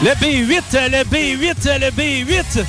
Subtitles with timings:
[0.00, 2.64] Le B8, le B8, le B8.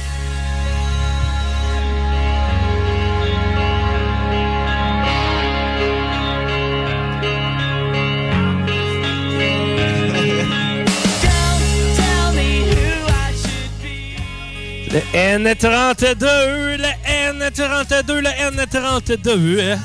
[14.91, 19.79] Le N32, le N32, le N32.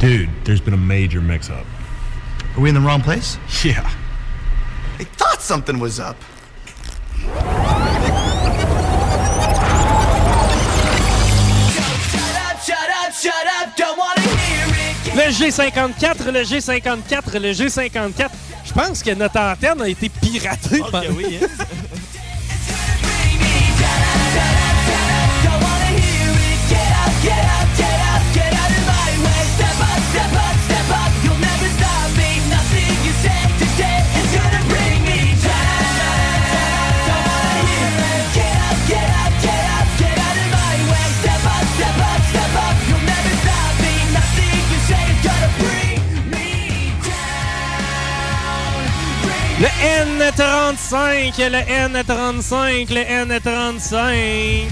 [0.00, 1.64] Dude, there's been a major mix up.
[2.54, 3.38] Are we in the wrong place?
[3.64, 3.90] Yeah.
[4.98, 6.16] I thought something was up.
[15.14, 18.28] Le G54, le G54, le G54.
[18.64, 20.80] Je pense que notre antenne a été piratée.
[20.90, 21.46] par- oui, hein?
[49.64, 54.68] Le N35, le N35, le N35.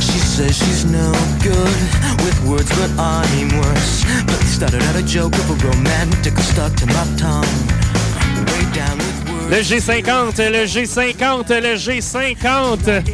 [0.00, 1.12] She says she's no
[1.42, 1.97] good
[2.28, 4.04] with words, but I'm worse.
[4.26, 7.44] But started out a joke of a romantic stuck to my tongue.
[8.50, 9.50] Way down with words.
[9.50, 13.04] Le G50, le G50, le G50.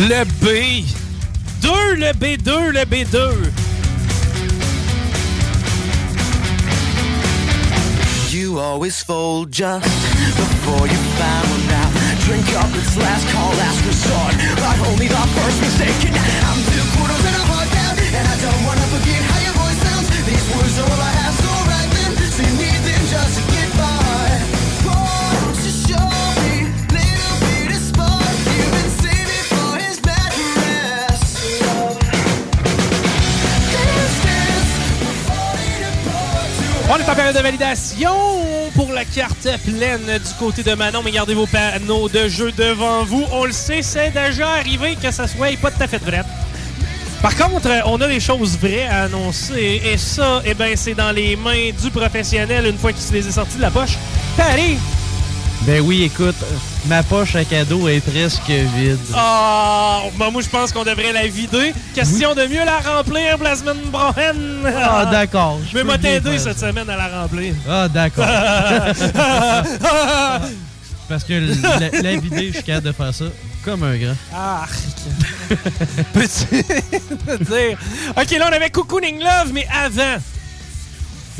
[0.00, 0.84] Le B.
[1.60, 3.50] B2, le B2, le B2.
[8.30, 9.84] You always fold just
[10.36, 11.92] before you found out.
[12.20, 14.34] Drink up, it's last call, last resort.
[14.56, 16.12] But only the first mistake.
[16.46, 17.77] I'm two quarters and a heart
[36.90, 38.14] On est en période de validation
[38.74, 43.04] pour la carte pleine du côté de Manon, mais gardez vos panneaux de jeu devant
[43.04, 43.26] vous.
[43.30, 46.22] On le sait, c'est déjà arrivé que ça soit pas tout à fait vrai.
[47.20, 51.12] Par contre, on a des choses vraies à annoncer et ça, eh ben, c'est dans
[51.12, 53.98] les mains du professionnel une fois qu'il se les est sortis de la poche.
[54.36, 54.78] Paris!
[55.62, 56.36] Ben oui, écoute,
[56.86, 58.96] ma poche à cadeau est presque vide.
[59.14, 61.74] Ah, ben, moi je pense qu'on devrait la vider.
[61.94, 64.60] Question de mieux la remplir semaine prochaine.
[64.66, 65.58] Ah, d'accord.
[65.70, 67.54] Je vais bien t'aider cette semaine à la remplir.
[67.68, 68.24] Ah, d'accord.
[71.08, 73.24] Parce que la, la vider, je suis capable de faire ça
[73.64, 74.14] comme un grand.
[74.34, 74.66] Ah,
[76.12, 77.78] Peux-tu dire?
[78.16, 80.16] OK, là, on avait Cocooning Love, mais avant,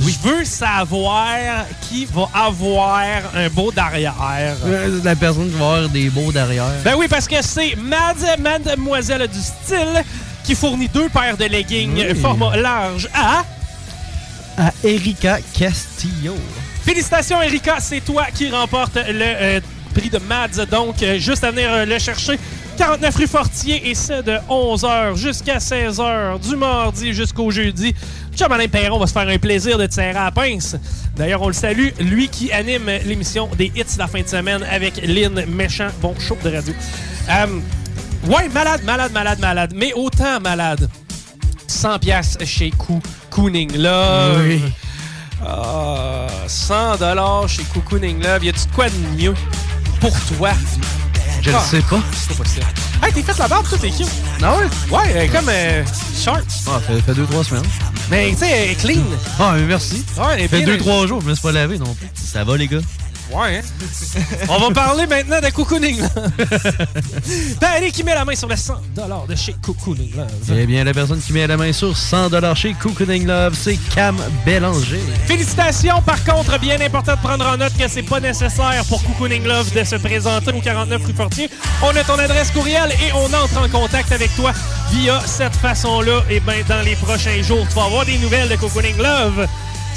[0.00, 1.26] je veux savoir
[1.88, 3.00] qui va avoir
[3.34, 4.14] un beau derrière.
[4.64, 6.64] Euh, La personne qui va avoir des beaux derrière.
[6.84, 10.02] Ben oui, parce que c'est Mad Mademoiselle du style
[10.44, 12.14] qui fournit deux paires de leggings Oui.
[12.20, 13.44] format large à...
[14.56, 16.34] À Erika Castillo.
[16.84, 17.76] Félicitations, Erika.
[17.80, 19.60] C'est toi qui remporte le euh,
[19.94, 20.64] prix de Mads.
[20.70, 22.38] Donc, euh, juste à venir euh, le chercher.
[22.76, 27.94] 49 rue Fortier et c'est de 11h jusqu'à 16h du mardi jusqu'au jeudi.
[28.38, 30.76] Chum Alain Perron va se faire un plaisir de tirer à la pince.
[31.16, 35.00] D'ailleurs, on le salue, lui qui anime l'émission des hits la fin de semaine avec
[35.04, 35.88] Lynn Méchant.
[36.00, 36.72] Bon, show de radio.
[37.30, 37.46] Euh,
[38.28, 39.72] ouais, malade, malade, malade, malade.
[39.74, 40.88] Mais autant malade.
[41.66, 43.00] 100 pièces chez Coo
[43.30, 44.40] Cooning Love.
[44.46, 44.62] Oui.
[45.44, 48.44] Ah, 100 dollars chez Cocooning Love.
[48.44, 49.34] Y a-tu de quoi de mieux
[50.00, 50.50] pour toi?
[51.42, 52.00] Je le Ah, sais pas.
[52.12, 52.66] C'est pas possible.
[53.04, 54.08] Hey, t'es fait la barbe, toi, t'es cute.
[54.42, 54.66] Ah ouais?
[54.90, 55.84] Ouais, comme euh,
[56.16, 56.44] short.
[56.68, 57.62] Ah, fait, fait deux, trois semaines.
[58.10, 59.02] Mais tu sais, elle est clean.
[59.38, 60.02] Ah, mais merci.
[60.16, 62.08] Ouais, elle est fait bien- deux, trois jours, je me suis pas lavé non plus.
[62.14, 62.78] Ça va, les gars?
[63.30, 63.62] Ouais, hein?
[64.48, 66.30] On va parler maintenant de Cocooning Love.
[67.60, 70.56] Paris qui met la main sur les 100 dollars de chez Cocooning Love.
[70.56, 74.16] Eh bien, la personne qui met la main sur 100 chez Cocooning Love, c'est Cam
[74.46, 75.00] Bélanger.
[75.26, 79.44] Félicitations, par contre, bien important de prendre en note que c'est pas nécessaire pour Cocooning
[79.44, 81.50] Love de se présenter au 49 rue Fortier.
[81.82, 84.52] On a ton adresse courriel et on entre en contact avec toi
[84.90, 86.22] via cette façon-là.
[86.30, 89.46] Et bien, dans les prochains jours, tu vas avoir des nouvelles de Cocooning Love.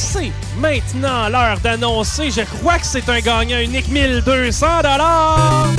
[0.04, 2.32] C'est maintenant l'heure d'annoncer.
[2.32, 5.70] Je crois que c'est un gagnant unique 1200 dollars.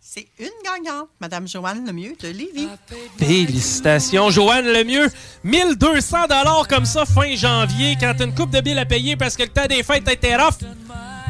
[0.00, 2.68] C'est une gagnante, Madame Joanne Lemieux de Lévis.
[3.16, 5.08] Félicitations, Joanne Lemieux.
[5.44, 9.36] 1200 dollars comme ça fin janvier quand t'as une coupe de billes à payer parce
[9.36, 10.58] que le temps des fêtes été rough.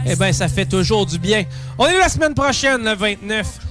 [0.06, 1.44] Eh bien, ça fait toujours du bien.
[1.78, 3.65] On est la semaine prochaine, le 29.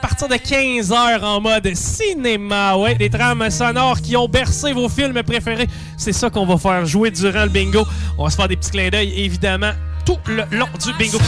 [0.00, 5.22] Partir de 15h en mode cinéma, ouais, des trames sonores qui ont bercé vos films
[5.22, 5.68] préférés.
[5.98, 7.86] C'est ça qu'on va faire jouer durant le bingo.
[8.16, 9.72] On va se faire des petits clins d'œil, évidemment,
[10.06, 11.18] tout le long du bingo.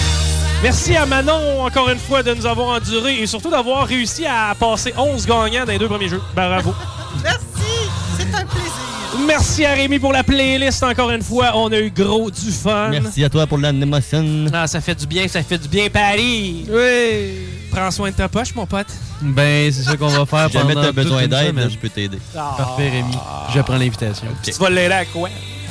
[0.63, 4.55] Merci à Manon, encore une fois, de nous avoir endurés et surtout d'avoir réussi à
[4.59, 6.23] passer 11 gagnants dans les deux premiers jeux.
[6.35, 6.75] Bravo.
[7.23, 7.52] Merci.
[9.27, 11.53] Merci à Rémi pour la playlist, encore une fois.
[11.55, 12.89] On a eu gros du fun.
[12.91, 14.47] Merci à toi pour l'animation.
[14.53, 16.67] Ah, ça fait du bien, ça fait du bien, Paris.
[16.69, 17.31] Oui.
[17.71, 18.87] Prends soin de ta poche, mon pote.
[19.21, 22.19] Ben, c'est ça qu'on va faire Si jamais pendant t'as besoin d'aide, je peux t'aider.
[22.37, 22.55] Ah.
[22.57, 23.17] Parfait, Rémi.
[23.55, 24.27] Je prends l'invitation.
[24.43, 25.29] Tu vas l'aider à quoi?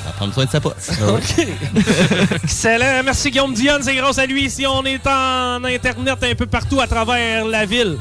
[0.08, 0.74] À prendre soin de sa poche.
[1.08, 1.48] OK.
[2.44, 3.04] Excellent.
[3.04, 3.84] Merci, Guillaume Dionne.
[3.84, 7.66] C'est grâce à lui si on est en Internet un peu partout à travers la
[7.66, 7.98] ville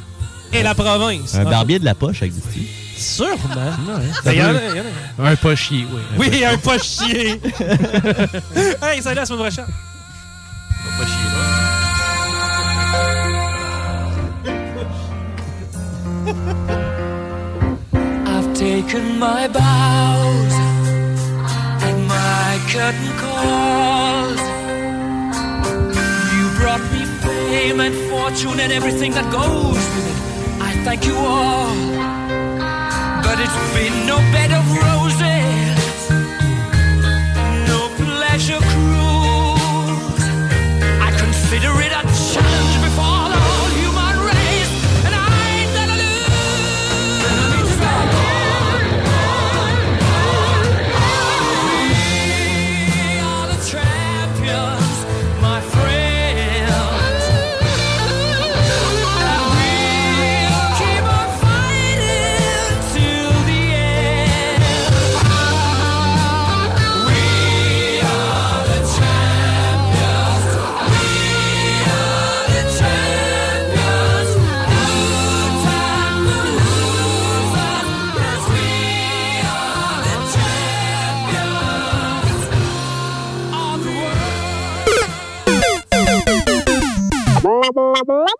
[0.52, 1.34] et la province.
[1.34, 2.79] Un barbier de la poche existe-t-il?
[3.00, 3.38] Sûrement.
[4.22, 5.30] Ça Il y en a- peut- il y en a.
[5.30, 6.00] Un pochier, oui.
[6.18, 7.40] Oui, un pas chier.
[8.82, 9.64] hey, salut, à la semaine prochaine.
[18.32, 20.52] I've taken my bows
[21.86, 24.40] and my curtain calls.
[26.36, 30.62] You brought me fame and fortune and everything that goes with it.
[30.62, 31.74] I thank you all,
[33.30, 36.10] but it's been no bed of roses,
[37.70, 40.24] no pleasure cruise.
[41.06, 41.89] I consider it
[88.08, 88.39] love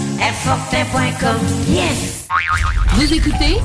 [0.21, 2.27] Airfortin.com, yes.
[2.93, 3.57] Vous écoutez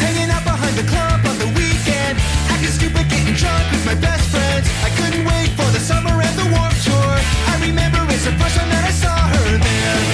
[0.00, 2.18] Hanging out behind the club on the weekend.
[2.50, 4.68] Acting stupid, getting drunk with my best friends.
[4.84, 7.14] I couldn't wait for the summer and the warp tour.
[7.50, 10.13] I remember it's the first time that I saw her there.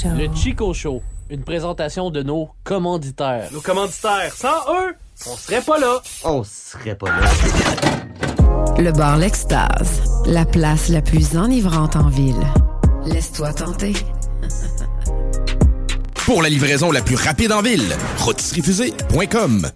[0.00, 0.08] Show.
[0.16, 3.48] Le Chico Show, une présentation de nos commanditaires.
[3.52, 4.94] Nos commanditaires, sans eux,
[5.26, 6.00] on serait pas là.
[6.24, 7.28] On serait pas là.
[8.78, 12.46] Le bar L'Extase, la place la plus enivrante en ville.
[13.06, 13.94] Laisse-toi tenter.
[16.26, 19.68] Pour la livraison la plus rapide en ville, rôtisseriefusée.com.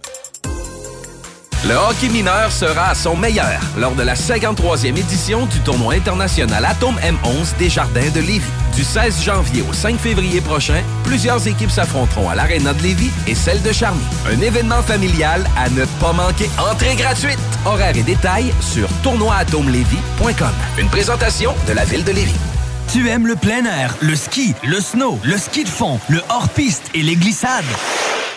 [1.65, 6.63] Le hockey mineur sera à son meilleur lors de la 53e édition du tournoi international
[6.63, 8.62] Atome M11 des Jardins de Lévis.
[8.75, 13.35] Du 16 janvier au 5 février prochain, plusieurs équipes s'affronteront à l'Arena de Lévis et
[13.35, 14.01] celle de Charny.
[14.27, 16.49] Un événement familial à ne pas manquer.
[16.57, 17.37] Entrée gratuite.
[17.65, 20.53] Horaires et détails sur tournoiatomelévis.com.
[20.79, 22.33] Une présentation de la ville de Lévis.
[22.91, 26.83] Tu aimes le plein air, le ski, le snow, le ski de fond, le hors-piste
[26.93, 27.63] et les glissades?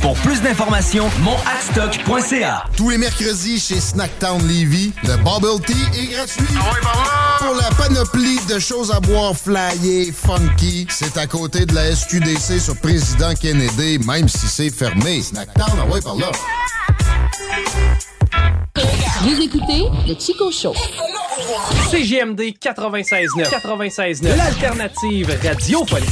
[0.00, 2.64] Pour plus d'informations, monadstock.ca.
[2.76, 6.44] Tous les mercredis chez Snacktown Levy, le Bubble Tea est gratuit.
[7.38, 12.60] Pour la panoplie de choses à boire flyées, funky, c'est à côté de la SQDC
[12.60, 15.22] sur Président Kennedy, même si c'est fermé.
[15.22, 16.30] Snacktown, ah ouais, par là.
[19.22, 20.74] Vous écoutez le Chico Show.
[21.90, 23.50] CGMD 96.9.
[23.50, 24.36] 96.9.
[24.36, 26.08] L'alternative radiophonique.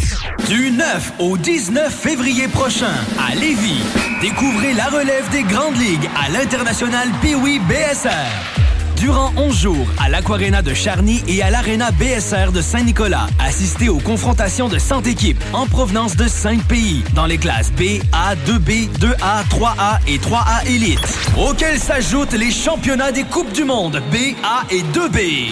[0.49, 3.83] Du 9 au 19 février prochain, à Lévis,
[4.21, 8.64] découvrez la relève des grandes ligues à l'international Pee-Wee BSR.
[8.97, 13.99] Durant 11 jours, à l'Aquarena de Charny et à l'Arena BSR de Saint-Nicolas, assistez aux
[13.99, 18.89] confrontations de 100 équipes en provenance de 5 pays, dans les classes B, A, 2B,
[18.99, 24.65] 2A, 3A et 3A Elite, auxquels s'ajoutent les championnats des Coupes du Monde B, A
[24.71, 25.51] et 2B.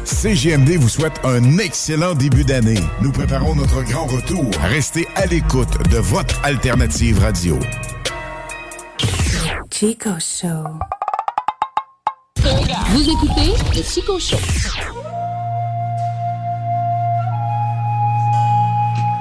[0.04, 2.80] CGMD vous souhaite un excellent début d'année.
[3.02, 4.46] Nous préparons notre grand retour.
[4.62, 7.60] Restez à l'écoute de votre alternative radio.
[9.72, 10.80] Chico Show.
[12.90, 14.38] Vous écoutez le Chico Show.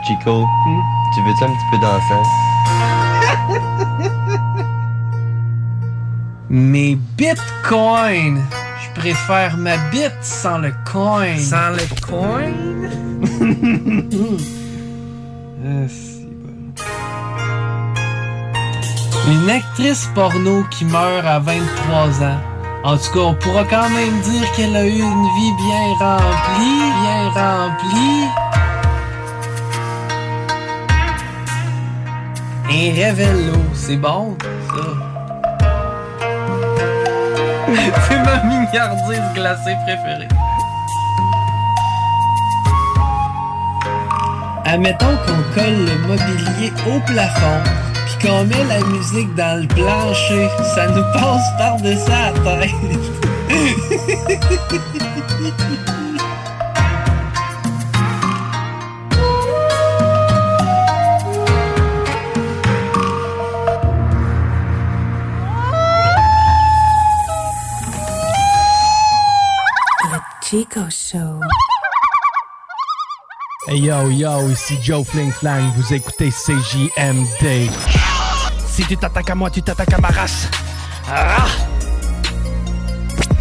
[0.06, 0.46] Chico,
[1.14, 2.22] tu veux-tu un petit peu danser?
[6.48, 8.40] Mes bitcoins.
[8.82, 11.36] Je préfère ma bite sans le coin.
[11.38, 12.52] Sans le coin?
[15.68, 15.88] Ah,
[16.44, 16.82] bon.
[19.32, 22.40] Une actrice porno qui meurt à 23 ans.
[22.84, 26.92] En tout cas, on pourra quand même dire qu'elle a eu une vie bien remplie,
[27.02, 28.28] bien remplie.
[32.70, 34.36] Un révélo, c'est bon,
[34.68, 35.05] ça.
[38.08, 40.28] C'est ma mignardise glacée préférée.
[44.64, 47.60] Admettons qu'on colle le mobilier au plafond,
[48.06, 52.70] puis qu'on met la musique dans le plancher, ça nous passe par-dessus la tête.
[70.48, 71.40] Chico Show.
[73.66, 77.68] Hey yo yo, ici Joe Fling Flang, vous écoutez CJMD.
[78.64, 80.48] Si tu t'attaques à moi, tu t'attaques à ma race.
[81.10, 81.46] Ah!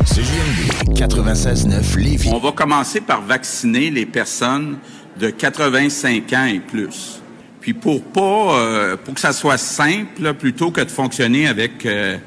[0.03, 2.31] CJMD 96.9 Lévis.
[2.33, 4.79] On va commencer par vacciner les personnes
[5.19, 7.21] de 85 ans et plus.
[7.61, 12.17] Puis pour pas, euh, pour que ça soit simple, plutôt que de fonctionner avec euh,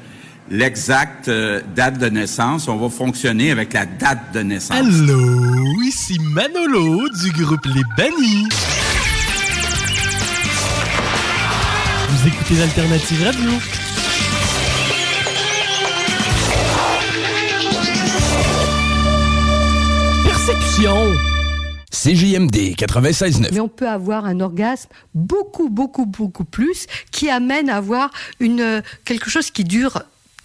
[0.49, 4.77] l'exacte euh, date de naissance, on va fonctionner avec la date de naissance.
[4.77, 8.47] Allô, ici Manolo du groupe Les Bannis.
[12.09, 13.49] Vous écoutez l'Alternative Radio.
[20.25, 21.13] Perception.
[21.91, 23.49] CJMD 96.9.
[23.51, 28.09] Mais on peut avoir un orgasme beaucoup, beaucoup, beaucoup plus qui amène à avoir
[28.39, 30.01] une, euh, quelque chose qui dure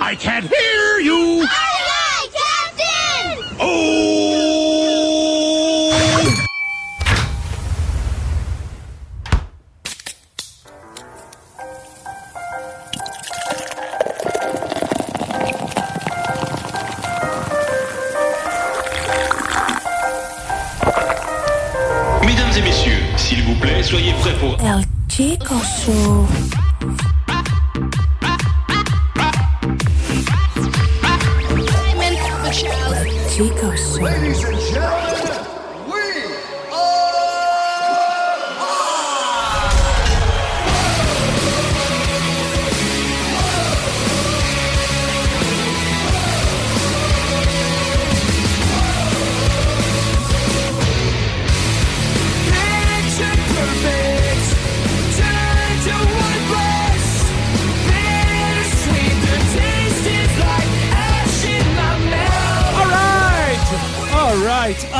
[0.00, 1.42] I can't hear you!
[1.42, 3.56] Aye, aye, Captain!
[3.60, 4.36] Oh!
[22.24, 24.56] Mesdames et messieurs, s'il vous plaît, soyez prêts pour...
[24.60, 25.54] El Chico
[25.84, 26.26] Show.
[33.36, 33.98] Chico Show.
[33.98, 35.05] Picture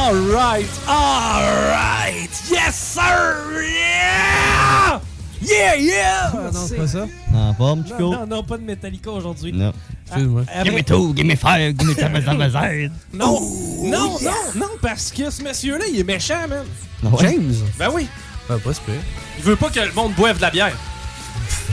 [0.07, 0.71] Alright!
[0.87, 2.31] Alright!
[2.49, 3.59] Yes, sir!
[3.61, 5.01] Yeah!
[5.43, 6.31] Yeah, yeah!
[6.33, 7.07] non, c'est pas ça.
[7.35, 8.11] En forme, Non, Chico?
[8.13, 9.53] non, non, pas de Metallica aujourd'hui.
[9.53, 9.73] Non.
[10.07, 10.45] Excuse-moi.
[10.63, 12.93] Give me two, give me five, give me seven.
[13.13, 16.65] Non, Oh, non, non, non, parce que ce monsieur-là, il est méchant, man.
[17.05, 17.23] Ah ouais?
[17.23, 17.55] James?
[17.77, 18.07] Ben oui.
[18.49, 18.95] Ah, pas super.
[19.39, 20.77] Il veut pas que le monde boive de la bière.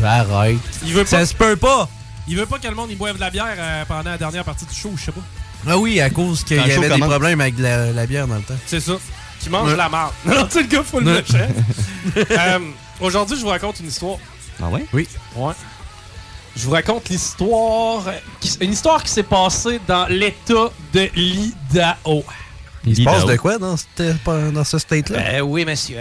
[0.03, 0.57] Arrête.
[0.83, 1.87] Il veut Ça se peut pas.
[2.27, 4.43] Il veut pas que le monde y boive de la bière euh, pendant la dernière
[4.43, 5.21] partie du show, je sais pas.
[5.67, 8.41] Ah oui, à cause qu'il y avait des problèmes avec la, la bière dans le
[8.41, 8.55] temps.
[8.65, 8.93] C'est ça.
[9.39, 9.75] Qui mange Ouais.
[9.77, 10.13] la marde.
[10.25, 11.47] Non, tu sais, le gars full méchant.
[12.31, 12.59] Euh,
[12.99, 14.17] Aujourd'hui, je vous raconte une histoire.
[14.61, 14.85] Ah ouais?
[14.93, 15.07] Oui.
[15.35, 15.53] Ouais.
[16.55, 18.03] Je vous raconte l'histoire.
[18.39, 22.23] qui- Une histoire qui s'est passée dans l'État de l'Idaho.
[22.85, 24.23] Il se passe de quoi dans, cette-
[24.53, 25.17] dans ce state-là?
[25.17, 25.99] Ben oui, monsieur.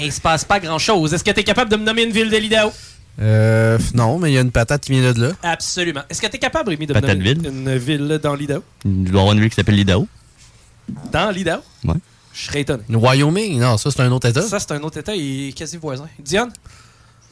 [0.00, 1.12] Il se passe pas grand-chose.
[1.14, 2.72] Est-ce que tu es capable de me nommer une ville de l'Idaho?
[3.20, 5.32] Euh, non, mais il y a une patate qui vient de là.
[5.42, 6.00] Absolument.
[6.08, 7.46] Est-ce que tu es capable, Rémi, de me nommer Patateville?
[7.46, 8.62] une ville dans l'Idaho?
[8.84, 10.08] Il doit y avoir une ville qui s'appelle l'Idaho.
[11.12, 11.60] Dans l'Idaho?
[11.84, 11.94] Ouais.
[12.32, 12.82] Je serais étonné.
[12.88, 13.60] Wyoming?
[13.60, 14.40] Non, ça, c'est un autre état.
[14.42, 15.14] Ça, c'est un autre État.
[15.14, 16.08] Il est quasi voisin.
[16.18, 16.50] Diane?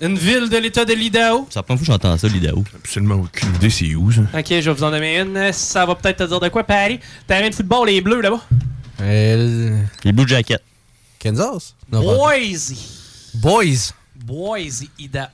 [0.03, 1.43] Une ville de l'État de l'Idaho?
[1.51, 2.63] Première fois que j'entends ça, l'Idaho.
[2.77, 4.21] Absolument aucune idée c'est où, ça?
[4.39, 5.53] Ok, je vais vous en nommer une.
[5.53, 7.01] Ça va peut-être te dire de quoi, Paris?
[7.27, 8.41] Terrain de football, les bleus là-bas.
[10.05, 10.61] Les Blue Jackets.
[11.19, 11.75] Kansas?
[11.91, 12.17] Non, pas-
[13.35, 13.95] Boise.
[14.25, 14.51] Boys.
[14.61, 15.31] Boise, Idaho.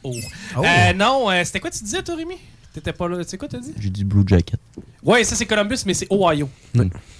[0.57, 0.62] Oh.
[0.64, 2.37] Euh, non, euh, c'était quoi tu disais, toi, Rémi?
[2.72, 3.18] T'étais pas là.
[3.27, 3.72] C'est quoi, t'as dit?
[3.81, 4.61] J'ai dit Blue Jacket.
[5.03, 6.49] Ouais, ça, c'est Columbus, mais c'est Ohio.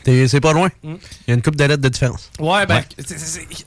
[0.05, 0.68] T'es- C'est pas loin.
[0.83, 0.94] Mm.
[0.94, 2.31] Il y a une coupe de lettres de différence.
[2.38, 2.83] Ouais, ben,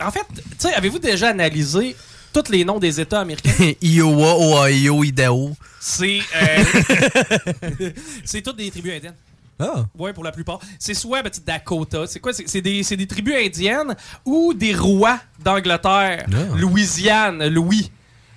[0.01, 1.95] en fait, tu sais, avez-vous déjà analysé
[2.31, 3.71] tous les noms des États américains?
[3.81, 4.35] Iowa,
[4.67, 5.55] Ohio, Idaho.
[5.79, 6.19] C'est.
[6.35, 6.63] euh,
[8.23, 9.15] c'est toutes des tribus indiennes.
[9.59, 9.85] Ah.
[9.97, 10.59] Ouais, pour la plupart.
[10.79, 12.05] C'est soit ben, tu sais, Dakota.
[12.07, 12.31] C'est quoi?
[12.33, 13.95] C'est des, c'est des tribus indiennes
[14.25, 16.25] ou des rois d'Angleterre.
[16.31, 16.55] Ah.
[16.55, 17.91] Louisiane, Louis.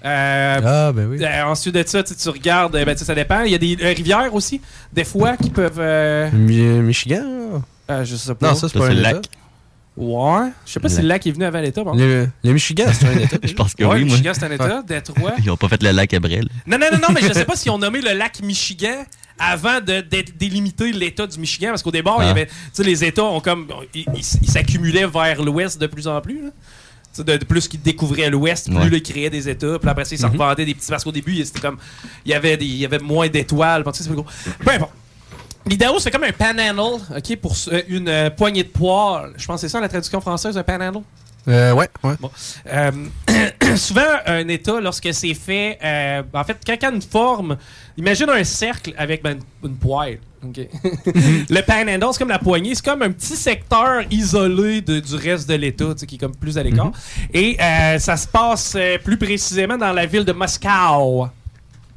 [0.05, 1.25] Euh, Ah, ben oui.
[1.25, 3.43] euh, ensuite de ça, tu sais, tu regardes, ben, tu sais, ça dépend.
[3.43, 4.61] Il y a des euh, rivières aussi,
[4.93, 5.79] des fois, qui peuvent.
[5.79, 7.23] euh, Mi- Michigan?
[7.89, 8.49] euh, je sais pas.
[8.49, 9.25] Non, ça, c'est pas un lac.
[9.97, 10.51] Ouais.
[10.65, 11.27] Je sais pas Le si le lac.
[11.27, 11.85] est venu avant l'État.
[11.85, 11.95] Bon.
[11.95, 13.37] Le, le Michigan, c'est un état.
[13.47, 14.05] Je pense que ouais, oui, le.
[14.07, 14.83] Michigan, c'est un État.
[14.83, 15.35] Détroit.
[15.39, 16.49] Ils ont pas fait le lac à Brel.
[16.67, 19.05] Non, non, non, non, mais je sais pas s'ils ont nommé le lac Michigan
[19.39, 22.31] avant de, de délimiter l'État du Michigan, parce qu'au départ, il y Ah.
[22.31, 26.43] avait, tu sais, les États ont comme, ils s'accumulaient vers l'ouest de plus en plus.
[26.43, 26.49] là.
[26.51, 28.89] Tu sais, De, de plus qu'ils découvraient l'ouest, plus Ouais.
[28.91, 30.41] ils créaient des États, puis après ça, ils s'en Mhm.
[30.41, 31.77] revendaient des petits, parce qu'au début, c'était comme,
[32.25, 33.85] il y avait, des, il y avait moins d'étoiles.
[33.85, 33.91] Peu
[34.71, 34.93] importe.
[35.67, 39.33] L'Idaho, c'est comme un panhandle, OK, pour euh, une euh, poignée de poils.
[39.37, 41.03] Je pense que c'est ça la traduction française, un panhandle?
[41.49, 42.15] Euh, ouais, ouais.
[42.21, 42.31] Bon.
[42.73, 42.91] Euh,
[43.77, 47.57] souvent, un État, lorsque c'est fait, euh, en fait, quand il y a une forme,
[47.97, 50.19] imagine un cercle avec ben, une, une poêle.
[50.45, 55.49] le panhandle, c'est comme la poignée, c'est comme un petit secteur isolé de- du reste
[55.49, 56.91] de l'État, tu sais, qui est comme plus à l'écart.
[57.33, 61.29] Et euh, ça se passe plus précisément dans la ville de Moscow.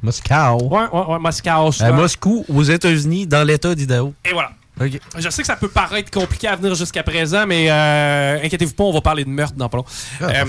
[0.06, 0.68] Moscow.
[0.70, 1.70] Ouais, ouais, ouais, Moscow.
[1.80, 1.92] À.
[1.92, 4.14] Moscou, aux États-Unis, dans l'état d'Idaho.
[4.24, 4.50] Et voilà.
[4.78, 8.84] Je sais que ça peut paraître compliqué à venir jusqu'à présent, mais euh, inquiétez-vous pas,
[8.84, 9.84] on va parler de meurtre dans pas long.
[10.22, 10.44] Euh,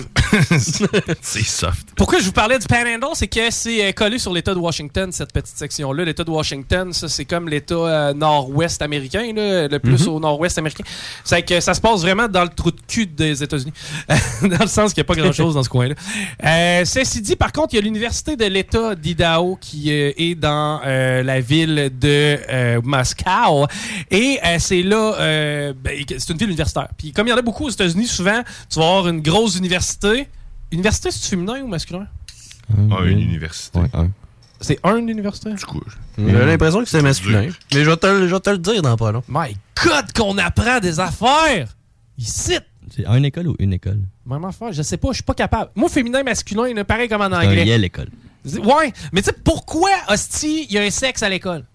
[1.22, 1.88] c'est soft.
[1.96, 5.12] Pourquoi je vous parlais du Panhandle, c'est que c'est euh, collé sur l'État de Washington,
[5.14, 6.04] cette petite section-là.
[6.04, 10.14] L'État de Washington, ça, c'est comme l'État euh, nord-ouest américain, là, le plus Mhm.
[10.14, 10.84] au nord-ouest américain.
[11.24, 13.74] C'est que ça se passe vraiment dans le trou de cul des États-Unis.
[14.42, 15.96] dans le sens qu'il n'y a pas grand-chose dans ce coin-là.
[16.44, 20.82] Euh, ceci dit, par contre, il y a l'Université de l'État d'Idaho qui est dans
[20.86, 23.68] euh, la ville de euh, Moscow.
[24.12, 26.88] Et euh, c'est là, euh, ben, c'est une ville universitaire.
[26.98, 29.56] Puis comme il y en a beaucoup aux États-Unis, souvent, tu vas avoir une grosse
[29.58, 30.28] université.
[30.72, 32.08] Université, c'est féminin ou masculin?
[32.92, 33.80] Ah, une université.
[33.80, 34.10] Ouais, un.
[34.60, 35.54] C'est un université?
[35.54, 35.82] Du coup,
[36.18, 37.50] J'ai l'impression que c'est masculin.
[37.74, 39.24] Mais je vais te, le- je vais te le dire dans pas long.
[39.30, 41.76] My God, qu'on apprend des affaires!
[42.18, 42.58] Ici!
[42.96, 44.00] C'est un école ou une école?
[44.26, 45.70] Même affaire, je sais pas, je suis pas capable.
[45.76, 47.66] Moi, féminin, masculin, pareil comme en C'est un anglais.
[47.66, 48.10] yel école.
[48.64, 51.66] Ouais, mais tu sais, pourquoi, hostie, il y a un sexe à l'école?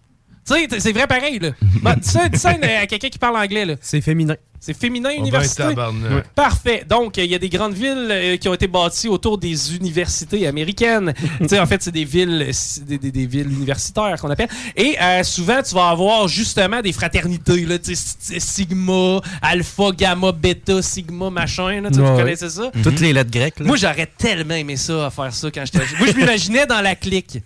[0.46, 1.50] Tu sais, c'est vrai pareil, là.
[1.83, 3.74] Bon, dis ça, dis ça à quelqu'un qui parle anglais, là.
[3.81, 4.37] C'est féminin.
[4.59, 5.64] C'est féminin, Oh ben, université.
[5.64, 6.22] Ouais.
[6.37, 6.85] Parfait.
[6.88, 10.46] Donc, il y a des grandes villes euh, qui ont été bâties autour des universités
[10.46, 11.14] américaines.
[11.40, 14.48] tu sais, en fait, c'est des villes, c'est des, des- des villes universitaires qu'on appelle.
[14.76, 20.31] Et euh, souvent, tu vas avoir justement des fraternités, là, tu sais, Sigma, Alpha, Gamma,
[20.31, 21.81] Beta, Sigma, machin.
[21.81, 22.11] Là, tu sais, Ouais.
[22.11, 22.70] vous connaissez ça?
[22.85, 23.59] Toutes les lettres grecques.
[23.59, 23.66] là.
[23.66, 25.85] Moi, j'aurais tellement aimé ça à faire ça quand j'étais.
[25.98, 27.38] Moi, je m'imaginais dans la clique.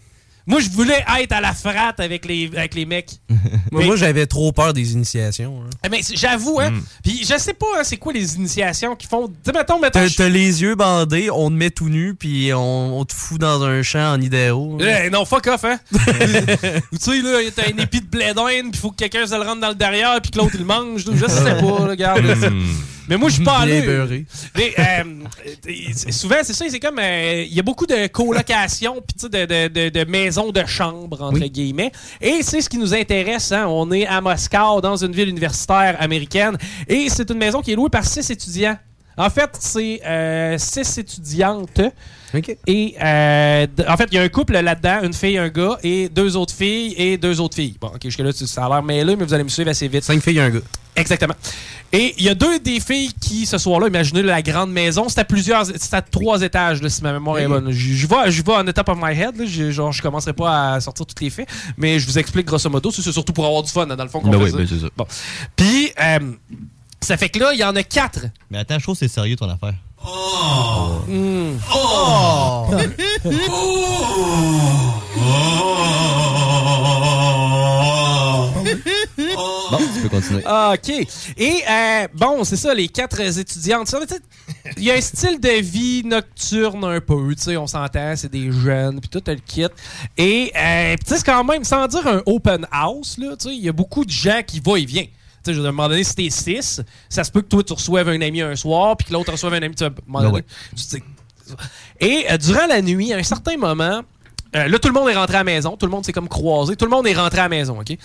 [0.46, 3.10] Moi, je voulais être à la frate avec les, avec les mecs.
[3.72, 5.60] Moi, moi, j'avais trop peur des initiations.
[5.64, 5.70] hein.
[5.84, 6.72] Eh ben, j'avoue, hein.
[7.02, 9.26] Puis je sais pas, hein, c'est quoi les initiations qui font.
[9.28, 9.98] Tu sais, mettons, mettons.
[9.98, 13.40] T'as je- les yeux bandés, on te met tout nu, puis on, on te fout
[13.40, 14.78] dans un champ en Idaho.
[14.80, 15.78] Eh, non, fuck off, hein.
[15.92, 15.98] tu
[17.00, 19.60] sais, là, t'as un épi de blé d'Inde, puis faut que quelqu'un se le rentre
[19.60, 21.04] dans le derrière, puis que l'autre, il le mange.
[21.12, 22.24] Je sais pas, là, regarde.
[22.40, 22.52] c'est-
[23.08, 23.80] Mais moi, je suis pas allé.
[24.56, 25.04] Mais, euh,
[25.68, 26.98] euh, souvent, c'est ça, c'est comme.
[26.98, 30.50] euh, Il y a beaucoup de colocations, puis tu sais, de, de, de, de maisons
[30.50, 31.92] de chambre, entre guillemets.
[32.20, 33.52] Et c'est ce qui nous intéresse.
[33.52, 33.66] Hein.
[33.68, 36.56] On est à Moscou, dans une ville universitaire américaine.
[36.88, 38.76] Et c'est une maison qui est louée par six étudiants.
[39.18, 41.80] En fait, c'est euh, six étudiantes.
[42.66, 46.10] Et euh, en fait, il y a un couple là-dedans, une fille, un gars, et
[46.10, 47.76] deux autres filles et deux autres filles.
[47.80, 50.04] Bon, ok, jusque-là, ça a l'air mêlé, mais vous allez me suivre assez vite.
[50.04, 50.60] Cinq filles et un gars.
[50.96, 51.34] Exactement.
[51.92, 55.22] Et il y a deux des filles qui, ce soir-là, imaginez la grande maison, c'était
[55.22, 57.70] à plusieurs, c'était à trois étages, là, si ma mémoire est bonne.
[57.70, 60.74] Je vais, je vais the top of my head, là, je, genre, je commencerai pas
[60.74, 61.48] à sortir tous les faits,
[61.78, 64.10] mais je vous explique grosso modo, c'est surtout pour avoir du fun, hein, dans le
[64.10, 64.56] fond, qu'on Ben fait oui, ça.
[64.58, 64.88] ben c'est ça.
[64.96, 65.06] Bon.
[65.54, 66.18] Puis, euh,
[67.06, 68.26] ça fait que là, il y en a quatre.
[68.50, 69.74] Mais attends, je trouve que c'est sérieux ton affaire.
[71.06, 71.56] Hmm.
[71.72, 72.66] Oh!
[79.70, 80.42] Bon, tu peux continuer.
[80.44, 81.06] Ah, OK.
[81.36, 83.94] Et euh, bon, c'est ça, les quatre étudiantes.
[84.76, 88.30] Il y a un style de vie nocturne un peu, tu sais, on s'entend, c'est
[88.30, 89.66] des jeunes, puis tout le kit.
[90.16, 93.48] Et euh, puis tu sais, c'est quand même, sans dire un open house, là, tu
[93.48, 95.06] sais, il y a beaucoup de gens qui vont et viennent.
[95.46, 97.72] Tu sais, à un moment donné, si t'es six, ça se peut que toi, tu
[97.72, 100.24] reçoives un ami un soir, puis que l'autre reçoive un ami, tu à un moment
[100.24, 100.44] Ben donné,
[100.76, 101.02] tu sais,
[102.00, 104.02] et euh, durant la nuit, à un certain moment,
[104.54, 105.76] euh, là, tout le monde est rentré à la maison.
[105.76, 106.76] Tout le monde s'est comme croisé.
[106.76, 107.96] Tout le monde est rentré à la maison, OK?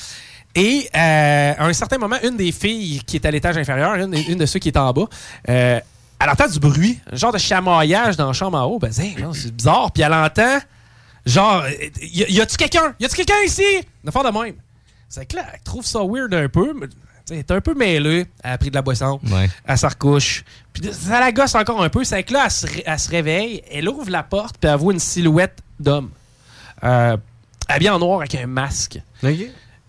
[0.53, 4.13] Et euh, à un certain moment, une des filles qui est à l'étage inférieur, une,
[4.13, 5.07] une de ceux qui est en bas,
[5.45, 8.77] elle entend du bruit, un genre de chamaillage dans la chambre en haut.
[8.77, 9.91] Ben, c'est bizarre.
[9.91, 10.59] Puis elle entend,
[11.25, 11.63] genre,
[12.01, 12.93] y, y a-tu quelqu'un?
[12.99, 13.63] Y a-tu quelqu'un ici?
[14.03, 14.55] Une affaire de même.
[15.09, 16.73] C'est que là, elle trouve ça weird un peu.
[16.73, 16.87] mais,
[17.29, 18.25] Elle est un peu mêlée.
[18.43, 19.19] Elle a pris de la boisson.
[19.29, 19.49] Ouais.
[19.65, 20.43] Elle se recouche.
[20.73, 22.03] Puis ça la gosse encore un peu.
[22.03, 23.61] C'est que là, elle se, ré- elle se réveille.
[23.71, 24.57] Elle ouvre la porte.
[24.57, 26.09] Puis elle voit une silhouette d'homme.
[26.83, 27.15] Euh,
[27.67, 28.99] habillé en noir avec un masque.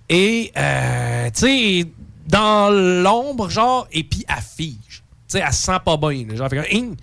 [0.09, 1.87] Et, euh, tu sais,
[2.27, 4.77] dans l'ombre, genre, et puis elle fige.
[5.29, 6.27] Tu sais, elle se sent pas bien.
[6.37, 6.97] Genre, fait comme!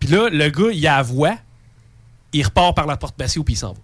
[0.00, 1.36] Puis là, le gars, il a la voix.
[2.32, 3.78] Il repart par la porte patio, puis il s'en va.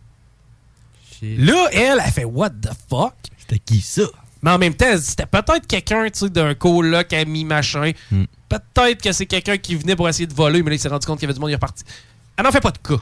[1.23, 3.15] Là, elle, elle fait What the fuck?
[3.39, 4.03] C'était qui ça?
[4.43, 7.93] Mais en même temps, c'était peut-être quelqu'un d'un coloc, ami, machin.
[8.11, 8.25] Hmm.
[8.49, 11.07] Peut-être que c'est quelqu'un qui venait pour essayer de voler, mais là, il s'est rendu
[11.07, 11.85] compte qu'il y avait du monde, il est reparti.
[12.37, 13.01] Elle n'en fait pas de cas.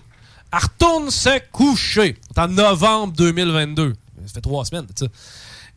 [0.52, 2.18] Elle retourne se coucher.
[2.34, 3.94] C'est en novembre 2022.
[4.26, 5.10] Ça fait trois semaines, tu sais.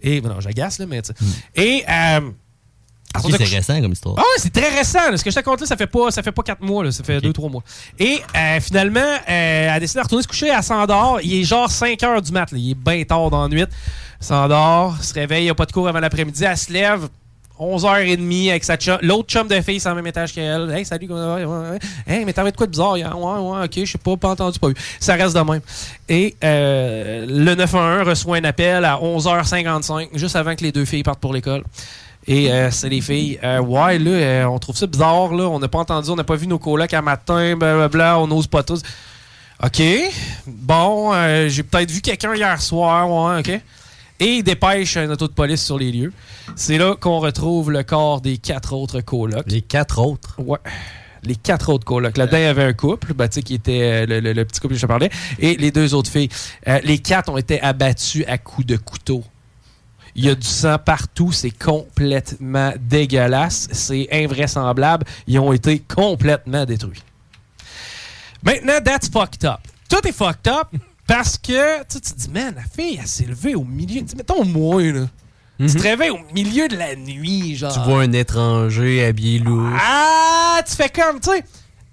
[0.02, 1.42] Et, non, j'agace, là, mais tu sais.
[1.56, 2.32] Et, euh,
[3.22, 4.16] c'est récent comme histoire.
[4.18, 5.12] Ah ouais, c'est très récent.
[5.12, 5.18] là.
[5.18, 6.92] Ce que je te compte là, ça fait pas, ça fait pas quatre mois, là.
[6.92, 7.64] ça fait deux, trois mois.
[8.00, 11.20] Et euh, finalement, euh, elle a décidé de retourner se coucher, elle s'endort.
[11.24, 12.58] Il est genre 5 heures du mat, là.
[12.58, 13.66] il est bien tard dans la nuit.
[14.20, 17.08] S'endort, se réveille, il n'y a pas de cours avant l'après-midi, elle se lève.
[17.60, 18.98] 11h30 avec sa chum.
[19.02, 20.72] L'autre chum de fille, c'est en même étage qu'elle.
[20.72, 21.80] Hey, salut, comment ouais, ouais.
[22.08, 23.18] Hey, mais t'avais de quoi de bizarre hier?
[23.18, 24.76] Ouais, ouais, ok, je sais pas, pas entendu, pas vu.
[25.00, 25.62] Ça reste de même.
[26.10, 31.04] Et euh, le 911 reçoit un appel à 11h55, juste avant que les deux filles
[31.04, 31.64] partent pour l'école.
[32.28, 33.40] Et euh, c'est les filles.
[33.44, 35.44] euh, ouais, là, euh, on trouve ça bizarre, là.
[35.50, 38.48] On n'a pas entendu, on n'a pas vu nos colocs à matin, blablabla, on n'ose
[38.48, 38.82] pas tous.
[39.64, 39.82] OK.
[40.48, 41.12] Bon,
[41.48, 43.62] j'ai peut-être vu quelqu'un hier soir, ouais, OK.
[44.20, 46.14] Et il dépêche un auto de police sur les lieux.
[46.56, 49.44] C'est là qu'on retrouve le corps des quatre autres colocs.
[49.48, 50.36] Les quatre autres?
[50.40, 50.60] Ouais.
[51.24, 52.16] Les quatre autres colocs.
[52.18, 54.60] Là-dedans, il y avait un couple, tu sais, qui était euh, le, le- le petit
[54.60, 55.10] couple que je te parlais,
[55.40, 56.30] et les deux autres filles.
[56.68, 59.24] Euh, les quatre ont été abattus à coups de couteau.
[60.16, 65.06] Il y a du sang partout, c'est complètement dégueulasse, c'est invraisemblable.
[65.28, 67.02] Ils ont été complètement détruits.
[68.44, 69.60] Maintenant, that's fucked up.
[69.90, 70.68] Tout est fucked up
[71.08, 74.02] parce que tu te dis, man, la fille, elle s'est levée au milieu.
[74.02, 75.08] Tu sais, mettons moi, là.
[75.60, 77.74] Tu te réveilles au milieu de la nuit, genre.
[77.74, 79.80] Tu vois un étranger habillé louche.
[79.82, 81.44] Ah, tu fais comme, tu sais,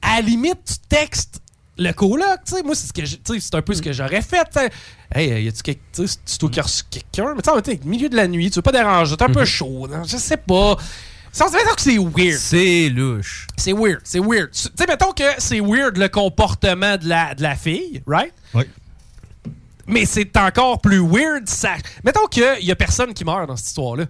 [0.03, 1.40] à la limite, tu textes
[1.81, 2.63] le coloc, tu sais.
[2.63, 4.45] Moi, c'est ce que c'est un peu ce que j'aurais fait.
[4.53, 4.71] tu sais.
[5.13, 7.35] Hey, y a-tu quelque- tu sais, quelqu'un?
[7.35, 9.89] Mais tu sais, milieu de la nuit, tu veux pas déranger, t'es un peu chaud,
[9.89, 10.05] non?
[10.05, 10.77] je sais pas.
[11.33, 12.39] Ça se que c'est weird.
[12.39, 13.47] C'est louche.
[13.57, 14.51] C'est weird, c'est weird.
[14.51, 18.33] Tu sais, mettons que c'est weird le comportement de la, de la fille, right?
[18.55, 18.65] Oui.
[19.87, 21.49] Mais c'est encore plus weird.
[21.49, 21.75] Ça...
[22.05, 24.05] Mettons qu'il y a personne qui meurt dans cette histoire-là.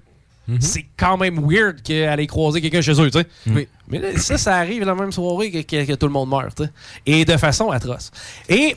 [0.59, 3.26] C'est quand même weird qu'elle ait croisé quelqu'un chez eux, tu sais.
[3.46, 3.68] Oui.
[3.88, 6.55] Mais là, ça, ça arrive la même soirée que, que- que tout le monde meurt,
[6.57, 6.70] tu sais.
[7.07, 8.11] Et de façon atroce.
[8.48, 8.74] Et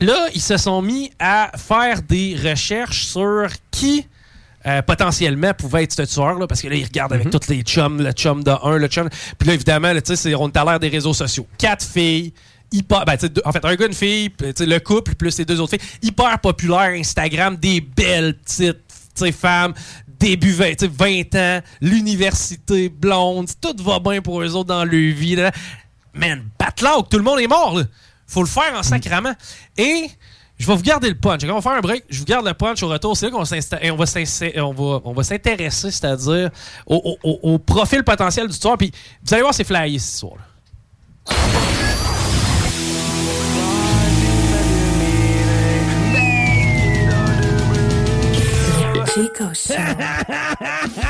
[0.00, 4.06] là, ils se sont mis à faire des recherches sur qui
[4.66, 8.02] euh, potentiellement pouvait être ce tueur-là, parce que là, ils regardent avec tous les chums,
[8.02, 9.08] le chum de un, le chum.
[9.38, 11.46] Puis là, évidemment, là, tu sais, c'est- on est à l'ère des réseaux sociaux.
[11.58, 12.32] Quatre filles.
[12.70, 15.76] Hyper, ben, deux- en fait, un gars, une fille, le couple, plus les deux autres
[15.78, 15.88] filles.
[16.02, 18.76] Hyper populaire Instagram, des belles petites
[19.34, 19.74] femmes,
[20.20, 24.84] début 20, tu sais, 20 ans, l'université, blonde, tout va bien pour eux autres dans
[24.84, 25.34] leur vie.
[25.34, 25.50] Là.
[26.14, 27.78] Man, battle tout le monde est mort.
[27.78, 27.84] Là.
[28.26, 29.34] Faut le faire en sacrament.
[29.76, 30.08] Et
[30.58, 31.42] je vais vous garder le punch.
[31.44, 32.04] On va faire un break.
[32.10, 33.16] Je vous garde le punch au retour.
[33.16, 36.50] C'est là qu'on on va s'insta- on va, on s'intéresser, c'est-à-dire
[36.86, 38.76] au, profil potentiel du tueur.
[38.76, 38.92] Puis
[39.24, 40.20] vous allez voir, c'est flyé cette
[49.16, 49.24] histoire-là.
[49.24, 51.09] Chico Show.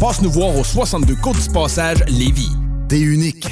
[0.00, 2.50] Passe nous voir au 62 Côte du Passage, Lévis.
[2.88, 3.48] T'es unique.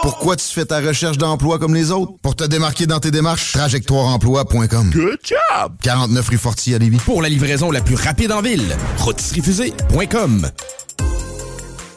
[0.00, 2.12] Pourquoi tu fais ta recherche d'emploi comme les autres?
[2.22, 4.90] Pour te démarquer dans tes démarches, trajectoireemploi.com.
[4.90, 5.72] Good job!
[5.82, 6.96] 49 rue Fortier à Lévis.
[6.98, 8.64] Pour la livraison la plus rapide en ville,
[8.98, 10.50] rôtisseriefusée.com.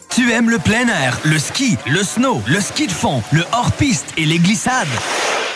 [0.10, 4.08] Tu aimes le plein air, le ski, le snow, le ski de fond, le hors-piste
[4.18, 4.88] et les glissades?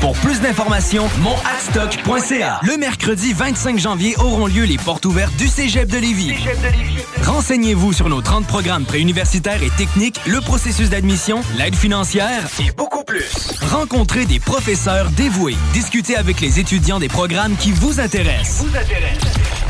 [0.00, 2.60] Pour plus d'informations, monadstock.ca.
[2.62, 6.34] Le mercredi 25 janvier auront lieu les portes ouvertes du Cégep de Lévis.
[7.22, 13.04] Renseignez-vous sur nos 30 programmes préuniversitaires et techniques, le processus d'admission, l'aide financière et beaucoup
[13.04, 13.30] plus.
[13.70, 18.64] Rencontrez des professeurs dévoués, discutez avec les étudiants des programmes qui vous intéressent.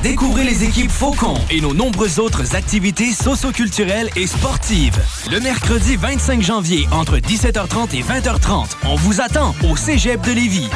[0.04, 4.94] Découvrez les équipes Faucon et nos nombreuses autres activités socioculturelles et sportives.
[5.30, 10.68] Le mercredi 25 janvier, entre 17h30 et 20h30, on vous attend au Cégep de Lévis.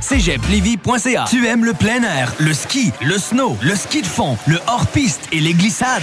[0.00, 4.58] cégeplévis.ca Tu aimes le plein air, le ski, le snow, le ski de fond, le
[4.66, 6.02] hors-piste et les glissades?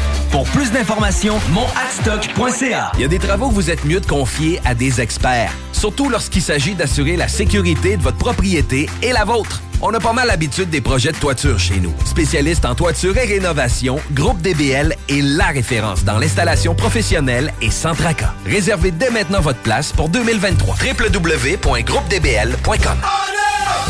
[0.31, 2.93] Pour plus d'informations, monadstock.ca.
[2.95, 6.07] Il y a des travaux que vous êtes mieux de confier à des experts, surtout
[6.09, 9.61] lorsqu'il s'agit d'assurer la sécurité de votre propriété et la vôtre.
[9.81, 11.93] On a pas mal l'habitude des projets de toiture chez nous.
[12.05, 17.93] Spécialiste en toiture et rénovation, Groupe DBL est la référence dans l'installation professionnelle et sans
[17.93, 18.33] tracas.
[18.45, 20.75] Réservez dès maintenant votre place pour 2023.
[20.75, 22.97] www.groupedbl.com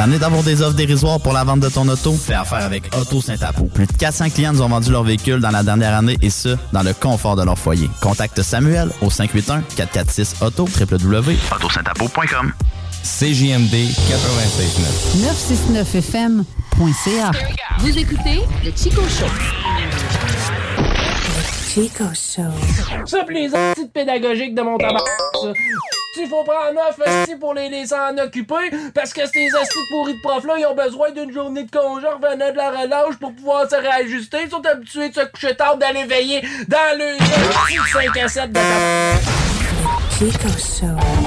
[0.00, 2.14] T'en es d'avoir des offres dérisoires pour la vente de ton auto?
[2.14, 3.64] Fais affaire avec Auto Saint-Apo.
[3.66, 6.56] Plus de 400 clients nous ont vendu leur véhicule dans la dernière année et ce,
[6.72, 7.90] dans le confort de leur foyer.
[8.00, 12.52] Contacte Samuel au 581-446-AUTO, www.autosaintapo.com.
[13.02, 15.20] CJMD 96.9.
[15.92, 17.30] 969fm.ca.
[17.80, 19.26] Vous écoutez le Chico Show.
[21.72, 23.06] Chico Show.
[23.06, 25.04] Ça, pis les petites pédagogiques de mon tabac.
[25.40, 25.52] ça.
[26.16, 30.14] Il faut prendre neuf esti pour les laisser en occuper parce que ces estis pourris
[30.14, 33.32] de profs-là, ils ont besoin d'une journée de congé en revenant de la relâche pour
[33.32, 34.38] pouvoir se réajuster.
[34.46, 38.28] Ils sont habitués de se coucher tard, d'aller veiller dans le esti de 5 à
[38.28, 39.20] 7 de tabac.
[40.18, 41.19] Chico Show.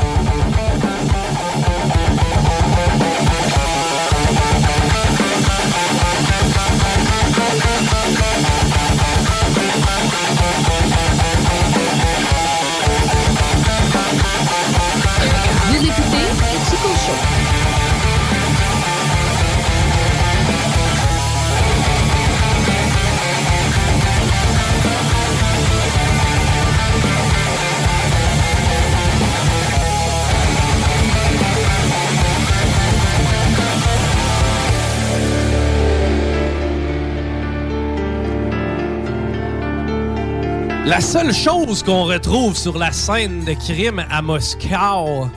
[40.85, 45.29] La seule chose qu'on retrouve sur la scène de crime à Moscou,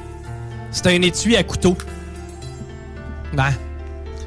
[0.77, 1.74] c'est un étui à couteau.
[3.33, 3.51] Ben,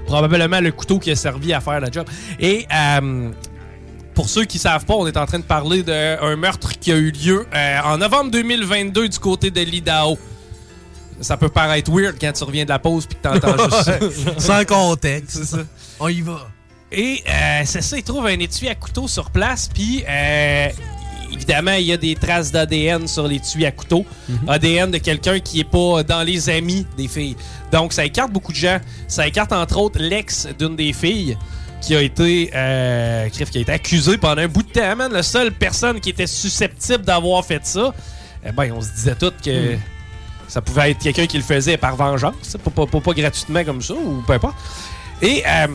[0.08, 2.08] probablement le couteau qui a servi à faire la job.
[2.40, 3.30] Et euh,
[4.16, 6.96] pour ceux qui savent pas, on est en train de parler d'un meurtre qui a
[6.96, 10.18] eu lieu euh, en novembre 2022 du côté de l'Idaho.
[11.22, 14.40] Ça peut paraître weird quand tu reviens de la pause puis que t'entends juste ça.
[14.40, 15.38] Sans contexte.
[15.38, 15.64] C'est ça.
[16.00, 16.48] On y va.
[16.92, 20.70] Et euh, c'est ça, ils trouvent un étui à couteau sur place, puis euh,
[21.34, 24.06] évidemment, il y a des traces d'ADN sur l'étui à couteau.
[24.48, 27.36] ADN de quelqu'un qui est pas dans les amis des filles.
[27.72, 28.80] Donc, ça écarte beaucoup de gens.
[29.08, 31.38] Ça écarte entre autres l'ex d'une des filles
[31.82, 34.96] qui a été euh, qui a été accusée pendant un bout de temps.
[34.96, 35.12] man.
[35.14, 37.94] La seule personne qui était susceptible d'avoir fait ça,
[38.46, 39.76] eh ben, on se disait tout que
[40.48, 43.82] ça pouvait être quelqu'un qui le faisait par vengeance, pas, pas, pas- pas gratuitement comme
[43.82, 44.56] ça, ou peu importe.
[45.22, 45.68] Et euh,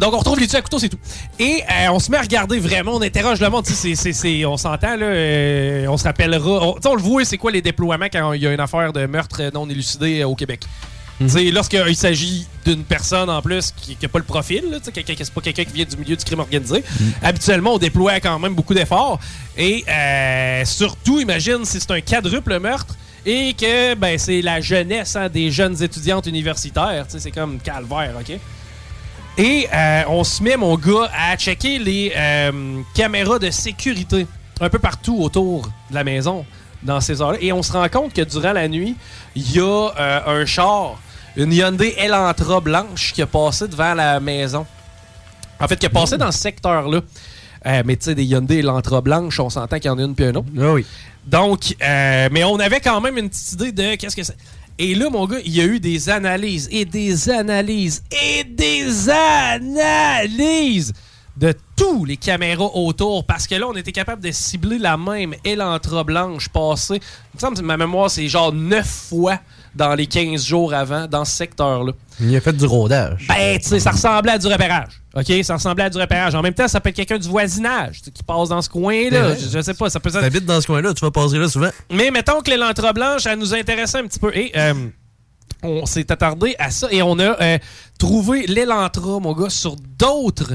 [0.00, 0.98] donc, on retrouve les tués à couteau, c'est tout.
[1.38, 3.66] Et euh, on se met à regarder vraiment, on interroge le monde.
[3.66, 6.66] c'est- c'est- c'est- on s'entend, là, euh, on se rappellera.
[6.66, 8.60] On, tu sais, on le voit, c'est quoi les déploiements quand il y a une
[8.60, 10.64] affaire de meurtre non élucidé euh, au Québec?
[11.28, 14.92] Sais, Lorsqu'il s'agit d'une personne en plus qui n'a pas le profil, là, tu sais,
[14.92, 16.84] quelqu'un qui c'est pas quelqu'un qui vient du milieu du crime organisé,
[17.22, 19.18] habituellement, on déploie quand même beaucoup d'efforts.
[19.56, 22.94] Et euh, surtout, imagine si c'est un quadruple meurtre
[23.24, 27.06] et que ben, c'est la jeunesse hein, des jeunes étudiantes universitaires.
[27.06, 28.38] Tu sais, C'est comme calvaire, OK?
[29.38, 34.26] Et euh, on se met, mon gars, à checker les euh, caméras de sécurité
[34.60, 36.46] un peu partout autour de la maison
[36.82, 37.38] dans ces heures-là.
[37.40, 38.96] Et on se rend compte que durant la nuit,
[39.34, 40.98] il y a euh, un char,
[41.36, 44.66] une Hyundai Elantra blanche qui a passé devant la maison.
[45.60, 47.00] En fait, qui a passé dans ce secteur-là.
[47.66, 50.14] Euh, mais tu sais, des Hyundai Elantra blanches, on s'entend qu'il y en a une
[50.14, 50.48] puis un autre.
[50.54, 50.86] oui.
[51.26, 54.36] Donc, euh, mais on avait quand même une petite idée de qu'est-ce que c'est.
[54.78, 59.08] Et là, mon gars, il y a eu des analyses et des analyses et des
[59.08, 60.92] analyses
[61.36, 65.34] de tous les caméras autour parce que là, on était capable de cibler la même
[65.44, 66.96] Elantra blanche passée.
[66.96, 69.38] Il me semble que ma mémoire, c'est genre 9 fois
[69.76, 71.92] dans les 15 jours avant dans ce secteur-là.
[72.20, 73.26] Il a fait du rodage.
[73.28, 75.02] Ben, tu sais, ça ressemblait à du repérage.
[75.14, 75.32] OK?
[75.42, 76.34] Ça ressemblait à du repérage.
[76.34, 79.28] En même temps, ça peut être quelqu'un du voisinage qui passe dans ce coin-là.
[79.28, 79.36] Ouais.
[79.38, 80.20] Je, je sais pas, ça peut être.
[80.20, 81.70] T'habites dans ce coin-là, tu vas passer là souvent.
[81.90, 84.34] Mais mettons que l'élantra blanche, elle nous intéressait un petit peu.
[84.34, 84.88] Et euh,
[85.62, 87.58] on s'est attardé à ça et on a euh,
[87.98, 90.54] trouvé l'élantra, mon gars, sur d'autres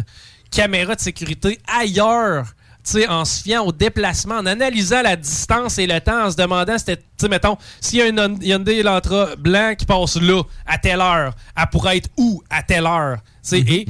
[0.51, 2.53] caméras de sécurité ailleurs.
[2.83, 6.31] Tu sais, en se fiant au déplacement, en analysant la distance et le temps, en
[6.31, 10.19] se demandant, c'était, tu sais, mettons, s'il y a une Hyundai Elantra blanc qui passe
[10.19, 13.17] là, à telle heure, elle pourrait être où à telle heure?
[13.43, 13.85] Tu sais, Et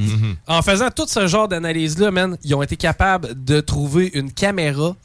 [0.48, 4.96] en faisant tout ce genre d'analyse-là, man, ils ont été capables de trouver une caméra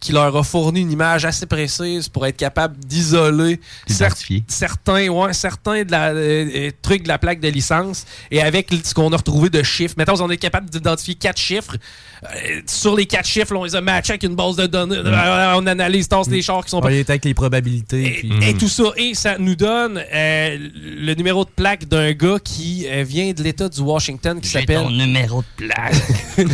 [0.00, 3.58] qui leur a fourni une image assez précise pour être capable d'isoler
[3.94, 4.10] cer-
[4.48, 8.68] certains, ouais, certains de la, euh, euh, trucs de la plaque de licence et avec
[8.84, 9.94] ce qu'on a retrouvé de chiffres.
[9.96, 11.76] Mettons, on est capable d'identifier quatre chiffres.
[12.24, 14.96] Euh, sur les quatre chiffres, là, on les a matchés avec une base de données.
[14.96, 18.16] Euh, on analyse, tasse les chars qui sont On est avec les probabilités.
[18.20, 18.84] puis- et tout ça.
[18.96, 23.42] Et ça nous donne euh, le numéro de plaque d'un gars qui euh, vient de
[23.42, 24.82] l'État du Washington qui s'appelle.
[24.84, 25.94] ton numéro de plaque.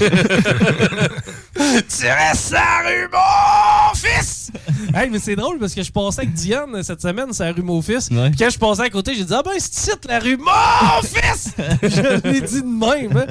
[1.55, 4.51] tu restes à rue mon fils!
[4.95, 7.63] hey, mais c'est drôle parce que je passais avec Diane cette semaine, c'est la rue
[7.63, 8.09] mon fils.
[8.09, 11.03] Puis quand je passais à côté, j'ai dit Ah ben, c'est ici, la rue mon
[11.03, 11.51] fils!
[11.83, 13.17] je l'ai dit de même.
[13.17, 13.27] hein.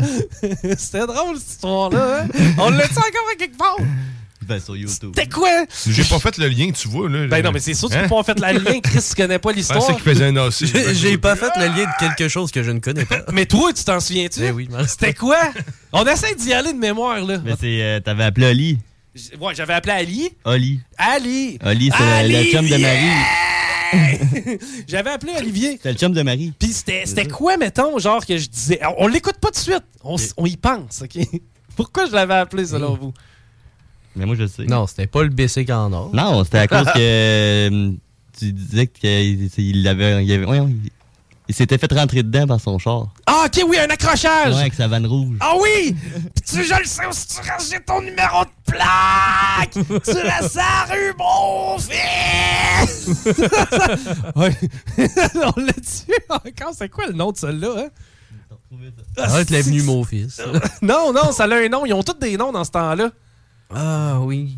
[0.78, 2.22] C'était drôle cette histoire-là.
[2.24, 2.28] hein.
[2.58, 3.78] On l'a-tu encore à quelque part?
[4.42, 5.12] Ben, sur YouTube.
[5.16, 5.50] C'était quoi?
[5.88, 7.08] J'ai pas fait le lien, tu vois.
[7.08, 8.04] Là, Ben non, mais c'est sûr que tu Hein?
[8.04, 9.80] peux pas en fait la lien, Chris, tu connais pas l'histoire.
[9.80, 10.66] pensais qu'il faisait un AC.
[10.66, 13.20] J'ai j'ai pas fait le lien de quelque chose que je ne connais pas.
[13.32, 14.40] Mais toi, tu t'en souviens-tu?
[14.44, 15.38] Eh oui, C'était quoi?
[15.94, 17.38] On essaie d'y aller de mémoire, là.
[17.46, 17.82] Mais c'est.
[17.84, 18.78] euh, T'avais appelé Oli.
[19.14, 20.30] J- Ouais, j'avais appelé Ali.
[20.46, 20.80] Oli.
[20.98, 21.60] Ali!
[21.64, 22.52] Oli, c'est le- le Ali!
[22.52, 23.10] chum de Marie.
[24.88, 25.80] J'avais appelé Olivier.
[25.82, 26.54] C'est le chum de Marie.
[26.58, 28.80] Puis c'était c'était quoi, mettons, genre que je disais?
[28.98, 29.84] On, on l'écoute pas tout de suite.
[30.04, 31.18] On y pense, OK?
[31.80, 33.14] Pourquoi je l'avais appelé, selon vous?
[34.14, 34.66] Mais moi, je sais.
[34.66, 36.10] Non, c'était pas le BC en or.
[36.14, 37.92] Non, c'était à cause que euh,
[38.38, 40.92] tu disais qu'il il avait, il avait- voyons, il,
[41.48, 43.08] il s'était fait rentrer dedans par son char.
[43.26, 44.54] Ah, OK, oui, un accrochage!
[44.56, 45.38] Ouais, avec sa vanne rouge.
[45.40, 45.96] Ah oui!
[46.36, 49.72] Puis tu, je le sais aussi, tu ranges ton numéro de plaque!
[49.72, 53.10] tu restes à la rue, mon fils!
[54.36, 56.74] On l'a dit encore.
[56.78, 57.88] C'est quoi le nom de celle-là, hein?
[59.18, 60.42] Arrête l'avenue, mon fils.
[60.82, 61.86] non, non, ça a un nom.
[61.86, 63.10] Ils ont tous des noms dans ce temps-là.
[63.74, 64.58] Ah oui.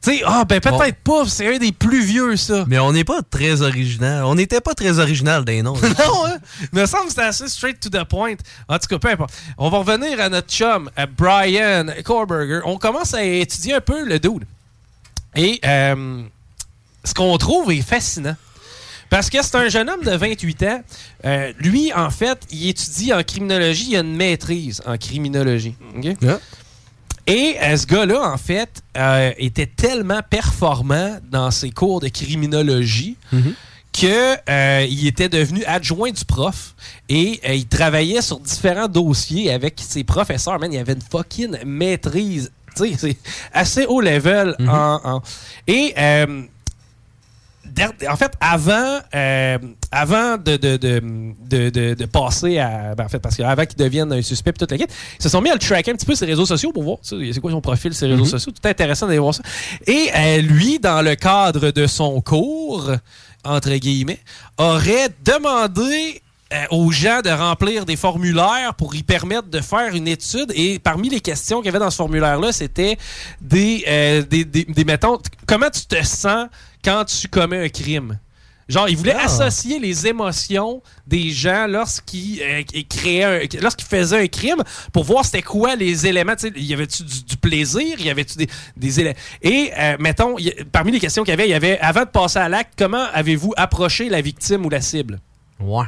[0.00, 1.26] Tu sais, ah, ben peut-être pas.
[1.26, 2.64] C'est un des plus vieux, ça.
[2.68, 4.24] Mais on n'est pas très original.
[4.24, 5.74] On n'était pas très original des noms.
[5.76, 5.88] hein.
[6.06, 6.38] non, hein?
[6.72, 8.36] Il me semble que c'était assez straight to the point.
[8.68, 9.32] En tout cas, peu importe.
[9.58, 12.60] On va revenir à notre chum, à Brian Korberger.
[12.64, 14.44] On commence à étudier un peu le dude.
[15.34, 16.22] Et euh,
[17.04, 18.36] ce qu'on trouve est fascinant.
[19.10, 20.82] Parce que c'est un jeune homme de 28 ans.
[21.24, 23.86] Euh, lui, en fait, il étudie en criminologie.
[23.90, 25.74] Il a une maîtrise en criminologie.
[27.26, 33.16] Et euh, ce gars-là, en fait, euh, était tellement performant dans ses cours de criminologie
[33.92, 36.74] que euh, il était devenu adjoint du prof
[37.08, 40.58] et il travaillait sur différents dossiers avec ses professeurs.
[40.58, 42.50] Man, il avait une fucking maîtrise.
[42.76, 43.16] Tu sais, c'est
[43.52, 44.54] assez haut level.
[44.68, 45.22] en- en-
[45.66, 46.42] Et euh,
[48.08, 49.58] en fait, avant, euh,
[49.90, 52.94] avant de, de, de, de, passer à.
[52.94, 55.28] ben, en fait, parce qu'avant qu'il devienne un suspect et toute la quête, ils se
[55.28, 57.50] sont mis à le tracker un petit peu ses réseaux sociaux pour voir c'est quoi
[57.50, 58.52] son profil, ses réseaux sociaux.
[58.52, 59.42] Tout intéressant d'aller voir ça.
[59.86, 62.90] Et euh, lui, dans le cadre de son cours,
[63.44, 64.20] entre guillemets,
[64.58, 70.08] aurait demandé euh, aux gens de remplir des formulaires pour y permettre de faire une
[70.08, 70.50] étude.
[70.54, 72.96] Et parmi les questions qu'il y avait dans ce formulaire-là, c'était
[73.38, 76.46] des, euh, des, des, des, mettons, comment tu te sens
[76.84, 78.18] quand tu commets un crime?
[78.68, 79.24] Genre, il voulait Ah.
[79.24, 84.62] associer les émotions des gens lorsqu'ils euh, créaient lorsqu'ils faisaient un crime
[84.92, 86.34] pour voir c'était quoi les éléments.
[86.36, 87.98] Sais, y avait-tu du, du plaisir?
[87.98, 89.16] Y avait-tu des, des éléments?
[89.40, 92.10] Et, euh, mettons, y- parmi les questions qu'il y avait, il y avait, avant de
[92.10, 95.18] passer à l'acte, comment avez-vous approché la victime ou la cible?
[95.60, 95.86] Ouais.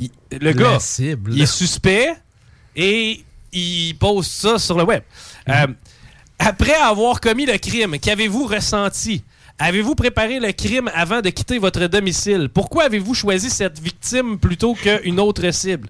[0.00, 1.32] le La gars, cible.
[1.32, 2.12] il est suspect
[2.74, 5.04] et il pose ça sur le web.
[5.48, 5.68] Euh,
[6.40, 9.22] après avoir commis le crime, qu'avez-vous ressenti?
[9.58, 12.48] Avez-vous préparé le crime avant de quitter votre domicile?
[12.52, 15.88] Pourquoi avez-vous choisi cette victime plutôt qu'une autre cible?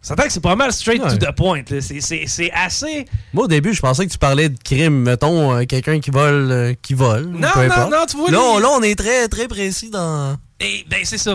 [0.00, 1.62] Ça que c'est pas mal straight to the point.
[1.80, 3.04] C'est- assez...
[3.32, 5.02] Moi, au début, je pensais que tu parlais de crime.
[5.02, 6.50] Mettons, euh, quelqu'un qui vole.
[6.52, 7.26] euh, qui vole.
[7.26, 7.90] Non, peu non, importe.
[7.90, 10.36] non, tu vois, Là, là, on est très, très précis dans.
[10.60, 11.34] Et ben c'est ça.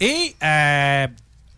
[0.00, 1.06] Et euh,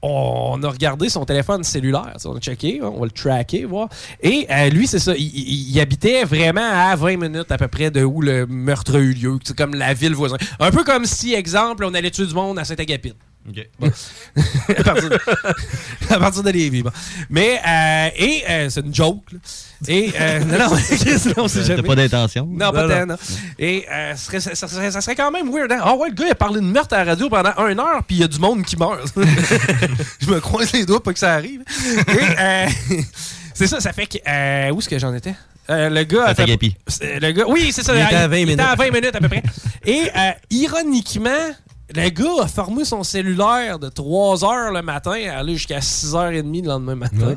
[0.07, 3.89] on a regardé son téléphone cellulaire, on a checké, on va le tracker, voir.
[4.23, 8.03] Et euh, lui, c'est ça, il, habitait vraiment à 20 minutes à peu près de
[8.03, 10.39] où le meurtre a eu lieu, comme la ville voisine.
[10.61, 13.15] Un peu comme si, exemple, on allait tuer du monde à Saint-Agapit.
[13.79, 13.91] Bon.
[14.77, 15.19] à, partir de,
[16.11, 16.91] à partir de Lévis, bon.
[17.31, 19.39] Mais, euh, et euh, c'est une joke, là.
[19.89, 21.83] Et, euh, non, non, T'as jamais.
[21.83, 22.47] pas d'intention.
[22.51, 23.07] Non, pas Non, non.
[23.09, 23.17] non.
[23.59, 25.71] Et euh, ce serait- ça, ça serait, ça serait quand même weird.
[25.71, 25.81] Hein?
[25.83, 28.03] Ah ouais, le gars, il a parlé de meurtre à la radio pendant une heure,
[28.07, 29.01] puis il y a du monde qui meurt.
[30.21, 31.63] Je me croise les doigts pour que ça arrive.
[32.09, 32.67] Et euh,
[33.55, 34.19] c'est ça, ça fait que.
[34.29, 35.35] euh, où est-ce que j'en étais?
[35.69, 36.35] Euh, le gars.
[36.35, 37.95] Fait- c'est- le gars, oui, c'est ça.
[37.95, 38.61] Il était à 20 il était minutes.
[38.61, 39.43] à 20 minutes à peu près.
[39.85, 41.31] Et euh, ironiquement,
[41.95, 46.63] le gars a formé son cellulaire de 3 h le matin à aller jusqu'à 6h30
[46.63, 47.37] le lendemain matin.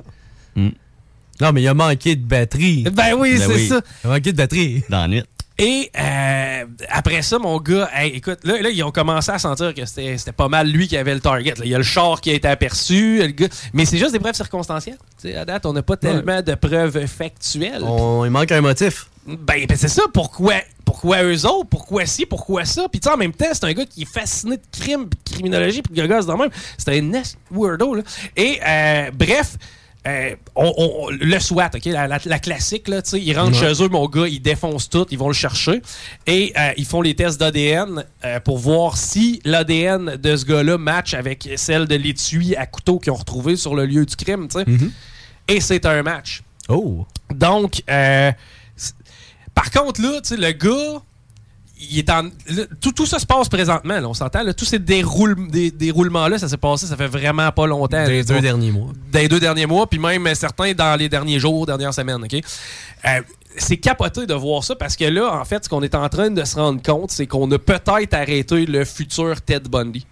[0.56, 2.84] Non, mais il a manqué de batterie.
[2.91, 3.68] Ben oui, Ben c'est oui.
[3.68, 3.82] ça.
[4.04, 4.84] Il a manqué de batterie.
[4.89, 5.24] Dans la nuit.
[5.62, 9.74] Et euh, après ça, mon gars, hey, écoute, là, là, ils ont commencé à sentir
[9.76, 11.53] que c'était pas mal lui qui avait le target.
[11.57, 11.66] là.
[11.66, 13.47] Il y a le char qui a été aperçu, le gars.
[13.74, 14.97] Mais c'est juste des preuves circonstancielles.
[15.22, 17.84] Tu sais, à date, on n'a pas tellement de preuves factuelles.
[17.84, 19.07] On- il manque un motif.
[19.28, 20.03] Ben, ben, c'est ça.
[20.14, 20.55] Pourquoi,
[20.86, 21.68] pourquoi eux autres?
[21.70, 22.26] Pourquoi ci?
[22.26, 22.88] Pourquoi ça?
[22.89, 25.16] Puis tu sais, en même temps, c'est un gars qui est fasciné de crime, de
[25.30, 26.49] criminologie, puis de gogosse dans le même.
[26.78, 28.01] C'est un nest weirdo, là.
[28.38, 29.57] Et euh, bref,
[30.08, 31.86] euh, on- on- le SWAT, OK?
[31.86, 33.74] La, la- la classique, là, ils rentrent Ouais.
[33.76, 35.82] chez eux, mon gars, ils défoncent tout, ils vont le chercher.
[36.26, 40.78] Et euh, ils font les tests d'ADN euh, pour voir si l'ADN de ce gars-là
[40.78, 44.47] match avec celle de l'étui à couteau qu'ils ont retrouvé sur le lieu du crime,
[44.50, 44.66] sais.
[45.47, 46.43] Et c'est un match.
[46.70, 47.06] Oh.
[47.34, 47.82] Donc,
[49.54, 51.02] par contre, là, le gars,
[51.80, 52.24] il est en.
[52.24, 54.44] là, tout, tout ça se passe présentement, là, on s'entend.
[54.44, 54.54] là.
[54.54, 58.06] Tous ces déroule- déroulements-là, ça s'est passé, ça fait vraiment pas longtemps.
[58.06, 58.92] Des deux derniers mois.
[59.12, 62.34] Des deux derniers mois, puis même euh, certains dans les derniers jours, dernières semaines, OK?
[62.34, 63.22] Euh,
[63.58, 66.30] c'est capoté de voir ça parce que là, en fait, ce qu'on est en train
[66.30, 70.06] de se rendre compte, c'est qu'on a peut-être arrêté le futur Ted Bundy.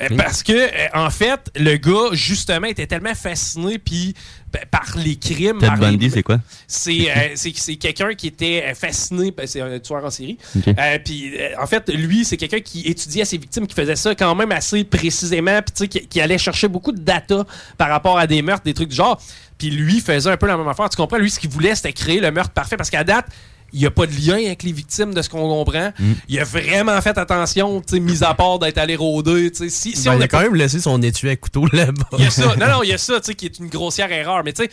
[0.00, 4.14] Euh, Parce que, euh, en fait, le gars, justement, était tellement fasciné puis
[4.52, 5.58] ben, par les crimes.
[5.58, 6.40] Ted par les- Bundy, c'est quoi?
[6.66, 10.36] c'est euh, c'est c'est quelqu'un qui était fasciné, ben, c'est un tueur en série.
[10.66, 14.34] Euh, puis en fait, lui, c'est quelqu'un qui étudiait ses victimes, qui faisait ça quand
[14.34, 17.44] même assez précisément, puis tu sais, qui, qui allait chercher beaucoup de data
[17.78, 19.20] par rapport à des meurtres, des trucs du genre.
[19.58, 20.88] Puis lui faisait un peu la même affaire.
[20.88, 21.18] Tu comprends?
[21.18, 23.26] Lui, ce qu'il voulait, c'était créer le meurtre parfait parce qu'à date,
[23.74, 25.92] il n'y a pas de lien avec les victimes de ce qu'on comprend.
[26.28, 29.50] Il a vraiment fait attention, tu sais, mis à part d'être allé rôder.
[29.54, 32.04] Si, si Ben, on il a quand même laissé son étui à couteau là-bas.
[32.18, 32.54] il y a ça.
[32.56, 34.42] Non, non, il y a ça, tu sais, qui est une grossière erreur.
[34.44, 34.70] Mais tu sais,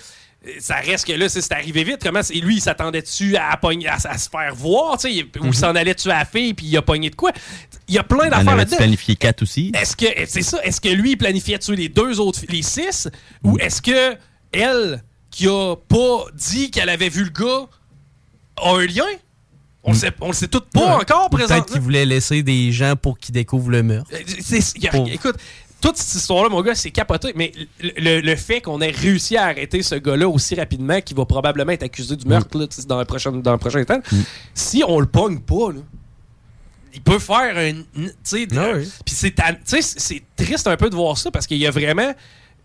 [0.59, 1.99] ça reste que là, c'est arrivé vite.
[2.03, 5.47] Comment c'est- lui, il s'attendait-tu à, pogner- à, à se faire voir, tu sais, ou
[5.47, 7.31] il s'en allait tuer la fille, puis il a pogné de quoi?
[7.87, 8.77] Il y a plein d'affaires là-dedans.
[8.77, 9.71] planifié 4 aussi?
[9.79, 10.59] Est-ce que c'est ça?
[10.63, 13.07] Est-ce que lui il planifiait tuer les deux autres, les six,
[13.43, 14.15] ou est-ce que
[14.51, 17.67] elle, qui a pas dit qu'elle avait vu le gars,
[18.57, 19.03] a un lien?
[19.83, 21.61] On le sait, on le sait tout pas encore Peut-être présent.
[21.63, 24.11] qu'il voulait laisser des gens pour qu'ils découvrent le meurtre.
[24.13, 25.35] Euh, c'est- y a- Pour- Écoute,
[25.81, 27.33] toute cette histoire-là, mon gars, c'est capoté.
[27.35, 31.15] Mais le, le- le fait qu'on ait réussi à arrêter ce gars-là aussi rapidement, qui
[31.15, 33.99] va probablement être accusé du meurtre là, dans, le prochain, dans le prochain temps,
[34.53, 35.79] si on le pogne pas, là,
[36.93, 37.81] il peut faire un.
[38.23, 38.45] Tu
[39.07, 41.71] sais, ta- tu sais, c'est triste un peu de voir ça parce qu'il y a
[41.71, 42.13] vraiment.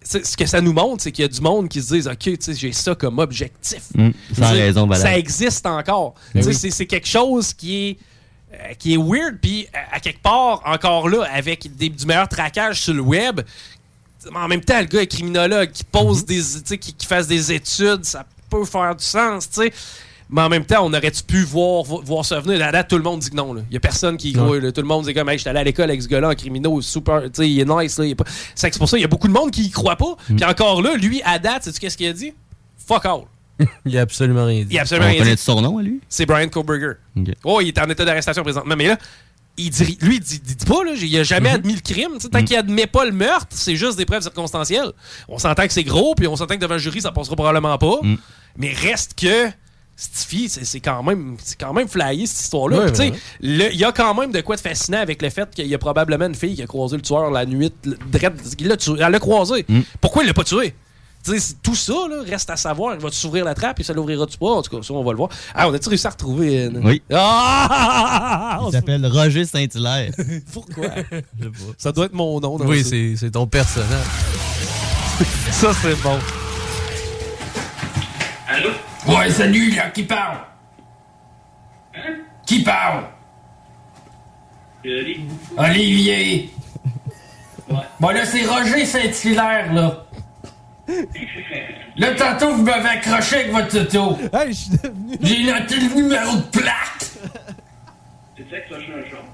[0.03, 2.18] Ce que ça nous montre, c'est qu'il y a du monde qui se disent OK,
[2.18, 3.82] tu sais, j'ai ça comme objectif.
[3.94, 5.09] Mm, sans raison valable.
[5.09, 6.14] Ça existe encore.
[6.34, 6.55] Ben oui.
[6.55, 7.99] c'est- C'est quelque chose qui est
[8.53, 12.80] euh, qui est weird, puis à quelque part, encore là, avec des- du meilleur traquage
[12.80, 13.40] sur le web,
[14.34, 16.26] en même temps, le gars est criminologue, qui pose Mhm.
[16.68, 19.72] des, qui, qui fasse des études, ça peut faire du sens, tu sais.
[20.29, 22.57] Mais en même temps, on aurait-tu pu voir, vo- voir ça venir?
[22.57, 23.55] À la date, tout le monde dit que non.
[23.70, 24.59] Il y a personne qui y croit.
[24.59, 24.72] Là.
[24.72, 26.81] Tout le monde dit comme, hey, j'étais allé à l'école avec ce gars-là en criminaux,
[26.83, 27.97] super, tu sais, il est nice.
[27.99, 28.24] Là, il est pas...
[28.55, 30.16] C'est que c'est pour ça, il y a beaucoup de monde qui y croit pas.
[30.29, 30.37] Mhm.
[30.37, 32.33] Puis encore là, lui, à date, sais-tu qu'est-ce qu'il a dit?
[32.87, 33.20] Fuck all.
[33.87, 34.68] Il a absolument rien dit.
[34.74, 35.43] Il a absolument On rien connaît dit.
[35.43, 36.01] son nom à lui?
[36.11, 36.93] C'est Brian Koberger.
[37.16, 37.29] Ok.
[37.43, 38.74] Oh, il est en état d'arrestation présentement.
[38.77, 38.99] Mais là,
[39.57, 42.18] il dit, lui, il dit, il dit pas, là, il a jamais admis le crime.
[42.31, 44.93] Tant qu'il admet pas le meurtre, c'est juste des preuves circonstancielles.
[45.27, 47.79] On s'entend que c'est gros, puis on s'entend que devant le jury, ça passera probablement
[47.79, 48.01] pas.
[48.59, 49.49] Mais reste que.
[49.99, 52.36] Stiffy, c'est c'est quand même c'est quand même flyé cette
[52.78, 53.12] ouais.
[53.40, 55.74] le- Il y a quand même de quoi de fascinant avec le fait qu'il y
[55.74, 57.72] a probablement une fille qui a croisé le tueur la nuit.
[57.84, 57.97] le-
[59.01, 59.64] elle l'a croisé.
[60.01, 60.74] Pourquoi il l'a pas tué?
[61.24, 62.94] Tu sais, c'est- tout ça là, reste à savoir.
[62.94, 64.47] Il va-tu s'ouvrir la trappe et ça l'ouvrira-tu pas?
[64.47, 65.30] En tout cas, ça, on va le voir.
[65.55, 66.64] Ah, on a-tu réussi à retrouver.
[66.66, 67.03] euh, Oui.
[67.12, 68.61] Ah!
[68.68, 70.12] Il s'appelle Roger Saint-Hilaire.
[70.53, 70.88] Pourquoi?
[71.78, 72.59] Ça doit être mon nom.
[72.59, 74.07] dans Oui, c'est ton personnage.
[75.51, 76.18] Ça, c'est bon.
[78.47, 78.68] Allô?
[79.07, 80.38] Ouais, salut, là, qui parle?
[82.46, 83.04] Qui parle?
[85.57, 86.50] Olivier.
[88.00, 90.04] Bon, là, c'est Roger Saint-Hilaire, là.
[91.96, 94.18] Là, tantôt, vous m'avez accroché avec votre auto.
[94.32, 95.16] Hey, je suis devenu.
[95.20, 97.07] J'ai noté le numéro de plaque.
[98.36, 99.24] C'est ça que ça change un char.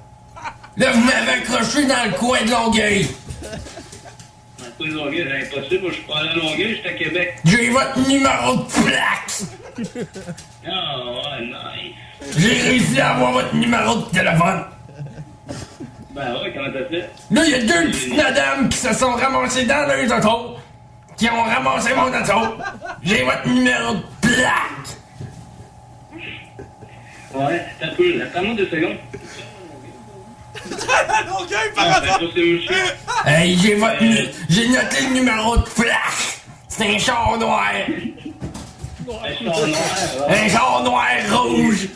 [0.76, 3.08] Là, vous m'avez accroché dans le coin de Longueuil.
[3.44, 5.82] Un peu de Longueuil, c'est impossible.
[5.82, 7.38] Moi, je suis pas à Longueuil, j'étais à Québec.
[7.44, 9.42] J'ai votre numéro de plaque.
[10.66, 11.94] Ah, ouais, nice.
[12.38, 14.64] J'ai réussi à avoir votre numéro de téléphone.
[16.14, 17.10] Ben ouais, comment t'as fait?
[17.30, 20.56] Là, il y a deux petites madames qui se sont ramassées dans leurs autos,
[21.16, 22.56] qui ont ramassé mon auto.
[23.02, 24.88] J'ai votre numéro de plaque.
[27.34, 28.22] Ouais, t'as peu.
[28.22, 28.96] Attends-moi deux secondes.
[31.26, 32.20] Longueuil, par hasard!
[32.34, 32.74] c'est monsieur.
[33.26, 36.40] Hey, j'ai votre nu- j'ai noté le numéro de plaque.
[36.68, 37.70] C'est un char noir.
[40.28, 41.88] Un char noir, rouge.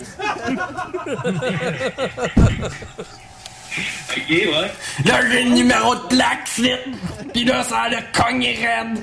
[4.17, 4.71] Ok, ouais.
[5.05, 6.81] Là, j'ai le numéro de plaque, slip.
[7.33, 8.99] Pis là, ça a cogné raide.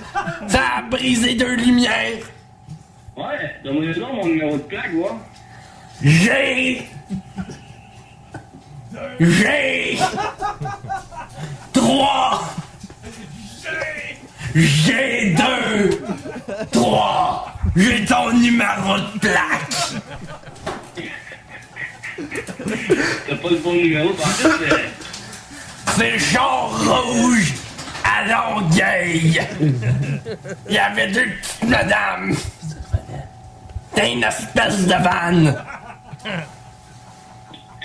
[0.47, 2.23] Ça a brisé deux lumières.
[3.15, 5.11] Ouais, donne-moi donc mon numéro de plaque, ouais.
[6.01, 6.87] J'ai.
[9.19, 9.99] J'ai.
[11.71, 12.41] Trois.
[14.55, 16.03] J'ai deux.
[16.71, 17.52] Trois.
[17.75, 20.03] J'ai ton numéro de plaque.
[23.27, 24.59] T'as pas le bon numéro, par contre,
[25.97, 26.19] c'est...
[26.19, 27.53] Char rouge
[28.03, 29.41] à Longueuil.
[30.69, 32.35] Il y avait deux petites madames.
[33.95, 35.55] T'es une espèce de vanne.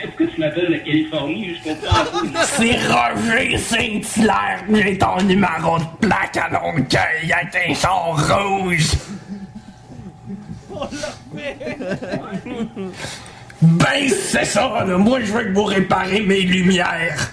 [0.01, 1.57] Pourquoi tu m'appelles de Californie?
[1.57, 2.05] Je comprends.
[2.45, 4.65] C'est Roger Saint-Hilaire.
[4.73, 8.93] J'ai ton numéro de plaque à Longueuil avec un char rouge.
[13.61, 14.97] Ben, c'est ça, là.
[14.97, 17.33] Moi, je veux que vous réparez mes lumières.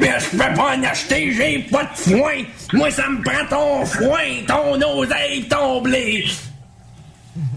[0.00, 2.42] Mais je peux pas en acheter, j'ai pas de foin.
[2.72, 6.24] Moi, ça me prend ton foin, ton oseille, ton blé.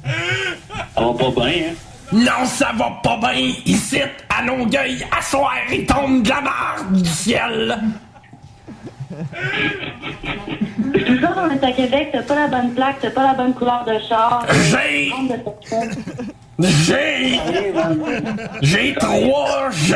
[0.03, 1.75] Ça va pas bien, hein?
[2.11, 3.53] Non, ça va pas bien.
[3.65, 7.79] Ici, à Longueuil, à soir, il tombe de la marde du ciel.
[11.05, 13.83] Toujours, on est à Québec, t'as pas la bonne plaque, t'as pas la bonne couleur
[13.85, 14.45] de char.
[14.69, 15.11] J'ai-
[16.59, 17.39] J'ai...
[18.61, 19.69] J'ai trois...
[19.71, 19.95] j'ai-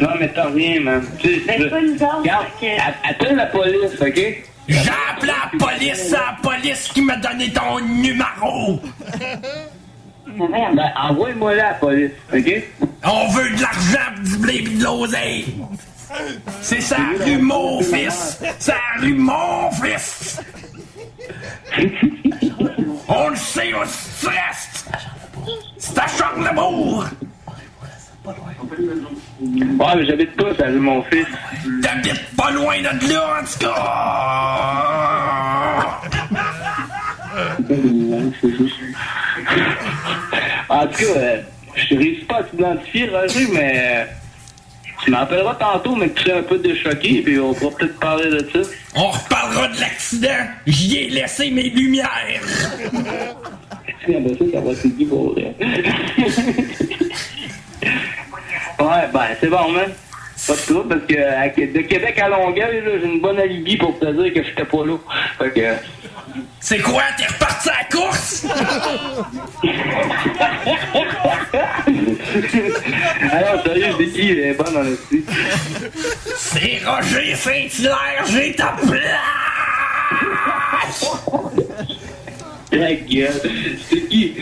[0.00, 1.04] Non, mais t'as rien, man.
[1.18, 1.76] Tu c'est pas
[2.18, 4.44] Regarde, que- a- appelle la police, OK?
[4.66, 8.80] J'ai appelé la police, c'est la police qui m'a donné ton numéro.
[10.26, 12.62] Ben, envoie-moi là la police, OK?
[13.04, 15.54] On veut de l'argent, pis du blé, pis de l'oseille.
[16.60, 18.40] C'est ça, rue mon fils.
[18.58, 20.40] C'est la rue mon fils.
[23.08, 24.86] On le sait, on stresse.
[25.78, 27.04] C'est à Charlebourg.
[28.26, 31.26] Ouais, mais j'habite pas, ça, mon fils.
[31.82, 33.74] T'habites pas loin de là, en tout cas.
[40.68, 41.42] En tout cas, euh,
[41.76, 44.04] je réussis pas à t'identifier, Roger, mais euh,
[45.04, 48.30] tu m'appelleras tantôt, mais que tu es un peu déchoqué, puis on pourra peut-être parler
[48.30, 48.60] de ça.
[48.94, 50.46] On reparlera de l'accident.
[50.66, 52.40] J'y ai laissé mes lumières.
[52.92, 53.00] Ouais,
[54.20, 55.54] ben ça, ça va être dit pour vrai.
[58.80, 59.92] Ouais, ben c'est bon, man.
[60.46, 63.98] Pas de trouble, parce que à- de Québec à Longueuil, j'ai une bonne alibi pour
[63.98, 64.96] te dire que j'étais pas là.
[65.38, 65.74] Fait que...
[66.60, 68.46] C'est quoi, t'es reparti à la course?
[73.20, 74.30] Alors, sérieux, c'est qui?
[74.30, 75.24] Elle est bonne, en esti.
[76.36, 79.04] C'est Roger Saint-Hilaire, j'ai ta place!
[82.72, 83.40] La gueule.
[83.88, 84.34] C'est qui?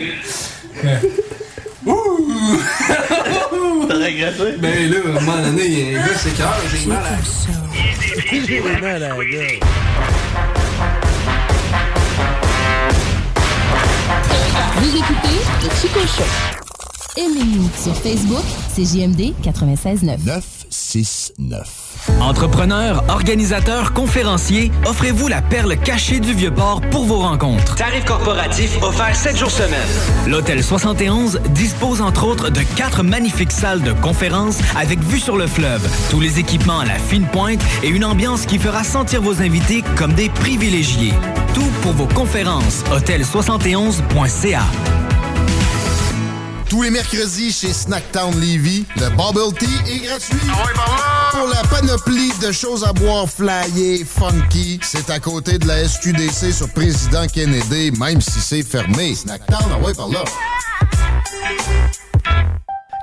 [3.87, 4.57] T'as regretté?
[4.57, 7.03] Ben là, à un moment donné, il y a un gars, c'est cœur, j'ai mal
[7.03, 7.17] à.
[8.31, 9.59] J'ai mal à la gueule.
[14.75, 16.62] Vous écoutez le Chico Show.
[17.15, 18.43] Aimez-nous sur Facebook,
[18.73, 20.17] c'est JMD 96.9.
[20.25, 22.09] 969.
[22.19, 27.75] Entrepreneurs, organisateurs, conférenciers, offrez-vous la perle cachée du Vieux-Port pour vos rencontres.
[27.75, 29.79] Tarif corporatif offert 7 jours semaine.
[30.25, 35.45] L'Hôtel 71 dispose entre autres de quatre magnifiques salles de conférences avec vue sur le
[35.45, 39.39] fleuve, tous les équipements à la fine pointe et une ambiance qui fera sentir vos
[39.39, 41.13] invités comme des privilégiés.
[41.53, 42.83] Tout pour vos conférences.
[42.91, 44.63] Hôtel71.ca.
[46.73, 50.39] Tous les mercredis chez Snacktown Levy, le Bubble Tea est gratuit.
[51.29, 56.51] Pour la panoplie de choses à boire flyées, funky, c'est à côté de la SQDC
[56.51, 59.13] sur Président Kennedy, même si c'est fermé.
[59.13, 60.23] Snacktown, ah ouais, par là.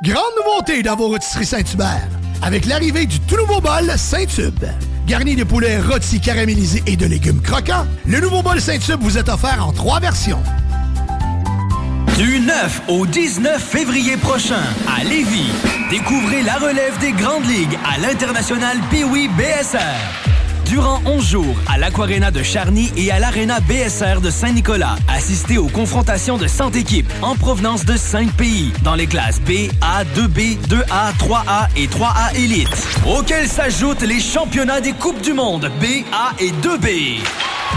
[0.03, 2.09] Grande nouveauté dans vos rôtisseries Saint-Hubert.
[2.43, 4.65] Avec l'arrivée du tout nouveau bol Saint-Tube.
[5.07, 9.29] Garni de poulet rôti caramélisé et de légumes croquants, le nouveau bol Saint-Tube vous est
[9.29, 10.43] offert en trois versions.
[12.21, 14.61] Du 9 au 19 février prochain,
[14.95, 15.51] à Lévis,
[15.89, 19.79] découvrez la relève des grandes ligues à l'international Pee-Wee BSR.
[20.67, 25.69] Durant 11 jours, à l'Aquarena de Charny et à l'Arena BSR de Saint-Nicolas, assistez aux
[25.69, 30.59] confrontations de 100 équipes en provenance de 5 pays, dans les classes B, A, 2B,
[30.69, 36.35] 2A, 3A et 3A Elite, auxquels s'ajoutent les championnats des Coupes du Monde B, A
[36.39, 37.23] et 2B.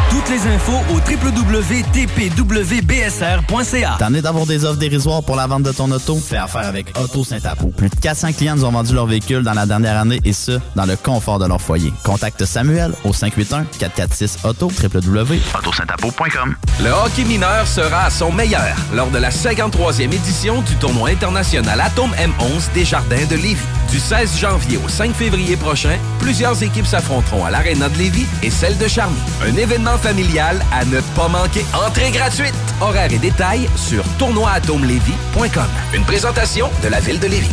[0.09, 3.95] Toutes les infos au www.tpwbsr.ca.
[3.99, 6.15] T'en es d'avoir des offres dérisoires pour la vente de ton auto?
[6.17, 7.67] Fais affaire avec Auto Saint-Apo.
[7.75, 10.59] Plus de 400 clients nous ont vendu leur véhicule dans la dernière année et ce,
[10.75, 11.91] dans le confort de leur foyer.
[12.03, 16.55] Contacte Samuel au 581-446-AUTO, www.autosaintapo.com.
[16.83, 21.81] Le hockey mineur sera à son meilleur lors de la 53e édition du tournoi international
[21.81, 23.57] Atome M11 des Jardins de Lévis.
[23.91, 28.49] Du 16 janvier au 5 février prochain, plusieurs équipes s'affronteront à l'Arena de Lévis et
[28.49, 29.15] celle de Charny.
[29.45, 31.65] Un événement familial à ne pas manquer.
[31.73, 32.53] Entrée gratuite.
[32.81, 35.67] Horaires et détails sur tournoi-atome-lévis.com.
[35.93, 37.51] Une présentation de la ville de Lévis.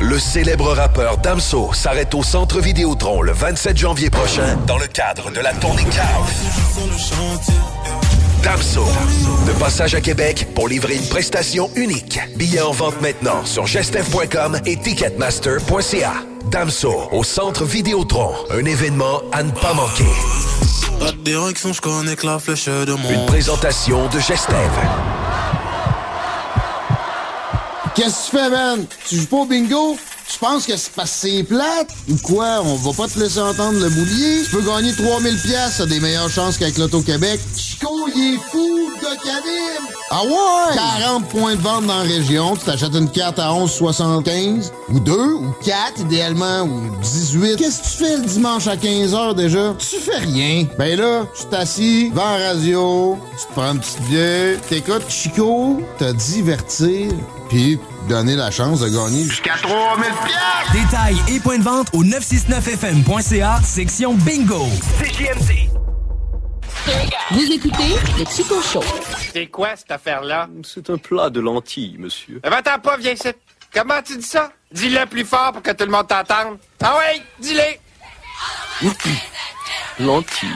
[0.00, 5.30] Le célèbre rappeur Damso s'arrête au Centre Vidéotron le 27 janvier prochain dans le cadre
[5.30, 6.26] de la tournée Chaos.
[8.42, 8.84] Damso,
[9.46, 12.18] de passage à Québec pour livrer une prestation unique.
[12.36, 16.31] Billets en vente maintenant sur gestev.com et ticketmaster.ca.
[16.50, 20.04] Damso au Centre Vidéotron, un événement à ne pas manquer.
[20.98, 23.10] Pas de direction, je connais que la flèche de mon.
[23.10, 24.70] Une présentation de Gestev.
[27.94, 28.86] Qu'est-ce que tu fais, man?
[29.08, 29.96] Tu joues pas au bingo?
[30.32, 31.88] Tu penses que c'est parce que plate?
[32.08, 32.62] Ou quoi?
[32.64, 34.42] On va pas te laisser entendre le boulier?
[34.44, 37.38] Tu peux gagner 3000 pièces, t'as des meilleures chances qu'avec l'Auto-Québec.
[37.54, 39.92] Chico, il est fou de calibre.
[40.10, 40.76] Ah ouais?
[41.00, 42.56] 40 points de vente dans la région.
[42.56, 47.56] Tu t'achètes une carte à 11,75 ou 2 ou 4 idéalement ou 18.
[47.56, 49.74] Qu'est-ce que tu fais le dimanche à 15h déjà?
[49.78, 50.66] Tu fais rien.
[50.78, 55.82] Ben là, tu t'assis, vends la radio, tu te prends une petite bière, t'écoutes Chico,
[55.98, 57.12] te divertir,
[57.50, 57.78] puis
[58.08, 60.72] donner la chance de gagner jusqu'à 3000 pièces.
[60.72, 64.66] Détails et points de vente au 969fm.ca, section bingo.
[65.00, 65.68] CJMD.
[67.30, 68.82] Vous écoutez le Chico Show.
[69.32, 70.48] C'est quoi cette affaire-là?
[70.64, 72.40] C'est un plat de lentilles, monsieur.
[72.44, 73.28] Eh, Va-t'en pas, viens ici.
[73.72, 74.50] Comment tu dis ça?
[74.72, 76.58] Dis-le plus fort pour que tout le monde t'entende.
[76.82, 77.62] Ah oui, dis-le.
[80.00, 80.48] lentilles.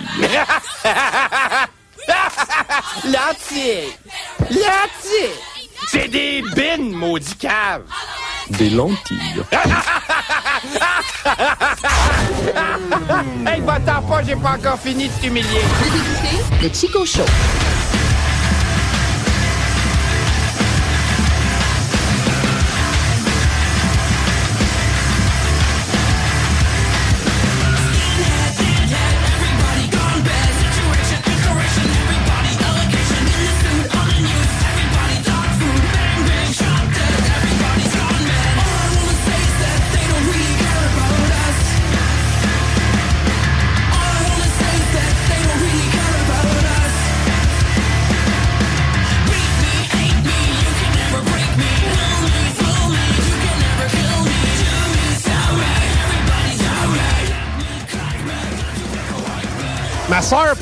[3.04, 3.92] Lentilles.
[4.50, 5.55] Lentilles.
[5.88, 7.82] C'est des bines, maudit cave.
[8.50, 9.42] Des lentilles.
[13.46, 15.60] hey, va-t'en pas, j'ai pas encore fini de t'humilier.
[15.80, 17.24] Vous écoutez le Chico Show.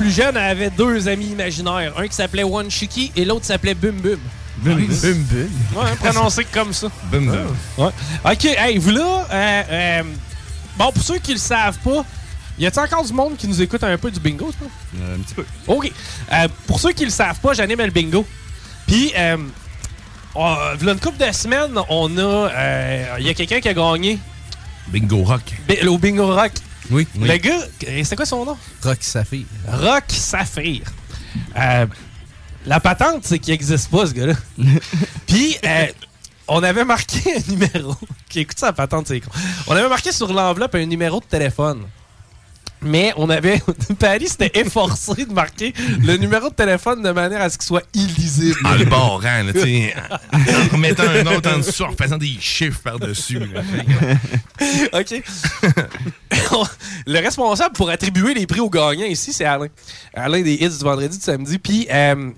[0.04, 1.94] Plus jeune elle avait deux amis imaginaires.
[1.96, 4.18] Un qui s'appelait One Chiki et l'autre s'appelait Bum Bum.
[4.58, 4.86] Bum Bum
[5.30, 5.48] Bum.
[5.82, 6.88] Ouais, prononcé comme ça.
[7.10, 7.56] Bum Bum.
[7.78, 7.90] Ouais.
[8.32, 10.02] OK, hey, vous là, euh, euh,
[10.76, 12.04] bon, pour ceux qui le savent pas,
[12.58, 15.12] y a-t-il encore du monde qui nous écoute un peu du bingo, c'est pas?
[15.14, 15.44] un petit peu.
[15.68, 15.90] OK.
[16.32, 18.26] Euh, pour ceux qui le savent pas, j'anime le bingo.
[18.86, 19.38] Puis, euh,
[20.34, 22.20] v'là une couple de semaines, on a.
[22.20, 24.18] euh, Il y a quelqu'un qui a gagné
[24.88, 25.40] Bingo Rock.
[25.66, 26.52] bi- au bingo rock.
[26.90, 27.06] Oui.
[27.18, 28.56] Le gars, euh, c'est quoi son nom?
[28.82, 29.46] Rock Saphir.
[29.68, 30.82] Rock Saphir.
[31.56, 31.86] Euh,
[32.66, 34.34] la patente, c'est qu'il n'existe pas, ce gars-là.
[35.26, 35.86] Puis, euh,
[36.48, 37.94] on avait marqué un numéro.
[38.34, 39.30] Écoute ça, la patente, c'est con.
[39.66, 41.84] On avait marqué sur l'enveloppe un numéro de téléphone.
[42.84, 43.60] Mais on avait.
[43.98, 45.72] Paris s'était efforcé de marquer
[46.02, 48.58] le numéro de téléphone de manière à ce qu'il soit illisible.
[48.64, 49.94] En le barrant, là, tu sais.
[50.32, 53.40] En remettant un autre en dessous, en faisant des chiffres par-dessus.
[54.92, 55.22] OK.
[57.06, 59.68] le responsable pour attribuer les prix aux gagnants ici, c'est Alain.
[60.14, 61.58] Alain des hits du vendredi, du samedi.
[61.58, 62.30] Puis, euh,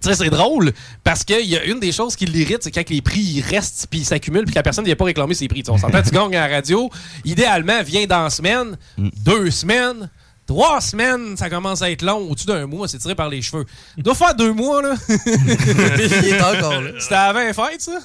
[0.00, 0.72] tu sais, c'est drôle
[1.04, 3.86] parce qu'il y a une des choses qui l'irrite, c'est quand les prix ils restent
[3.90, 5.62] puis ils s'accumulent puis que la personne ne vient pas réclamer ses prix.
[5.62, 6.88] Tu sais, on s'entend, tu gagnes à la radio.
[7.24, 10.08] Idéalement, viens dans la semaine, deux semaines.
[10.46, 12.30] Trois semaines, ça commence à être long.
[12.30, 13.66] Au-dessus d'un mois, c'est tiré par les cheveux.
[13.98, 14.94] Il doit faire deux mois, là.
[15.08, 16.90] Il est encore là.
[16.98, 17.98] C'était avant les fêtes, ça?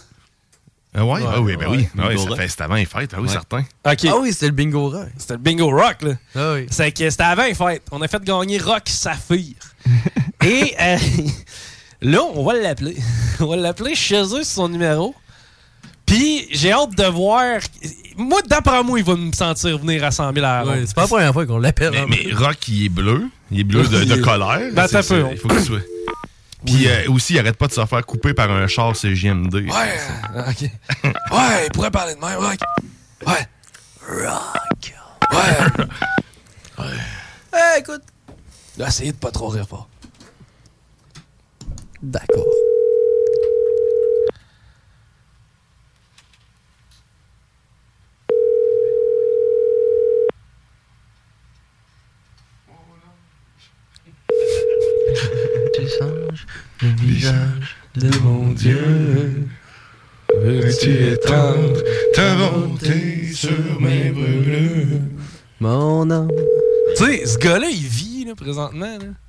[0.93, 1.21] Ah ouais?
[1.25, 1.87] Ah oui, ben oui.
[1.97, 3.31] Ah oui, fait c'était avant les fêtes, ah oui, Ouais.
[3.33, 3.63] certain.
[3.85, 5.07] Ah oui, c'était le bingo rock.
[5.17, 6.11] C'était le bingo rock, là.
[6.35, 6.65] Ah oui.
[6.69, 7.83] C'est que c'était avant les fêtes.
[7.91, 9.55] On a fait gagner Rock Saphir.
[10.43, 10.97] Et euh,
[12.03, 12.95] là, on va l'appeler.
[13.39, 15.15] On va l'appeler chez eux sur son numéro.
[16.05, 17.59] Puis j'ai hâte de voir.
[18.15, 20.83] Moi, d'après moi, il va me sentir venir à 100 000 à la Ouais, ronde.
[20.85, 21.91] c'est pas la première fois qu'on l'appelle.
[21.91, 22.05] Mais, hein.
[22.07, 23.27] mais Rock, il est bleu.
[23.49, 24.59] Il est bleu de, colère.
[24.73, 25.79] Ben, C'est- attends un peu, c'est- on- Il faut qu'il soit.
[26.65, 29.53] Puis euh, aussi, il arrête pas de se faire couper par un char CGMD.
[29.55, 29.99] Ouais,
[30.35, 30.61] euh, ok.
[31.03, 32.59] Ouais, il pourrait parler de même, Rock.
[33.25, 33.47] Ouais.
[34.07, 34.93] Rock.
[35.31, 35.85] Ouais.
[37.55, 38.01] Eh, écoute.
[38.77, 39.87] Là, essayez de pas trop rire fort.
[42.03, 42.43] D'accord.
[55.73, 56.45] Tu changes
[56.81, 59.47] le visage de mon Dieu.
[60.35, 61.81] Veux-tu étendre
[62.13, 64.99] ta bonté sur mes brûlures?
[65.61, 66.27] Mon âme.
[66.97, 69.22] Tu sais, ce gars-là, il vit, là, présentement, là.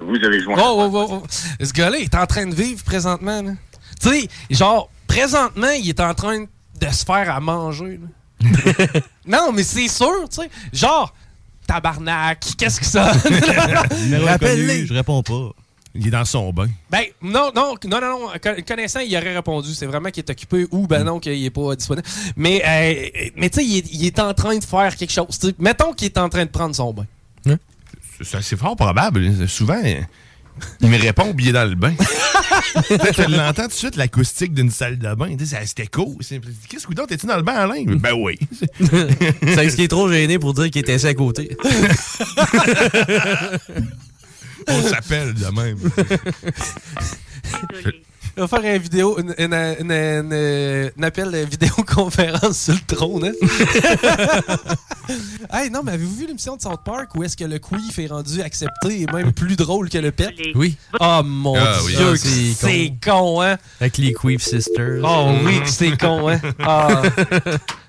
[0.00, 0.54] Vous avez joué.
[0.56, 1.26] Oh, oh, oh, oh.
[1.64, 3.42] Ce gars-là, il est en train de vivre présentement.
[3.42, 3.52] là.
[4.00, 7.98] Tu sais, genre, présentement, il est en train de se faire à manger.
[8.00, 8.08] là.
[9.26, 10.50] non, mais c'est sûr, tu sais.
[10.72, 11.12] Genre,
[11.66, 13.12] tabarnak, qu'est-ce que ça?
[14.24, 14.86] Rappelle-les.
[14.86, 15.50] je réponds pas.
[15.94, 16.68] Il est dans son bain.
[16.90, 18.28] Ben, non, non, non, non, non.
[18.40, 19.74] Con- Connaissant, il aurait répondu.
[19.74, 22.06] C'est vraiment qu'il est occupé ou, ben non, qu'il est pas disponible.
[22.36, 25.26] Mais, euh, mais tu sais, il, est- il est en train de faire quelque chose.
[25.58, 27.06] Mettons qu'il est en train de prendre son bain.
[28.20, 29.48] C'est assez fort probable.
[29.48, 29.80] Souvent,
[30.80, 31.94] il me répond est dans le bain.
[33.14, 35.36] tu l'entends tout de suite, l'acoustique d'une salle de bain.
[35.64, 36.16] C'était cool.
[36.68, 37.84] Qu'est-ce que t'es-tu dans le bain, Alain?
[37.86, 38.38] Ben oui.
[38.80, 41.56] C'est ce qui est trop gêné pour dire qu'il était assis à côté.
[44.68, 45.78] On s'appelle de même.
[48.38, 52.94] On va faire un vidéo, une, une, une- une- une appel de vidéoconférence sur le
[52.96, 53.24] trône.
[53.24, 53.32] Hein?
[55.52, 58.06] hey, non, mais avez-vous vu l'émission de South Park où est-ce que le queef est
[58.06, 60.32] rendu accepté et même plus drôle que le pet?
[60.54, 60.76] Oui.
[61.00, 61.96] Oh mon Ah oui.
[61.96, 63.42] dieu, Ah, c'est con.
[63.42, 63.56] hein?
[63.80, 65.00] Avec les Queef Sisters.
[65.02, 66.40] Oh oui, que c'est con, hein?
[66.60, 67.02] Ah.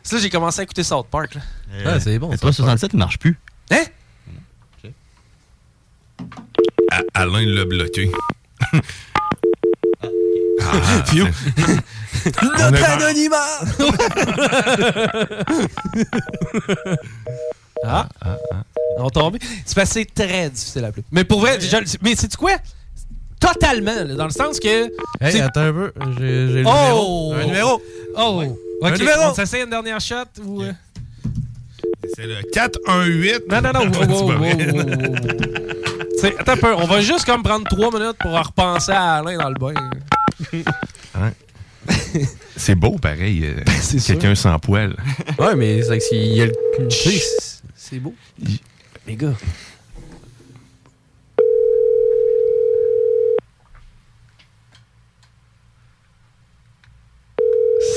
[0.01, 1.35] C'est là j'ai commencé à écouter South Park.
[1.35, 1.41] Là.
[1.85, 2.31] Ah, c'est bon.
[2.31, 3.37] Le 367 il marche plus.
[3.69, 3.83] Hein?
[6.89, 8.11] À- Alain l'a bloqué.
[10.61, 11.27] Ah, Phew.
[12.23, 13.59] c'est- On Notre a- anonymat!
[17.85, 18.07] ah,
[18.97, 19.37] on tombe.
[19.65, 21.03] C'est c'est très difficile à appeler.
[21.11, 22.51] Mais pour vrai, déjà, mais c'est quoi?
[23.39, 24.91] Totalement, là, dans le sens que.
[25.21, 25.93] Hey, attends un peu.
[26.19, 26.71] J'ai j'ai le Oh!
[26.73, 27.33] numéro.
[27.33, 27.81] Un numéro.
[28.17, 28.43] Oh!
[28.83, 29.21] Un Ok, numéro.
[29.31, 30.61] on s'essaye une dernière shot ou.
[30.63, 30.73] euh?
[32.15, 33.43] C'est le 418.
[33.49, 33.91] Non, non, non.
[33.91, 34.45] wow, wow, wow,
[36.39, 36.73] Attends un peu.
[36.75, 39.73] On va juste comme prendre trois minutes pour repenser à Alain dans le bain.
[42.55, 43.45] C'est beau, pareil.
[43.45, 44.95] euh, c'est Quelqu'un sans poil.
[45.37, 46.53] Ouais, mais c'est que s'il y a le.
[46.89, 48.13] tu sais, c'est- C'est beau.
[49.07, 49.33] Les gars.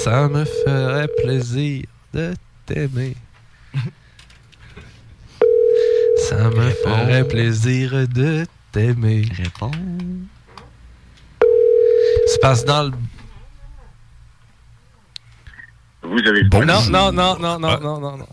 [0.04, 2.34] Ça me ferait plaisir de
[2.66, 3.14] t'aimer.
[6.28, 9.24] Ça me ferait plaisir de t'aimer.
[9.36, 9.70] Réponds.
[12.42, 12.92] Parce que dans le.
[16.02, 18.26] Vous avez Non, non, non, non, non, non, non, non.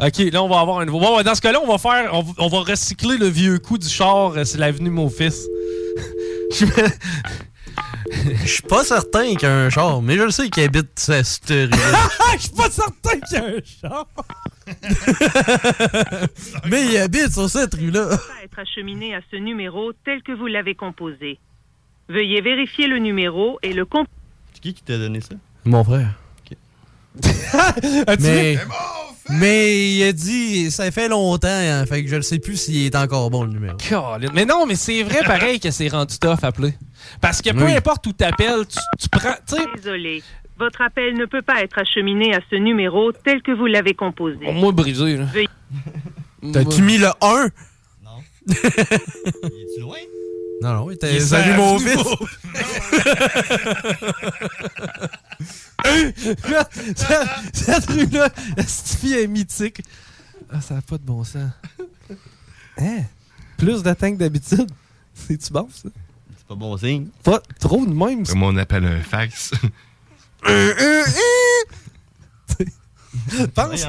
[0.00, 1.00] Ok, là, on va avoir un nouveau.
[1.00, 2.14] Bon, ouais, dans ce cas-là, on va faire.
[2.14, 5.46] On, va- on va recycler le vieux coup du char, euh, c'est l'avenue mon fils.
[6.52, 6.66] Je
[8.44, 10.96] Je suis pas certain qu'il y a un char, mais je le sais qu'il habite
[10.98, 12.08] cette rue-là.
[12.36, 14.06] Je suis pas certain qu'il y a un char.
[16.70, 18.08] mais il habite sur cette rue-là.
[18.44, 21.40] être acheminé à ce numéro tel que vous l'avez composé.
[22.08, 24.06] Veuillez vérifier le numéro et le comp...
[24.54, 25.34] C'est qui qui t'a donné ça?
[25.64, 26.08] Mon frère.
[28.06, 28.58] As-tu mais,
[29.30, 32.84] mais il a dit, ça fait longtemps, hein, fait que je ne sais plus s'il
[32.84, 33.76] est encore bon le numéro.
[34.34, 36.74] Mais non, mais c'est vrai pareil que c'est rendu tough à appeler.
[37.22, 37.72] Parce que peu Oui.
[37.74, 39.34] importe où t'appelles, tu, tu prends.
[39.76, 40.22] Désolé.
[40.58, 44.46] Votre appel ne peut pas être acheminé à ce numéro tel que vous l'avez composé.
[44.46, 45.18] au moins brisé,
[46.52, 47.48] T'as-tu mis le 1?
[48.04, 48.10] Non.
[48.50, 49.96] Es-tu loin?
[50.62, 51.20] Non, non, il était.
[51.20, 52.02] Salut mon fils!
[57.52, 58.30] cette, rue-là,
[58.66, 59.82] cette fille est mythique.
[60.50, 61.50] Ah, ça n'a pas de bon sens.
[62.78, 63.02] Hein?
[63.56, 64.70] Plus d'attentes que d'habitude.
[65.14, 65.88] C'est-tu bon, ça?
[66.36, 67.08] C'est pas bon signe.
[67.22, 68.24] Pas trop de même.
[68.24, 68.32] ça.
[68.32, 69.52] Comme on appelle un fax.
[73.54, 73.86] Pense.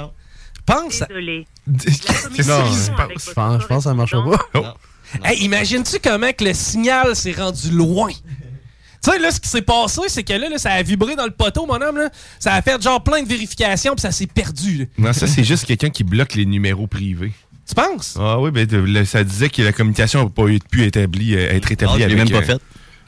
[0.65, 1.03] Pense.
[1.07, 1.47] Désolé.
[1.80, 3.34] Qu'est-ce qui Non, se je passe?
[3.34, 4.76] pense, je pense que ça marchera pas.
[5.24, 8.12] Hey, imagines-tu comment que le signal s'est rendu loin?
[8.12, 11.26] Tu sais, là, ce qui s'est passé, c'est que là, là, ça a vibré dans
[11.26, 11.97] le poteau, mon homme.
[11.97, 12.10] Là.
[12.39, 14.78] Ça a fait genre plein de vérifications, puis ça s'est perdu.
[14.80, 14.86] là.
[14.97, 17.32] Non, ça, c'est juste quelqu'un qui bloque les numéros privés.
[17.68, 18.16] Tu penses?
[18.20, 21.51] Ah oui, ben, le- ça disait que la communication n'a pas eu- pu établie, euh,
[21.53, 22.18] être établie l'ai avec...
[22.18, 22.62] même pas euh, fait.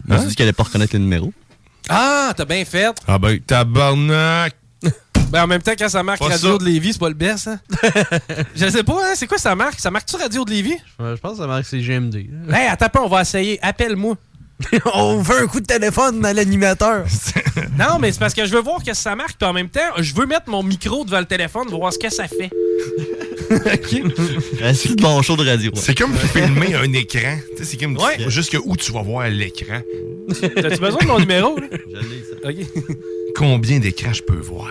[0.05, 0.19] Je me Hein?
[0.19, 1.33] suis dit qu'elle allait pas reconnaître le numéro.
[1.89, 2.93] Ah, t'as bien fait.
[3.07, 4.55] Ah ben, tabarnak!
[5.29, 6.57] Ben, en même temps, quand ça marque Pas Radio ça.
[6.57, 7.59] de Lévis, c'est pas le best, hein?
[8.55, 9.13] Je sais pas, hein?
[9.15, 9.79] C'est quoi ça marque?
[9.79, 10.71] Ça marque-tu Radio de Lévis?
[10.99, 12.15] Ouais, Je pense que ça marque c'est GMD.
[12.51, 13.59] Hey, attends un peu, on va essayer.
[13.61, 14.15] Appelle-moi.
[14.93, 17.05] On veut un coup de téléphone à l'animateur.
[17.77, 19.79] Non, mais c'est parce que je veux voir que ça marque, puis en même temps,
[19.99, 22.49] je veux mettre mon micro devant le téléphone, voir ce que ça fait.
[23.49, 25.71] C'est le bon show de radio.
[25.75, 27.37] C'est comme filmer un écran.
[27.55, 28.17] Tu sais, c'est comme Ouais.
[28.29, 29.79] jusque où tu vas voir l'écran.
[30.41, 31.55] T'as-tu besoin de mon numéro?
[31.57, 31.67] Là?
[31.71, 32.49] Je l'ai, ça.
[32.49, 32.83] OK.
[33.37, 34.67] Combien d'écrans je peux voir?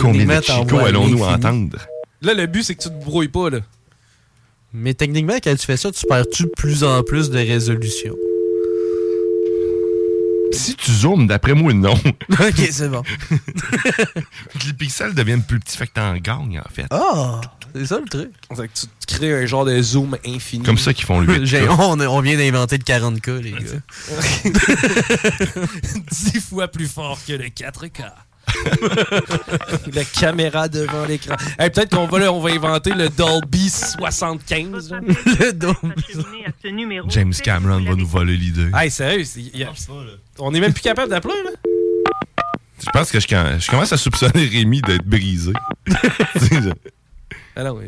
[0.00, 1.78] Combien de voix allons-nous entendre?
[2.22, 3.58] Là, le but, c'est que tu te brouilles pas, là.
[4.72, 8.14] Mais techniquement, quand tu fais ça, tu perds-tu de plus en plus de résolution?
[10.52, 11.94] Si tu zoomes, d'après moi, non.
[12.30, 13.02] ok, c'est bon.
[14.66, 16.86] Les pixels deviennent plus petits, fait que t'en gagnes, en fait.
[16.90, 17.40] Ah!
[17.74, 18.30] C'est ça le truc.
[18.56, 20.64] C'est que tu, crées un genre de zoom infini.
[20.64, 23.58] Comme ça qu'ils font le 8 J'ai- on, on vient d'inventer le 40K, les gars.
[26.10, 28.10] Dix fois plus fort que le 4K.
[29.92, 31.36] la caméra devant l'écran.
[31.58, 34.90] Hey, Peut-être qu'on va, là, on va inventer le Dolby 75.
[34.90, 35.00] là.
[35.40, 35.76] le Dolby.
[36.08, 38.70] Acheminé à ce numéro James Cameron vous va nous voler l'idée.
[38.74, 39.72] Hey, sérieux, c'est- y a-
[40.38, 41.50] on est même plus capable d'appeler, là?
[42.80, 45.52] Je pense que je, je commence à soupçonner Rémi d'être brisé.
[47.56, 47.80] Ah non,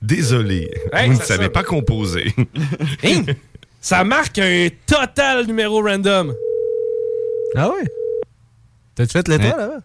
[0.00, 1.52] Désolé, Hey, vous ne ça savez sonne.
[1.52, 2.32] pas composer.
[3.02, 3.22] Hein?
[3.80, 6.32] Ça marque un total numéro random.
[7.56, 7.84] Ah ouais?
[8.96, 9.56] T'as-tu fait l'étoile Hein?
[9.58, 9.80] là-bas?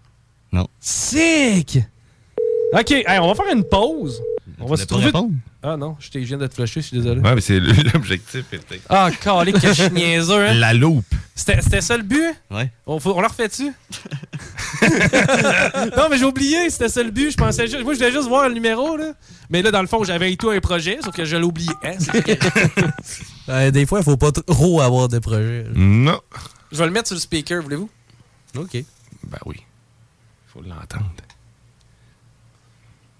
[0.51, 0.67] Non.
[0.79, 1.77] Sick!
[2.73, 4.21] OK, hey, on va faire une pause.
[4.59, 5.11] On va se trouver...
[5.63, 7.21] Ah non, je viens de te flusher, je suis désolé.
[7.21, 7.59] Ouais, mais c'est
[7.93, 8.43] l'objectif.
[8.89, 10.53] Ah, calé que je niaiseux, hein?
[10.55, 11.05] La loupe.
[11.35, 12.33] C'était ça le but?
[12.49, 12.71] Ouais.
[12.87, 13.65] On, faut- on le refait-tu?
[15.97, 17.31] non, mais j'ai oublié, c'était ça le but.
[17.31, 19.13] Je pensais juste, moi, je voulais juste voir le numéro, là.
[19.49, 21.35] Mais là, dans le fond, j'avais tout un projet, sauf que je.
[21.35, 21.41] Hein?
[22.25, 22.37] Qui-
[23.49, 25.65] Euh, des fois, il faut pas trop avoir de projets.
[25.75, 26.19] Non.
[26.71, 27.89] je vais le mettre sur le speaker, voulez-vous?
[28.57, 28.83] OK.
[29.23, 29.63] Ben oui.
[30.47, 31.11] Faut l'entendre.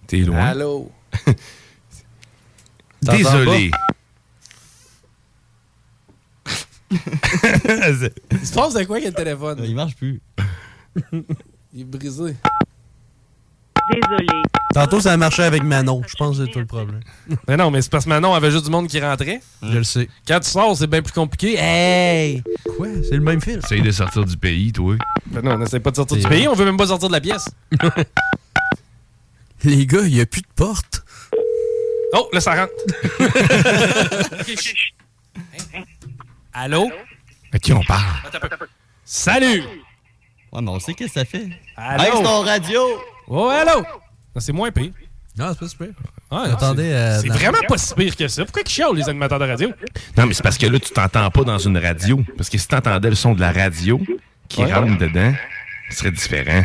[0.08, 0.48] T'es loin.
[0.48, 0.92] Allô?
[3.02, 3.72] Désolé.
[6.92, 9.62] Il se passe de quoi, quel téléphone?
[9.64, 10.22] Il marche plus.
[11.74, 12.36] Il est brisé.
[13.92, 14.28] Désolé.
[14.74, 16.02] Tantôt, ça a marché avec Manon.
[16.08, 17.02] Je pense que c'est tout le problème.
[17.48, 19.42] Mais non, mais c'est parce que maintenant, on avait juste du monde qui rentrait.
[19.62, 20.08] Je le sais.
[20.28, 21.58] Quand tu sors, c'est bien plus compliqué.
[21.58, 22.42] Hey!
[22.78, 22.88] Quoi?
[23.04, 23.60] C'est le même film.
[23.60, 24.96] Essaye de sortir du pays, toi.
[25.28, 27.14] Ben non, on n'essaie pas de sortir du pays, on veut même pas sortir de
[27.14, 27.50] la pièce.
[29.64, 31.04] Les gars, il n'y a plus de porte.
[32.14, 32.74] Oh, là, ça rentre.
[36.54, 36.90] Allô?
[37.54, 38.06] À qui on parle?
[39.06, 39.64] Salut!
[40.52, 41.48] Ouais, mais on sait qu'est-ce que ça fait.
[41.78, 42.04] Allô?
[42.04, 42.82] Hey, c'est ton radio!
[43.28, 43.80] Oh, allô?
[43.82, 44.92] Non, c'est moins pire.
[45.38, 45.88] Non, c'est pas super.
[46.30, 48.44] Ah, Attendez, c'est- euh, C'est dans- vraiment pas si pire que ça.
[48.44, 49.70] Pourquoi ils chialent, les animateurs de radio?
[50.18, 52.22] Non, mais c'est parce que là, tu t'entends pas dans une radio.
[52.38, 54.00] Parce que si t'entendais le son de la radio
[54.50, 54.74] qui Ouais.
[54.74, 55.34] rentre dedans,
[55.90, 56.64] ce serait différent.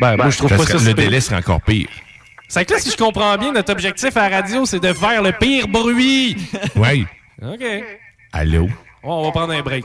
[0.00, 1.04] Ben, moi, je trouve pas ça serait- si Le pire.
[1.04, 1.88] délai serait encore pire.
[2.48, 5.22] C'est que là, si je comprends bien, notre objectif à la radio, c'est de faire
[5.22, 6.36] le pire bruit.
[6.76, 7.04] Ouais.
[7.42, 7.62] OK.
[8.32, 8.68] Allô?
[9.02, 9.84] Bon, on va prendre un break.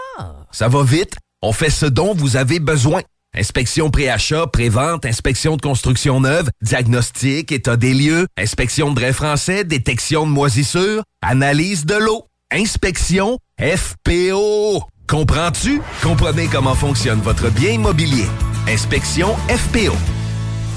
[0.50, 3.02] Ça va vite, on fait ce dont vous avez besoin.
[3.36, 9.62] Inspection pré-achat, pré-vente, inspection de construction neuve, diagnostic, état des lieux, inspection de drain français,
[9.62, 14.82] détection de moisissures, analyse de l'eau, inspection FPO.
[15.06, 15.80] Comprends-tu?
[16.02, 18.26] Comprenez comment fonctionne votre bien immobilier.
[18.68, 20.19] Inspection FPO.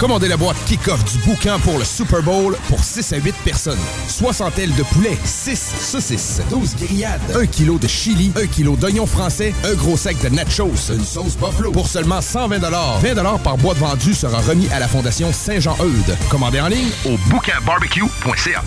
[0.03, 3.79] Commandez la boîte kick-off du boucan pour le Super Bowl pour 6 à 8 personnes.
[4.09, 9.05] 60 ailes de poulet, 6 saucisses, 12 grillades, 1 kg de chili, 1 kg d'oignons
[9.05, 12.59] français, un gros sac de nachos, une sauce buffalo pour seulement 120
[12.99, 16.17] 20 par boîte vendue sera remis à la Fondation Saint-Jean-Eudes.
[16.29, 18.61] Commandez en ligne au boucanbarbecue.ca.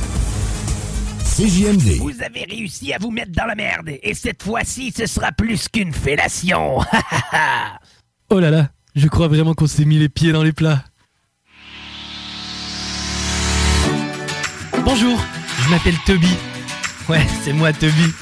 [1.23, 1.99] CJMD.
[1.99, 5.69] Vous avez réussi à vous mettre dans la merde, et cette fois-ci, ce sera plus
[5.69, 6.79] qu'une fellation.
[8.31, 10.83] Oh là là, je crois vraiment qu'on s'est mis les pieds dans les plats.
[14.87, 15.21] Bonjour,
[15.65, 16.33] je m'appelle Toby.
[17.09, 18.15] Ouais, c'est moi Toby.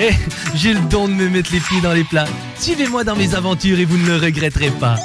[0.00, 0.08] Eh,
[0.54, 2.24] j'ai le don de me mettre les pieds dans les plats.
[2.58, 4.96] Suivez-moi dans mes aventures et vous ne le regretterez pas.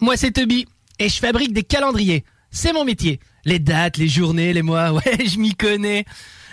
[0.00, 0.64] Moi, c'est Toby,
[0.98, 2.24] et je fabrique des calendriers.
[2.50, 3.20] C'est mon métier.
[3.44, 6.06] Les dates, les journées, les mois, ouais, je m'y connais.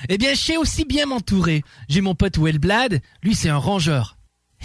[0.10, 1.64] Eh bien, je sais aussi bien m'entourer.
[1.88, 4.13] J'ai mon pote Wellblad, lui c'est un rangeur.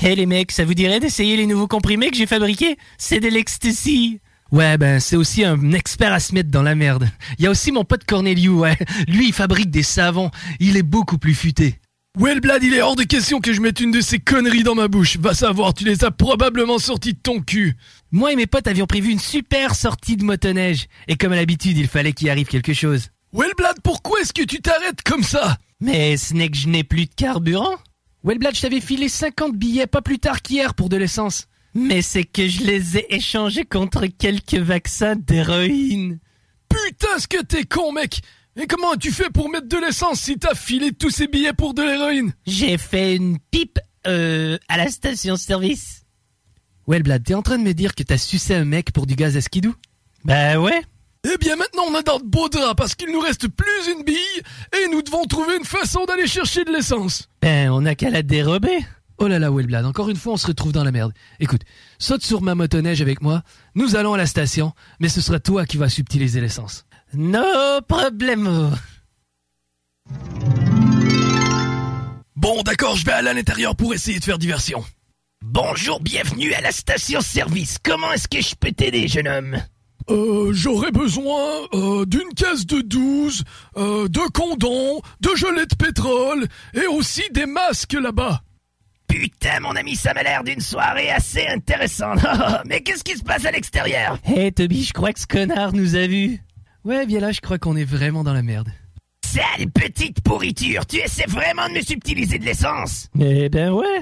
[0.01, 2.79] Hé les mecs, ça vous dirait d'essayer les nouveaux comprimés que j'ai fabriqués?
[2.99, 4.20] C'est de l'ecstasy
[4.53, 7.11] Ouais, ben c'est aussi un expert à se mettre dans la merde.
[7.39, 8.79] Il y a aussi mon pote Corneliu, ouais.
[9.09, 10.31] Lui, il fabrique des savons.
[10.61, 11.81] Il est beaucoup plus futé.
[12.16, 14.87] Wellblad, il est hors de question que je mette une de ces conneries dans ma
[14.87, 15.16] bouche.
[15.19, 17.77] Va savoir, tu les as probablement sorties de ton cul.
[18.12, 20.87] Moi et mes potes avions prévu une super sortie de motoneige.
[21.09, 23.09] Et comme à l'habitude, il fallait qu'il arrive quelque chose.
[23.33, 25.59] Wellblad, pourquoi est-ce que tu t'arrêtes comme ça?
[25.81, 27.77] Mais ce n'est que je n'ai plus de carburant.
[28.28, 31.46] Wellblad, je t'avais filé 50 billets pas plus tard qu'hier pour de l'essence.
[31.74, 36.18] Mais c'est que je les ai échangés contre quelques vaccins d'héroïne.
[36.68, 38.20] Putain, ce que t'es con, mec
[38.56, 41.72] Et comment tu fais pour mettre de l'essence si t'as filé tous ces billets pour
[41.72, 42.34] de l'héroïne?
[42.46, 46.02] J'ai fait une pipe euh, à la station-service.
[46.86, 49.14] Ouais, Blad, t'es en train de me dire que t'as sucé un mec pour du
[49.14, 49.74] gaz à skidou
[50.26, 50.82] Bah ouais.
[51.24, 54.05] Eh bien maintenant on a dans de beaux draps parce qu'il nous reste plus une
[54.05, 54.16] bille
[54.73, 57.28] et nous devons trouver une façon d'aller chercher de l'essence.
[57.43, 58.78] Ben, on a qu'à la dérober.
[59.19, 61.12] Oh là là, Wellblad, encore une fois on se retrouve dans la merde.
[61.40, 61.62] Écoute,
[61.99, 63.43] saute sur ma motoneige avec moi,
[63.74, 66.85] nous allons à la station, mais ce sera toi qui vas subtiliser l'essence.
[67.15, 68.70] No problemo.
[72.36, 74.85] Bon d'accord, je vais aller à l'intérieur pour essayer de faire diversion.
[75.43, 77.78] Bonjour, bienvenue à la station-service.
[77.82, 79.59] Comment est-ce que je peux t'aider, jeune homme?
[80.10, 83.44] Euh, j'aurais besoin euh, d'une caisse de 12,
[83.76, 88.40] euh, de condons, de gelée de pétrole et aussi des masques là-bas.
[89.06, 92.20] Putain, mon ami, ça m'a l'air d'une soirée assez intéressante.
[92.66, 94.18] Mais qu'est-ce qui se passe à l'extérieur?
[94.26, 96.39] Hé, hey, Toby, je crois que ce connard nous a vus.
[96.85, 98.68] Ouais, bien là, je crois qu'on est vraiment dans la merde.
[99.26, 103.09] Sale petite pourriture, tu essaies vraiment de me subtiliser de l'essence?
[103.20, 104.01] Eh ben ouais.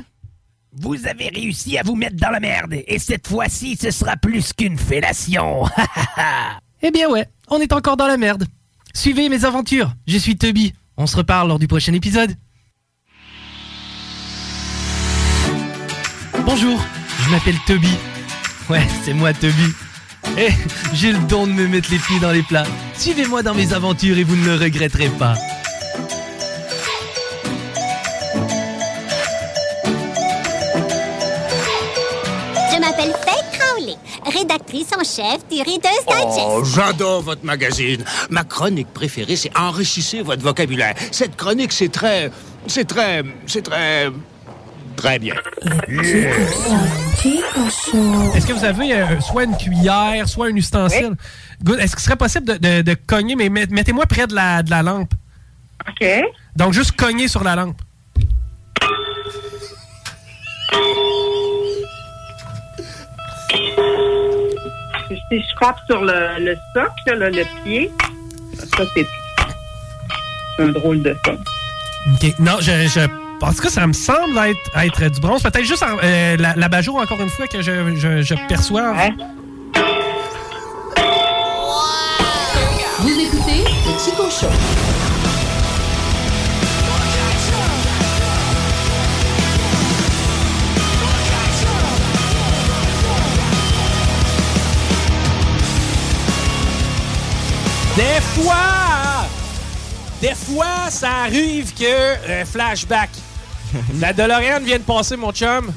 [0.79, 4.53] Vous avez réussi à vous mettre dans la merde, et cette fois-ci, ce sera plus
[4.53, 5.65] qu'une fellation.
[6.83, 8.45] eh bien ouais, on est encore dans la merde.
[8.93, 10.75] Suivez mes aventures, je suis Toby.
[10.99, 12.35] On se reparle lors du prochain épisode.
[16.45, 16.79] Bonjour,
[17.23, 17.95] je m'appelle Toby.
[18.69, 19.73] Ouais, c'est moi Toby.
[20.37, 20.51] Eh,
[20.93, 22.67] j'ai le don de me mettre les pieds dans les plats.
[22.99, 25.37] Suivez-moi dans mes aventures et vous ne le regretterez pas.
[34.39, 36.47] Rédactrice en chef du Reader's Digest.
[36.49, 38.05] Oh, j'adore votre magazine.
[38.31, 40.95] Ma chronique préférée, c'est enrichissez votre vocabulaire.
[41.13, 42.31] Cette chronique, c'est très,
[42.67, 44.09] c'est très, c'est très,
[44.97, 45.35] très bien.
[48.35, 51.15] Est-ce que vous avez euh, soit une cuillère, soit un ustensile?
[51.63, 51.81] Good.
[51.81, 54.71] Est-ce qu'il serait possible de, de- de cogner, mais met- mettez-moi près de la, de
[54.71, 55.13] la lampe.
[55.89, 56.07] OK.
[56.57, 57.81] Donc, juste cogner sur la lampe.
[65.31, 67.91] Si je frappe sur le, le socle, là, le pied,
[68.59, 69.07] ça, c'est
[70.63, 71.37] un drôle de son.
[72.39, 73.01] Non, je, je
[73.41, 75.43] pense que ça me semble être, être du bronze.
[75.43, 78.95] Peut-être juste en- euh, la, la bajour, encore une fois, que je, je, je perçois.
[83.01, 84.47] Vous écoutez le Chico Show.
[98.37, 99.27] Fois,
[100.21, 103.11] des fois, ça arrive que euh, flashback.
[104.01, 105.73] La DeLorean vient de passer, mon chum.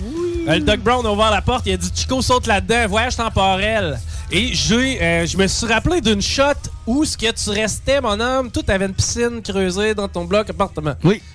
[0.47, 3.15] Euh, le Doc Brown a ouvert la porte, il a dit Chico saute là-dedans, voyage
[3.15, 3.99] temporel.
[4.31, 6.43] Et j'ai, euh, je me suis rappelé d'une shot
[6.85, 10.49] où ce que tu restais, mon homme, tout avait une piscine creusée dans ton bloc
[10.49, 10.95] appartement.
[11.03, 11.21] Oui.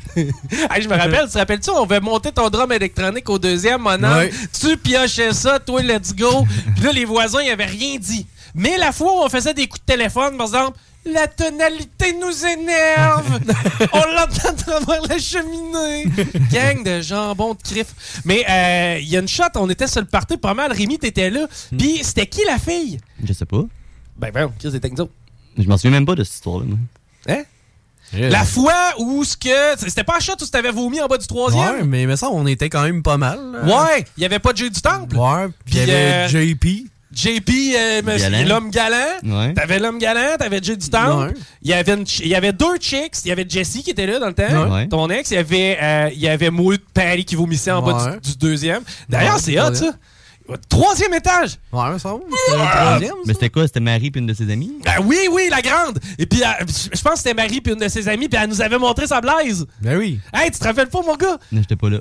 [0.70, 3.80] Hey, je me rappelle, tu te rappelles-tu, on avait monter ton drum électronique au deuxième,
[3.80, 4.28] mon homme?
[4.60, 6.46] Tu piochais ça, toi, let's go.
[6.76, 8.24] Puis là, les voisins, ils avaient rien dit.
[8.54, 12.46] Mais la fois où on faisait des coups de téléphone, par exemple, la tonalité nous
[12.46, 13.40] énerve.
[13.92, 16.06] on l'entend à travers la cheminée.
[16.50, 18.20] Gang de jambon de crif.
[18.24, 20.72] Mais euh, il y a une shot, on était sur le party, pas mal.
[20.72, 21.46] Rémi, t'étais là.
[21.76, 22.98] Puis c'était qui la fille?
[23.22, 23.62] Je sais pas.
[24.16, 25.12] Ben, ben, Chris, c'était nous autres.
[25.58, 26.66] Je m'en souviens même pas de cette histoire-là.
[26.66, 26.78] moi.
[27.28, 27.42] Hein?
[28.12, 29.78] La fois où ce que.
[29.78, 31.62] C'était pas un shot où t'avais vomi en bas du troisième?
[31.62, 33.40] Ouais, mais mais ça, on était quand même pas mal.
[33.52, 33.64] là.
[33.64, 35.16] Ouais, il y avait pas de jeu du temple.
[35.16, 36.66] Ouais, puis il y avait euh, JP.
[37.14, 38.96] JP, euh, l'homme galant.
[39.24, 39.54] Ouais.
[39.54, 40.86] T'avais l'homme galant, t'avais Jay du.
[40.86, 41.32] Ouais.
[41.62, 43.16] Il, y avait une ch- il y avait deux chicks.
[43.24, 44.72] Il y avait Jessie qui était là dans le temps.
[44.72, 44.88] Ouais.
[44.88, 45.30] Ton ex.
[45.30, 48.36] Il y avait, euh, il y avait moi, Paris qui vomissait en bas du, du
[48.36, 48.82] deuxième.
[49.08, 49.92] D'ailleurs, Ouais, c'est hot, ça.
[50.68, 51.56] Troisième étage.
[51.72, 52.16] Ouais, ça va.
[52.46, 53.14] C'était le troisième.
[53.26, 53.66] Mais c'était quoi?
[53.66, 54.72] C'était Marie puis une de ses amies?
[54.84, 55.98] Ah oui, oui, la grande.
[56.18, 58.50] Et puis, euh, je pense que c'était Marie puis une de ses amies, puis elle
[58.50, 59.66] nous avait montré sa blaze.
[59.80, 60.20] Ben oui.
[60.34, 61.38] Hey, tu te rappelles pas, mon gars?
[61.50, 61.98] Non, j'étais pas là.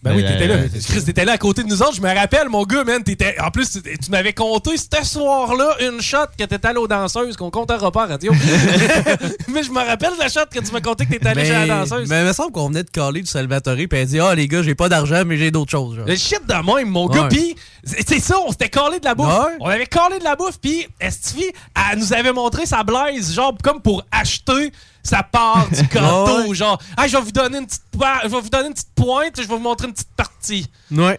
[0.00, 0.56] Ben oui, t'étais là.
[0.88, 1.96] Chris, t'étais là à côté de nous autres.
[1.96, 3.02] Je me rappelle, mon gars, man.
[3.02, 3.34] T'étais...
[3.40, 7.50] En plus, tu, m'avais compté ce soir-là une shot que t'étais allé aux danseuses, qu'on
[7.50, 8.32] comptera pas à radio.
[9.48, 11.46] mais je me rappelle de la shot que tu m'as conté que t'étais allé Mais,
[11.48, 12.08] chez la danseuse.
[12.08, 14.46] mais il me semble qu'on venait de caler du Salvatore, puis elle dit Ah, les
[14.46, 15.96] gars, j'ai pas d'argent, mais j'ai d'autres choses.
[15.96, 16.06] genre.
[16.06, 17.22] Le shit de même, mon gars.
[17.22, 17.28] Ouais.
[17.28, 19.26] Pis, c'est c'est ça, on s'était collé de la bouffe.
[19.26, 19.56] Ouais.
[19.60, 21.50] On avait collé de la bouffe, puis Estifi,
[21.92, 24.72] elle nous avait montré sa blaze, genre, comme pour acheter
[25.08, 26.48] sa part du gâteau.
[26.48, 26.54] Ouais.
[26.54, 27.82] Genre, ah, je vais vous donner une petite
[28.24, 30.70] je vais vous donner une petite pointe, je vais vous montrer une petite partie.
[30.90, 31.18] Ouais.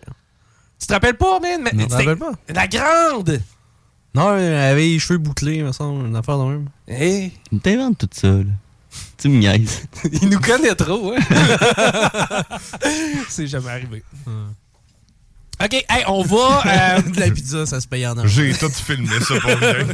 [0.80, 1.62] Tu te rappelles pas, man?
[1.64, 2.32] Mais Non, je me c'était rappelle pas.
[2.54, 3.42] La grande!
[4.16, 6.70] Non, elle avait les cheveux bouclés, il me semble, une affaire de même.
[6.88, 7.32] Hey.
[7.52, 8.44] Tu t'inventes tout ça, là.
[9.18, 9.84] Tu me niaises.
[10.22, 11.20] Il nous connaît trop, hein?
[13.30, 14.04] C'est jamais arrivé.
[15.62, 16.64] OK, hey, on va.
[16.66, 18.30] euh, de la pizza, ça se paye en argent.
[18.34, 19.86] J'ai tout filmé ça pour vrai.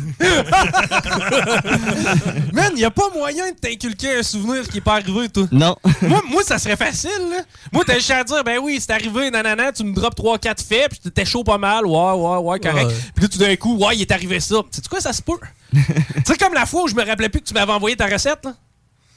[2.54, 5.48] Man, y a pas moyen de t'inculquer un souvenir qui est pas arrivé, toi.
[5.52, 5.76] Non.
[6.02, 7.44] moi, moi, ça serait facile, là.
[7.72, 10.90] Moi, t'as juste à dire, ben oui, c'est arrivé, nanana, tu me drops 3-4 faits,
[10.92, 12.88] puis t'étais chaud pas mal, ouais, ouais, ouais, correct.
[12.88, 12.96] Ouais.
[13.16, 14.56] Puis là, tout d'un coup, ouais, il est arrivé ça.
[14.72, 15.40] Tu sais quoi, ça se peut?
[15.74, 15.82] tu
[16.26, 18.46] sais, comme la fois où je me rappelais plus que tu m'avais envoyé ta recette,
[18.46, 18.54] là.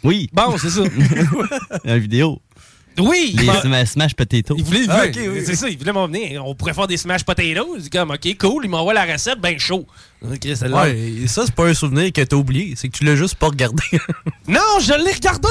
[0.05, 0.31] Oui.
[0.33, 0.83] Bon, c'est ça.
[1.85, 2.41] La vidéo.
[2.99, 3.35] Oui.
[3.37, 4.55] Les bah- sma- smash potato.
[4.59, 5.57] Il voulait, Ah, oui, c'est oui.
[5.57, 6.39] ça, il voulait m'emmener.
[6.39, 7.79] On pourrait faire des smash potatoes.
[7.81, 9.87] C'est comme, OK, cool, il m'envoie la recette, ben chaud.
[10.23, 10.39] Ouais,
[10.99, 13.49] et ça, c'est pas un souvenir que t'as oublié, c'est que tu l'as juste pas
[13.49, 13.83] regardé.
[14.49, 15.49] Non, je l'ai regardé.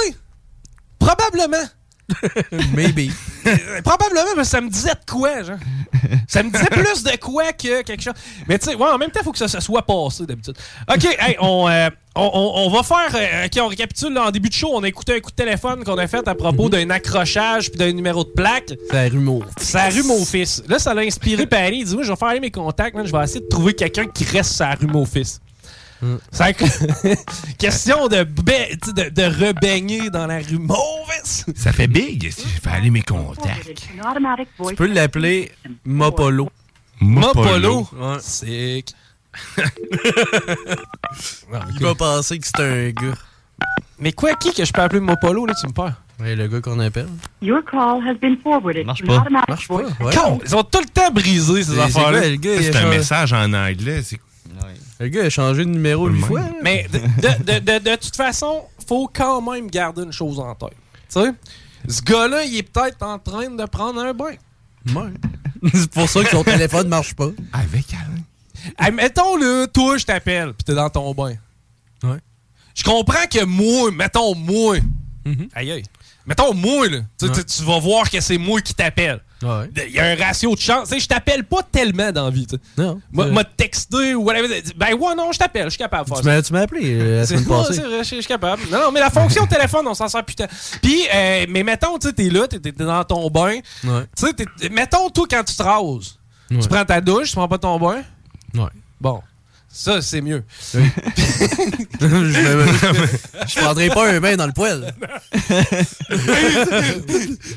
[0.99, 1.68] Probablement.
[2.73, 3.11] Maybe.
[3.45, 5.57] Euh, Probablement, mais ça me disait de quoi, genre.
[6.27, 8.13] Ça me disait plus de quoi que quelque chose.
[8.47, 10.55] Mais tu sais, ouais, en même temps, il faut que ça, ça soit passé d'habitude.
[10.89, 13.13] OK, hey, on, euh, on, on- on va faire.
[13.15, 14.13] euh, OK, on récapitule.
[14.13, 16.25] là, en début de show, on a écouté un coup de téléphone qu'on a fait
[16.27, 18.73] à propos d'un accrochage puis d'un numéro de plaque.
[18.89, 19.19] Ça rue
[19.59, 20.63] Ça rue mon fils.
[20.67, 21.79] Là, ça l'a inspiré Paris.
[21.79, 23.73] Il dit Moi, je vais faire aller mes contacts, man, je vais essayer de trouver
[23.73, 25.05] quelqu'un qui reste sur la rue mon
[26.02, 26.19] fils.
[26.32, 31.45] C'est question de, sais, de, de rebaigner dans la rue Mauvaise.
[31.56, 32.32] Ça fait big.
[32.32, 33.74] si Je vais aller mes contacts.
[34.69, 35.52] Tu peux l'appeler
[35.86, 36.49] Mopolo.
[36.99, 37.88] Mopolo?
[37.94, 38.18] Ouais.
[38.22, 38.94] Sick.
[41.76, 43.15] Il va penser que c'est un gars.
[43.99, 46.02] Mais quoi, qui que je peux appeler Mopolo, là, tu me perds?
[46.19, 47.07] Ouais, le gars qu'on appelle.
[47.41, 48.86] Your call has been forwarded.
[48.88, 49.18] Marche pas.
[49.18, 50.06] automatic Marche voice- pas.
[50.06, 50.15] Ouais.
[50.15, 52.22] Con, Ils ont tout le temps brisé, ces affaires-là.
[52.24, 52.38] c'est
[52.72, 54.02] quoi, un message en anglais.
[54.03, 54.19] c'est-
[54.99, 56.41] Le gars a changé de numéro huit fois.
[56.64, 60.56] Mais de, de- de- de- de toute façon, faut quand même garder une chose en
[60.56, 60.69] tête.
[61.10, 61.32] Tu sais,
[61.88, 64.34] ce gars-là, il est peut-être en train de prendre un bain.
[64.95, 65.11] Ouais.
[65.74, 67.30] c'est pour ça que son téléphone marche pas.
[67.53, 68.22] Avec Alain.
[68.80, 71.36] Hey, mettons, là, toi, je t'appelle, pis t'es dans ton bain.
[72.03, 72.18] Ouais.
[72.76, 74.78] Je comprends que moi, mettons, moi,
[75.53, 75.84] aïe aïe,
[76.26, 77.44] mettons, moi, là, tu sais, Ouais.
[77.44, 79.22] tu- tu vas voir que c'est moi qui t'appelle.
[79.43, 79.69] Ouais.
[79.88, 80.89] Il y a un ratio de chance.
[80.89, 82.47] Tu sais, je t'appelle pas tellement dans la vie.
[82.77, 82.99] Non.
[83.11, 84.64] M'a texté ou whatever.
[84.76, 86.41] Ben ouais, non, je t'appelle, je suis capable de faire Tu ça.
[86.41, 87.73] tu m'as appelé euh, la C'est semaine ouais, passée.
[87.76, 88.64] c'est vrai, je suis capable.
[88.72, 90.47] Non, non, mais la fonction téléphone, on s'en sert putain.
[90.81, 93.59] Puis, euh, mais mettons, tu t'es là, t'es t'es dans ton bain.
[93.84, 94.05] Ouais.
[94.72, 96.18] Mettons, toi, quand tu te rases,
[96.49, 98.01] tu prends ta douche, tu prends pas ton bain?
[98.55, 98.69] Ouais.
[98.99, 99.22] Bon.
[99.69, 100.44] Ça, c'est mieux.
[100.73, 100.80] je,
[103.48, 104.94] je prendrai pas un bain dans le poêle.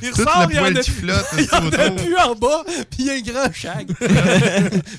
[0.02, 1.90] il Tout ressort, le il y en poil a qui flotte, Il y en a
[1.90, 3.90] plus en bas, puis il y a un grand shag.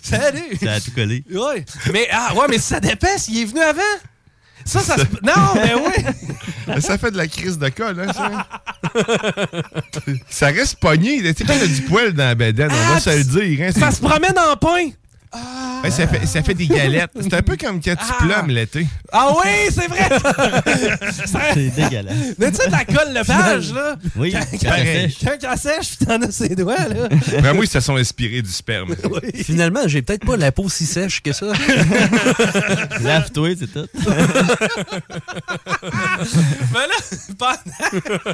[0.02, 0.58] Salut!
[0.64, 1.24] Ça a tout collé.
[1.32, 1.66] Ouais.
[1.94, 3.82] Mais, ah, ouais, mais ça dépend s'il est venu avant.
[4.66, 5.04] Ça, ça se.
[5.24, 6.04] Non, mais oui!
[6.68, 8.32] Mais ça fait de la crise de colle, hein, ça.
[10.30, 11.18] ça reste pogné.
[11.22, 13.24] Tu sais, quand il y a du poil dans la bedaine, on va se le
[13.24, 13.68] dire.
[13.68, 14.92] Hein, Ça se promène en pain!
[15.84, 17.12] Ouais, ça, fait, ça fait des galettes.
[17.22, 18.16] C'est un peu comme quand tu Ah.
[18.20, 18.86] plumes l'été.
[19.14, 20.10] Ah oui, c'est vrai!
[21.26, 22.16] Ça- C'est dégueulasse.
[22.38, 23.96] Mais tu sais, ta colle le page, là.
[24.18, 25.18] Oui, quand, quand quand, elle sèche.
[25.24, 27.08] quand elle sèche, puis t'en as ses doigts, là.
[27.40, 28.94] Vraiment, ils se sont inspirés du sperme.
[29.44, 31.48] Finalement, j'ai peut-être pas la peau si sèche que ça.
[33.02, 33.88] Lave-toi, c'est tout.
[36.74, 36.98] Mais là,
[37.38, 38.34] pendant.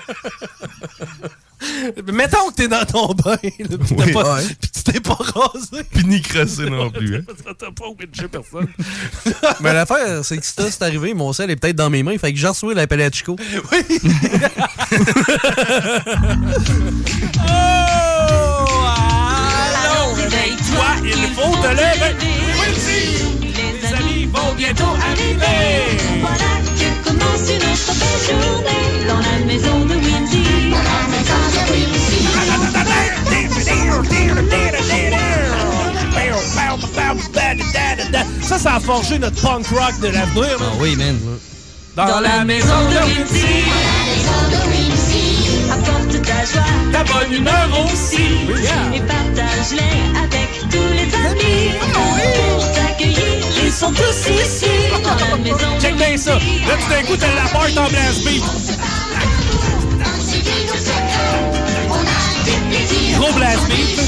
[2.14, 4.12] Mettons que t'es dans ton bain, là, pis, Oui.
[4.14, 4.42] pas- Ouais.
[4.62, 5.84] pis tu t'es pas rasé.
[5.92, 7.16] Puis ni crossé non plus.
[7.16, 7.22] Hein.
[7.26, 8.68] Parce que t'as pas obligé personne.
[9.62, 12.18] Mais l'affaire, c'est que si ça c'est arrivé, mon sel est peut-être dans mes mains,
[12.18, 13.36] fait que j'ai reçu la palette Chico.
[17.40, 18.84] Oh!
[19.74, 22.14] Allons, réveille-toi, il faut te lever.
[22.60, 22.70] Oui,
[23.54, 25.98] les amis vont bientôt arriver.
[26.20, 30.37] Voilà que commence une autre belle journée dans la maison de Windy.
[38.48, 40.58] Ça, ça a forgé notre punk rock de l'avenir.
[40.62, 41.20] Ah oui, man.
[41.98, 43.66] Dans, la maison de Windy.
[45.70, 46.64] Apporte ta joie,
[46.94, 48.24] ta bonne humeur aussi.
[48.94, 51.72] et partage-les avec tous les amis.
[51.92, 54.70] Pour t'accueillir, ils sont tous ici.
[55.04, 56.36] Dans la maison Check de bien ça.
[56.36, 58.44] Là, tout d'un coup, t'as la porte en blast beat.
[63.18, 64.00] Gros blast beat.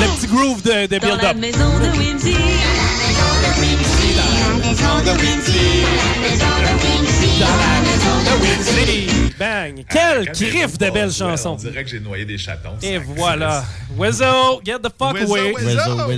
[0.00, 1.36] Le petit groove de, de Dans la build-up.
[1.36, 2.36] maison de Windy.
[9.38, 9.84] Bang!
[9.90, 11.50] Quel griff de belles chansons.
[11.52, 12.76] On dirait que j'ai noyé des chatons.
[12.82, 13.64] Et voilà.
[13.96, 15.54] Wizzo, get the fuck away.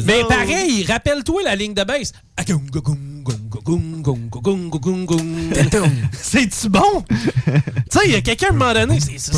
[0.05, 2.13] Mais pareil, rappelle-toi la ligne de bass.
[6.13, 7.03] C'est-tu bon?
[7.09, 7.53] tu
[7.91, 9.01] sais, il y a quelqu'un à un moment donné.
[9.01, 9.33] ça.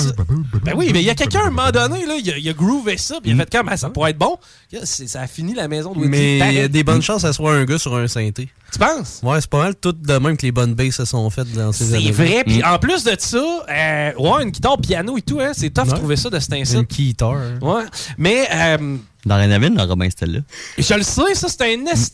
[0.64, 2.48] Ben oui, mais il y a quelqu'un à un moment donné, là, il a, il
[2.48, 4.36] a groové ça, puis il a fait comme, Ah, ça pourrait être bon.
[4.84, 6.08] Ça a fini la maison de Woody.
[6.10, 8.48] Mais il y a des bonnes chances que ça soit un gars sur un synthé.
[8.72, 9.20] Tu penses?
[9.22, 11.72] Ouais, c'est pas mal tout de même que les bonnes basses se sont faites dans
[11.72, 12.04] ces années.
[12.06, 15.52] C'est vrai, puis en plus de ça, euh, ouais, une guitare piano et tout, hein,
[15.54, 16.90] c'est tough de trouver ça de cet Une incite.
[16.90, 17.36] guitare.
[17.62, 17.84] Ouais,
[18.18, 20.40] mais euh, Dans la navine, dans Robin Stella.
[20.76, 22.12] je le sais, ça, c'est un est.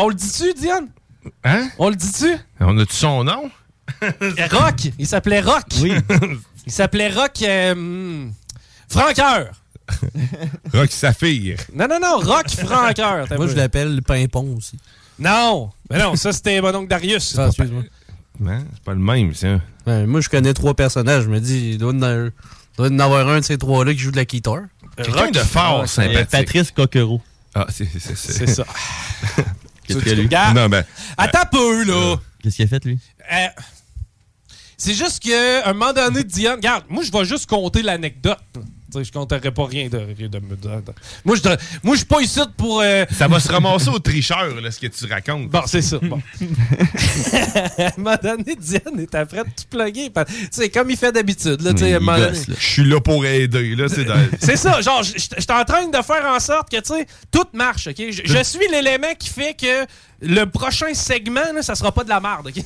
[0.00, 0.86] On le dit-tu, Diane?
[1.44, 1.68] Hein?
[1.78, 2.36] On le dit-tu?
[2.60, 3.50] On a-tu son nom?
[4.52, 4.92] Rock!
[4.98, 5.64] Il s'appelait Rock!
[5.80, 5.92] Oui.
[6.66, 7.42] Il s'appelait Rock.
[7.42, 8.30] Euh, hmm,
[8.88, 9.50] Franqueur!
[10.72, 11.56] Rock Saphir.
[11.74, 13.26] Non, non, non, Rock Franqueur.
[13.36, 14.78] Moi, je l'appelle Pimpon aussi.
[15.18, 15.70] Non!
[15.90, 17.36] Mais non, ça, c'était mon oncle Darius.
[17.36, 17.82] Ah, excuse-moi.
[18.46, 18.62] Hein?
[18.74, 19.58] C'est pas le même, ça.
[19.84, 21.24] Ben, moi, je connais trois personnages.
[21.24, 22.30] Je me dis, il doit y en avoir-
[22.76, 24.60] doit y en avoir un de ces trois-là qui joue de la guitare.
[24.96, 26.28] Quelqu'un de fort, sympathique.
[26.30, 27.20] Patrice Coquereau.
[27.54, 28.64] Ah, c'est c'est- C'est ça.
[29.88, 30.54] Qu'est-ce qu'il a, lui?
[30.54, 30.84] Non, ben.
[31.16, 32.16] Attends un peu, là!
[32.42, 32.98] Qu'est-ce qu'il a fait, lui?
[33.32, 33.46] Euh,
[34.76, 38.38] c'est juste qu'à un moment donné, Diane, regarde, moi, je vais juste compter l'anecdote.
[38.90, 39.98] Tu sais, je compterai pas rien de.
[39.98, 40.82] de, de- de-
[41.24, 41.48] Moi, je
[41.82, 42.80] moi, je suis pas ici pour.
[42.80, 45.50] euh, Ça va se ramasser au tricheur, là, ce que tu racontes.
[45.50, 45.98] Bon, c'est ça.
[45.98, 46.20] Bon.
[47.78, 50.10] à un moment donné, Diane est après de tout plugger.
[50.50, 51.60] Sais, comme il fait d'habitude.
[52.58, 54.06] Je suis là pour aider, là, c'est
[54.40, 57.46] C'est ça, genre, je suis en train de faire en sorte que, tu sais, tout
[57.52, 57.96] marche, OK?
[57.98, 59.84] Je, je suis l'élément qui fait que
[60.20, 62.62] le prochain segment, là, ça sera pas de la merde, OK?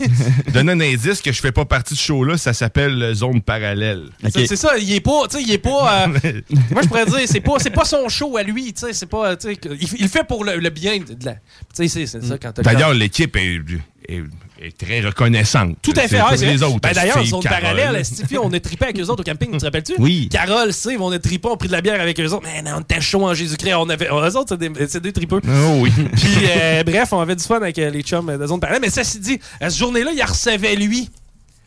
[0.52, 3.42] Donne un indice que je fais pas partie de ce show-là, ça s'appelle euh, Zone
[3.42, 4.04] Parallèle.
[4.32, 6.04] C'est- C'est ça, il est pas, tu sais, il est pas.
[6.06, 6.06] euh,
[6.70, 9.06] moi, je pourrais dire, c'est pas, c'est pas son show à lui, tu sais, c'est
[9.06, 11.34] pas, tu sais, que- il, il le fait pour le, le bien de la.
[11.34, 11.38] Tu
[11.74, 12.62] sais, c'est c'est ça quand t'as.
[12.62, 13.60] D'ailleurs, l'équipe est,
[14.08, 14.22] est-
[14.66, 15.76] est très reconnaissante.
[15.82, 16.18] Tout à fait.
[16.18, 16.66] Ah, les vrai.
[16.66, 16.80] autres.
[16.80, 17.42] Ben, D'ailleurs, Carole.
[17.42, 19.94] parallèle, Stiffy, on a trippé avec eux autres au camping, tu te rappelles-tu?
[19.98, 20.28] Oui.
[20.30, 22.42] Carole, Steve, on a trippé, on a pris de la bière avec eux autres.
[22.44, 23.74] Mais non, on était chaud en Jésus-Christ.
[23.74, 25.40] On avait, eux autres, c'est des, des tripeux.
[25.46, 25.90] Oh oui.
[26.16, 28.82] Puis, euh, bref, on avait du fun avec euh, les chums de zone parallèle.
[28.82, 31.10] Mais ça, c'est dit, à cette journée-là, il recevait lui,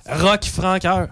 [0.09, 1.07] Rock Franqueur.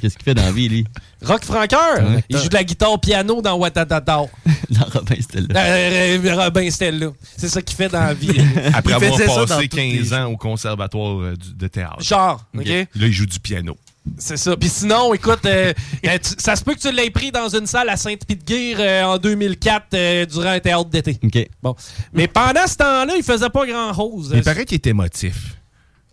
[0.00, 0.84] Qu'est-ce qu'il fait dans la vie, lui?
[1.22, 2.24] Rock Franqueur, Ouais.
[2.28, 4.22] il joue de la guitare piano dans Watatata.
[4.70, 5.46] Dans Robin Stella.
[5.60, 7.08] Euh, euh, Robin Stella.
[7.36, 8.28] C'est ça qu'il fait dans la vie.
[8.74, 12.02] Après Il avoir passé toutes les- 15 ans au conservatoire euh, du- de théâtre.
[12.02, 12.66] Genre, OK?
[12.66, 13.76] Là, il joue du piano.
[14.18, 14.56] C'est ça.
[14.56, 15.72] Puis sinon, écoute, euh,
[16.06, 19.02] euh, tu- ça se peut que tu l'aies pris dans une salle à Sainte-Pie-de-Guire euh,
[19.04, 21.18] en 2004 euh, durant un théâtre d'été.
[21.22, 21.48] OK.
[21.62, 21.74] Bon.
[22.12, 24.32] Mais pendant ce temps-là, il faisait pas grand-chose.
[24.34, 25.56] Il paraît qu'il est émotif.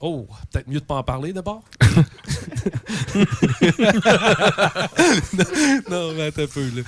[0.03, 1.61] Oh, peut-être mieux de pas en parler d'abord?
[5.89, 6.81] non, mais attends un peu, là.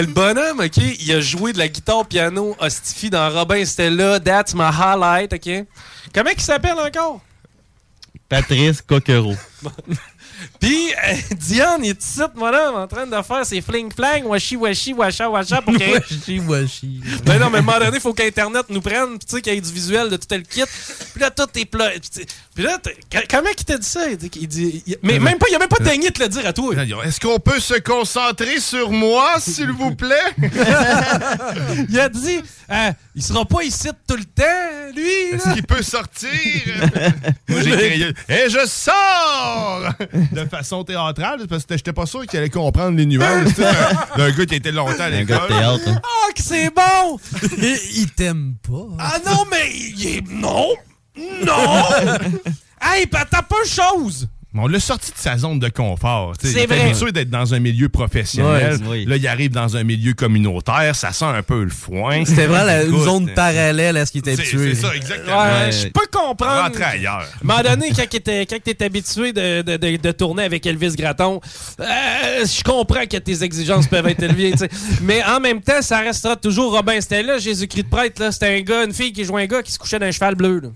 [0.00, 4.52] Le bonhomme, OK, il a joué de la guitare piano Hostify dans Robin Stella, That's
[4.54, 5.66] My Highlight, OK?
[6.12, 7.20] Comment il s'appelle encore?
[8.28, 9.36] Patrice Coquereau.
[10.60, 14.92] Puis, euh, Diane, il est ici, madame, en train de faire ses fling-flang, washi washi
[14.92, 17.00] washa washa pour qu'il Washi, washi.
[17.24, 19.54] Ben non, mais à un moment donné, il faut qu'Internet nous prenne, tu sais, qu'il
[19.54, 20.62] y ait du visuel de tout le kit.
[21.12, 21.90] Puis là, tout est plat.
[22.54, 22.78] Puis là,
[23.30, 24.08] comment il t'a dit ça?
[24.08, 26.22] Il dit, il dit- il- mais même pas, il a même pas daigné de te
[26.22, 26.74] le dire à toi.
[27.04, 30.14] Est-ce qu'on peut se concentrer sur moi, s'il vous plaît?
[31.88, 32.40] il a dit,
[32.70, 35.10] euh, il sera pas ici tout le temps, lui.
[35.34, 36.30] Est-ce qu'il peut sortir?
[37.48, 39.90] Moi, j'ai crié Et je sors!
[40.32, 44.46] De façon théâtrale, parce que j'étais pas sûr qu'il allait comprendre les nuances d'un- gars
[44.46, 45.48] qui était longtemps à Un gars de l'école.
[45.48, 45.88] théâtre.
[45.88, 46.00] hein.
[46.02, 47.18] Ah, que c'est bon!
[47.94, 48.86] il t'aime pas.
[48.98, 50.28] Ah non, mais il est.
[50.30, 50.68] Non!
[51.16, 51.84] Non!
[52.82, 54.28] hey, t'as pas chose!
[54.58, 56.36] On l'a sorti de sa zone de confort.
[56.38, 56.46] tu.
[56.48, 56.80] C'est il vrai.
[56.90, 58.78] habitué d'être dans un milieu professionnel.
[58.88, 59.04] Oui.
[59.04, 62.24] Là, il arrive dans un milieu communautaire, ça sent un peu le foin.
[62.24, 64.74] C'était vraiment la- une zone euh, parallèle à ce qui était C'est habitué.
[64.74, 65.42] c'est ça, exactement.
[65.42, 66.62] Ouais, je peux comprendre.
[66.62, 67.20] Rentrer ailleurs.
[67.20, 70.94] À un moment donné, quand quand t'es habitué de, de, de, de tourner avec Elvis
[70.96, 71.40] Gratton,
[71.80, 71.84] euh,
[72.44, 74.66] je comprends que tes exigences peuvent être élevées, tu.
[75.02, 78.32] Mais en même temps, ça restera toujours Robin Stella, Jésus-Christ de prêtre, là.
[78.32, 80.60] C'était un gars, une fille qui jouait un gars qui se couchait d'un cheval bleu,
[80.60, 80.68] là.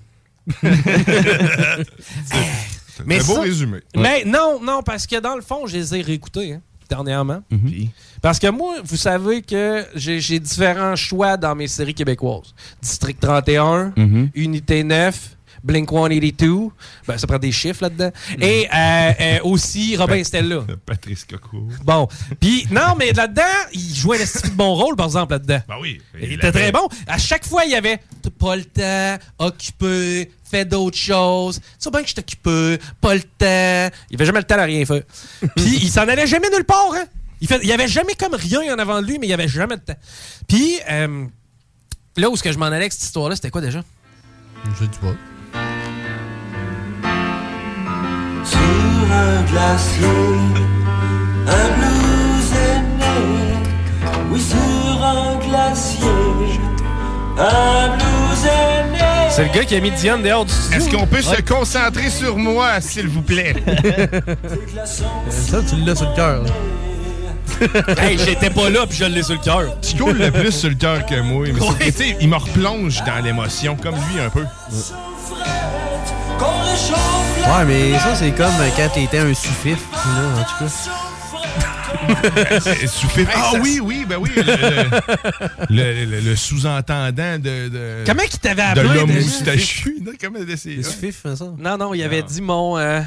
[3.00, 3.78] un beau ça- résumé.
[3.96, 7.42] Mais non, non, parce que dans le fond, je les ai réécoutés, hein, dernièrement.
[7.48, 7.90] Puis,
[8.22, 12.54] Parce que moi, vous savez que j'ai j'ai différents choix dans mes séries québécoises.
[12.82, 14.30] District 31, Mhm.
[14.34, 16.68] Unité 9, Blink 182.
[17.06, 18.10] Ben, ça prend des chiffres là-dedans.
[18.40, 20.64] Et euh, euh, aussi Robin Stella.
[20.86, 21.68] Patrice Coco.
[21.84, 22.08] Bon.
[22.38, 23.42] Puis, non, mais là-dedans,
[23.72, 25.60] il jouait un de bon rôle, par exemple, là-dedans.
[25.68, 26.00] Ben oui.
[26.20, 26.88] Il était très bon.
[27.06, 31.58] À chaque fois, il y avait T'as pas le temps, occupé, fais d'autres choses.
[31.60, 33.96] Tu sais bien que je suis occupé, pas le temps.
[34.10, 35.02] Il avait jamais le temps de rien faire.
[35.56, 37.04] Puis il s'en allait jamais nulle part, hein.
[37.40, 39.48] Il, fait, il avait jamais comme rien en avant de lui, mais il y avait
[39.48, 39.96] jamais de temps.
[40.46, 41.24] Puis euh,
[42.18, 43.82] là où ce que je m'en allais avec cette histoire-là, c'était quoi déjà?
[44.78, 45.14] Je dis pas.
[48.50, 50.06] Sur un glacier,
[51.46, 52.52] un blues.
[54.32, 56.08] Oui, sur un glacier,
[57.38, 58.44] un blues
[58.92, 58.98] né.
[59.30, 60.78] C'est le gars qui a mis Diane dehors du studio.
[60.78, 63.54] Est-ce qu'on peut se concentrer sur moi, s'il vous plaît?
[65.30, 66.42] Ça, tu l'as sur le cœur.
[67.98, 69.76] hey, j'étais pas là, puis je l'ai sur le cœur.
[69.82, 71.46] Chico l'a plus sur le cœur que moi.
[71.52, 71.92] Mais Ouais.
[71.92, 74.40] tu il me replonge dans l'émotion, comme lui un peu.
[74.40, 74.46] Ouais,
[77.66, 80.70] mais ça, c'est comme quand t'étais un sous-fif, là, en tout cas.
[82.86, 83.28] Sous-fif.
[83.34, 84.30] Ah oui, oui, ben oui.
[84.36, 84.44] Le,
[85.70, 88.04] le- le- le sous-entendant de, de.
[88.06, 89.20] Comment qu'il t'avait De appelé, l'homme déjà?
[89.20, 89.96] moustachu.
[90.04, 90.82] Non, Comment c'est.
[90.82, 91.44] Sous-fif, ça?
[91.58, 92.78] Non, non, il avait dit mon.
[92.78, 93.00] euh,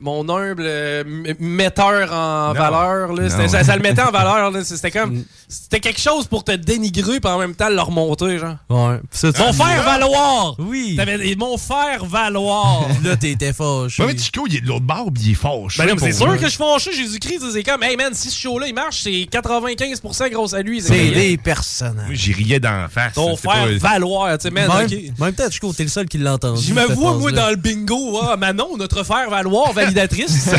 [0.00, 1.04] mon humble euh,
[1.38, 2.60] metteur en Non.
[2.60, 3.12] valeur.
[3.12, 3.28] Là.
[3.48, 4.50] Ça, ça le mettait en valeur.
[4.50, 4.64] là.
[4.64, 5.24] C'était comme.
[5.48, 8.56] C'était quelque chose pour te dénigrer, puis en même temps le remonter, genre.
[8.68, 9.00] Ouais.
[9.10, 10.54] Ça, Mon faire valoir!
[10.58, 10.94] Oui.
[10.96, 12.86] T'avais mon faire valoir!
[13.02, 14.02] Là, t'étais fâché.
[14.02, 14.84] Ouais, mais Chico, il est de l'autre
[15.14, 15.82] puis il est fâché.
[15.86, 17.42] Ben c'est sûr que je suis fâché, Jésus-Christ.
[17.52, 20.80] C'est comme, hey man, si ce show-là il marche, c'est 95% grâce à lui.
[20.82, 22.06] C'est des personnages.
[22.06, 23.14] Moi, j'y riais d'en face.
[23.14, 25.18] Ton faire pas- valoir, tu sais, man, Même, ok.
[25.18, 26.62] même peut-être, Chico, t'es le seul qui l'a entendu.
[26.62, 28.20] Je me vois, moi, dans le bingo.
[28.22, 30.50] Ah, Manon, notre frère valoir, validatrice.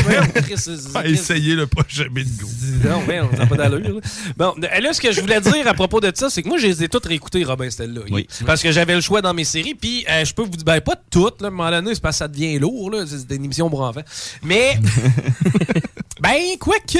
[0.94, 2.46] Ah, essayez le prochain bingo.
[2.84, 3.96] Non, mais on n'a pas d'allure.
[3.96, 4.00] là.
[4.36, 6.66] Bon, là, ce que je voulais dire à propos de ça, c'est que moi, je
[6.66, 8.00] les ai toutes réécoutées, Robin Stella.
[8.10, 8.26] Oui.
[8.46, 9.74] Parce que j'avais le choix dans mes séries.
[9.74, 12.02] Puis, euh, je peux vous dire, ben, pas toutes, là, à un moment donné, c'est
[12.02, 13.04] parce que ça devient lourd, là.
[13.06, 14.02] C'est une émission pour enfants.
[14.42, 14.78] Mais,
[16.20, 16.98] ben, quoique,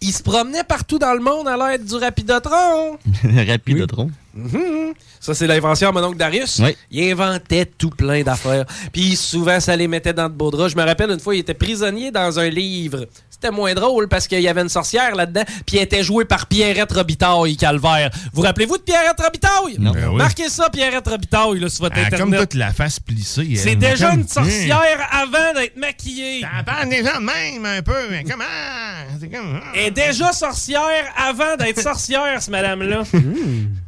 [0.00, 2.98] il se promenait partout dans le monde à l'aide du Rapidotron.
[3.48, 4.10] Rapidotron.
[4.34, 4.94] Mhm.
[5.20, 6.58] Ça, c'est l'invention à mon oncle Darius.
[6.62, 6.76] Oui.
[6.90, 8.64] Il inventait tout plein d'affaires.
[8.92, 10.72] Puis souvent, ça les mettait dans de beaux draps.
[10.72, 13.06] Je me rappelle une fois, il était prisonnier dans un livre.
[13.30, 16.46] C'était moins drôle parce qu'il y avait une sorcière là-dedans, puis elle était jouée par
[16.46, 18.10] Pierrette Robitaille, Calvaire.
[18.32, 19.76] Vous rappelez-vous de Pierrette Robitaille?
[19.78, 19.90] Non.
[19.92, 20.16] Ben oui.
[20.16, 22.40] Marquez ça, Pierrette Robitaille, là, sur votre Ah, comme Internet.
[22.40, 23.54] toute la face plissée.
[23.56, 26.40] C'est déjà Comme- une sorcière avant d'être maquillée.
[26.40, 28.08] Ça parle déjà même, un peu.
[28.10, 28.44] mais Comment?
[29.20, 29.60] C'est comme.
[29.74, 33.02] Elle est déjà sorcière avant d'être sorcière, ce madame-là.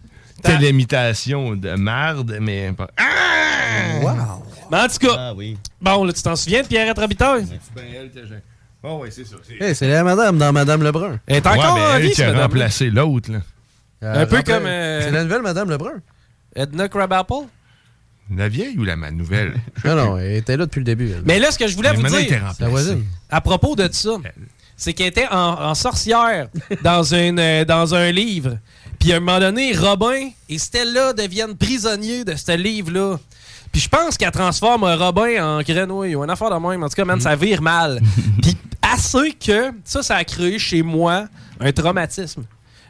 [0.46, 2.88] Telle imitation de marde, mais pas.
[2.96, 4.38] Ah!
[4.70, 5.56] Mais en tout cas, Ah oui.
[5.80, 7.46] bon, là, tu t'en souviens de Pierrette Robitaille?
[7.48, 8.38] C'est bien elle que j'ai.
[8.82, 9.36] Oh, oui, c'est ça.
[9.46, 11.18] c'est- Hey, c'est la madame dans Madame Lebrun.
[11.26, 13.38] Elle est encore ouais, mais en elle vie, qui cette a remplacé l'autre, là.
[14.02, 16.00] Un peu comme, euh, C'est la nouvelle Madame Lebrun.
[16.54, 17.46] Edna Crabapple?
[18.34, 19.54] La vieille ou la ma nouvelle?
[19.84, 21.10] Non, non, elle était là depuis le début.
[21.10, 21.22] elle.
[21.24, 22.42] Mais là, ce que je voulais Mais vous elle dire.
[22.60, 23.04] La voisine.
[23.30, 24.16] à propos de ça,
[24.76, 26.48] c'est qu'elle était en, en sorcière
[26.82, 28.58] dans, une, euh, dans un livre.
[28.98, 33.18] Puis à un moment donné, Robin et Stella deviennent prisonniers de ce livre-là.
[33.72, 36.82] Puis je pense qu'elle transforme un Robin en grenouille ou une affaire de même.
[36.82, 38.00] En tout cas, man, ça vire mal.
[38.42, 41.26] Puis assez que ça, ça a créé chez moi
[41.60, 42.44] un traumatisme.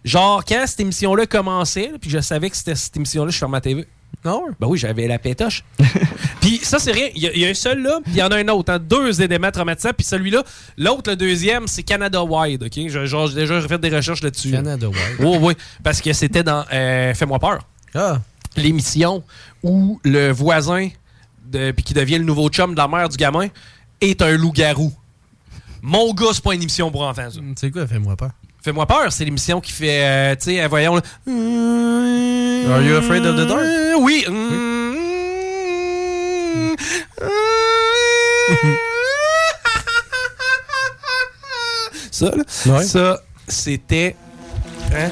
[0.05, 3.61] Genre, quand cette émission-là commençait, puis je savais que c'était cette émission-là, je fermais ma
[3.61, 3.89] TV.
[4.25, 4.47] Non?
[4.59, 5.63] Ben oui, j'avais la pétoche.
[6.41, 7.09] puis ça, c'est rien.
[7.15, 8.49] Il y, a- il y a un seul là, puis il y en a un
[8.49, 8.73] autre.
[8.73, 8.79] hein.
[8.81, 9.93] Deux éléments traumatisants.
[9.97, 10.43] Puis celui-là,
[10.77, 12.65] l'autre, le deuxième, c'est Canada Wide.
[12.65, 12.73] OK?
[12.75, 12.89] J'ai
[13.35, 14.51] déjà fait des recherches là-dessus.
[14.51, 15.17] Canada Wild.
[15.21, 15.53] Oui, oui.
[15.85, 17.61] Parce que c'était dans euh, Fais-moi peur.
[17.95, 18.21] Ah.
[18.57, 19.23] L'émission
[19.63, 20.89] où le voisin,
[21.45, 23.47] de, puis qui devient le nouveau chum de la mère du gamin,
[24.01, 24.93] est un loup-garou.
[25.83, 27.41] Mon gars, c'est pas une émission pour enfants, ça.
[27.57, 28.31] C'est quoi, fais-moi peur?
[28.67, 30.97] Fais-moi peur, c'est l'émission qui fait, euh, tu sais, euh, voyons.
[30.97, 31.03] là.
[32.75, 33.63] Are you afraid of the dark?
[34.01, 34.27] Oui.
[42.11, 42.45] Ça, là,
[42.75, 42.85] Ouais.
[42.85, 44.17] ça, c'était.
[44.95, 45.11] Hein?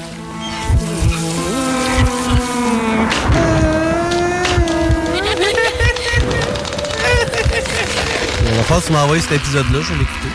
[8.47, 10.34] On va faire que tu m'envoies cet épisode-là, je vais l'écouter.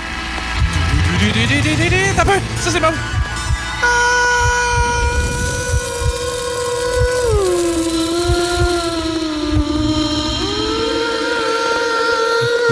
[2.16, 2.40] T'as peur?
[2.60, 3.19] Ça, c'est bon.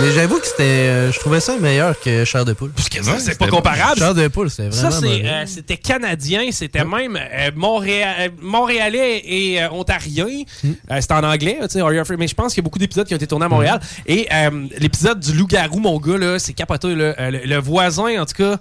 [0.01, 0.62] Mais j'avoue que c'était.
[0.62, 2.70] euh, je trouvais ça meilleur que Chair de poule.
[2.70, 3.99] Parce que ça, c'est pas comparable.
[3.99, 5.01] Chair de poule, c'était Ça, vraiment.
[5.01, 5.29] c'est, mauvais.
[5.29, 10.27] euh, c'était canadien, c'était même euh, Montréal- euh, montréalais et euh, ontarien.
[10.62, 10.73] Hmm.
[10.91, 12.19] Euh, c'était en anglais, tu sais, Are You Afraid?
[12.19, 13.81] mais je pense qu'il y a beaucoup d'épisodes qui ont été tournés à Montréal.
[14.07, 16.95] Et euh, l'épisode du loup-garou, mon gars, là, c'est capoté.
[16.95, 17.15] Là.
[17.19, 18.57] Euh, le, le voisin, en tout cas,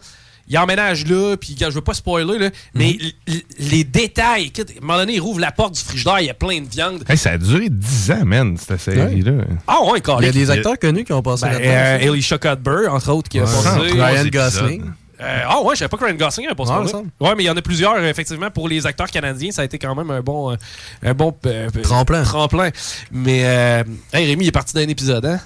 [0.48, 3.32] il emménage là, puis je veux pas spoiler, là, mais Hmm.
[3.34, 6.26] l- les détails, écoute, à un moment donné, il rouvre la porte du frigidaire, il
[6.28, 7.04] y a plein de viande.
[7.10, 9.32] Hey, ça a duré 10 ans, man, cette série-là.
[9.68, 12.08] Ah ouais, Il y a des acteurs connus qui ont passé Ben, là-dedans.
[12.08, 12.14] euh.
[12.14, 13.70] Elisha Cuthbert, entre autres, qui a passé.
[13.94, 14.84] Ryan Gosling.
[15.20, 17.10] Euh, ah ouais, je savais pas que Ryan Gosling avait me semble.
[17.20, 19.80] Ouais, mais il y en a plusieurs, effectivement, pour les acteurs canadiens, ça a été
[19.80, 20.52] quand même un bon.
[20.52, 20.56] euh,
[21.04, 22.22] un bon euh, Tremplin.
[22.24, 22.70] Tremplin.
[23.12, 23.84] Mais, euh,
[24.14, 25.40] hey, Rémi, il est parti d'un épisode, hein?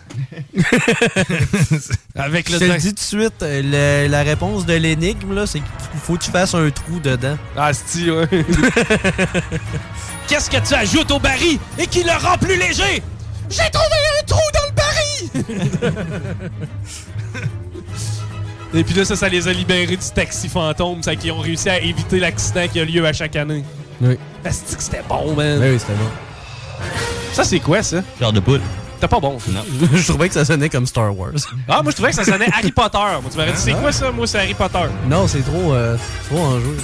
[2.16, 2.80] Avec le Je te le dingue.
[2.82, 6.32] dis tout de suite, le- la réponse de l'énigme, là, c'est qu'il faut que tu
[6.32, 7.38] fasses un trou dedans.
[7.56, 8.28] Ah, c'est ouais.
[10.28, 13.02] Qu'est-ce que tu ajoutes au baril et qui le rend plus léger?
[13.50, 16.50] J'ai trouvé un trou dans le baril!
[18.74, 21.70] Et puis là, ça, ça les a libérés du taxi fantôme, ça, qui ont réussi
[21.70, 23.64] à éviter l'accident qui a lieu à chaque année.
[24.00, 24.18] Oui.
[24.46, 25.60] Asti que c'était bon, man.
[25.62, 26.10] Oui, oui, c'était bon.
[27.34, 28.02] Ça, c'est quoi, ça?
[28.20, 28.62] Genre de poule.
[29.00, 29.38] T'es pas bon.
[29.50, 29.62] Non.
[29.94, 31.32] je trouvais que ça sonnait comme Star Wars.
[31.68, 32.98] Ah, moi, je trouvais que ça sonnait Harry Potter.
[32.98, 33.78] Moi, tu m'aurais dit, c'est Ah.
[33.82, 34.12] quoi ça?
[34.12, 34.86] Moi, c'est Harry Potter.
[35.08, 35.98] Non, c'est trop, euh,
[36.30, 36.78] trop en jeu.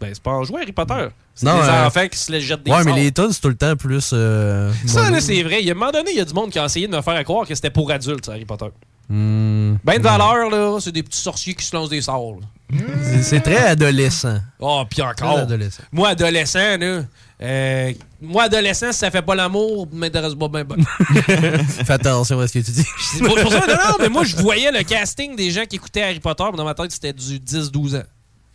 [0.00, 1.08] Ben, c'est pas en jouer, Harry Potter.
[1.34, 3.40] C'est Non, des euh, enfants qui se les jettent des Ouais, mais les tunes, c'est
[3.40, 4.10] tout le temps plus.
[4.12, 5.60] euh, Ça, là, c'est vrai.
[5.60, 6.94] Il y a un moment donné, il y a du monde qui a essayé de
[6.94, 8.66] me faire croire que c'était pour adultes, Harry Potter.
[9.08, 9.76] Hmm.
[9.84, 12.38] Ben de valeur, là, c'est des petits sorciers qui se lancent des sorts.
[13.22, 14.38] C'est- très adolescent.
[14.58, 15.38] Oh, puis encore.
[15.40, 15.82] Adolescent.
[15.92, 17.02] Moi, adolescent, là.
[17.42, 17.92] euh,
[18.22, 20.64] moi, adolescent, si ça fait pas l'amour, m'intéresse pas bien.
[21.84, 22.86] Fais attention à ce que tu dis.
[23.18, 26.02] Pour, pour ça, non, non, mais moi, je voyais le casting des gens qui écoutaient
[26.02, 28.04] Harry Potter, mais dans ma tête, c'était du 10-12 ans.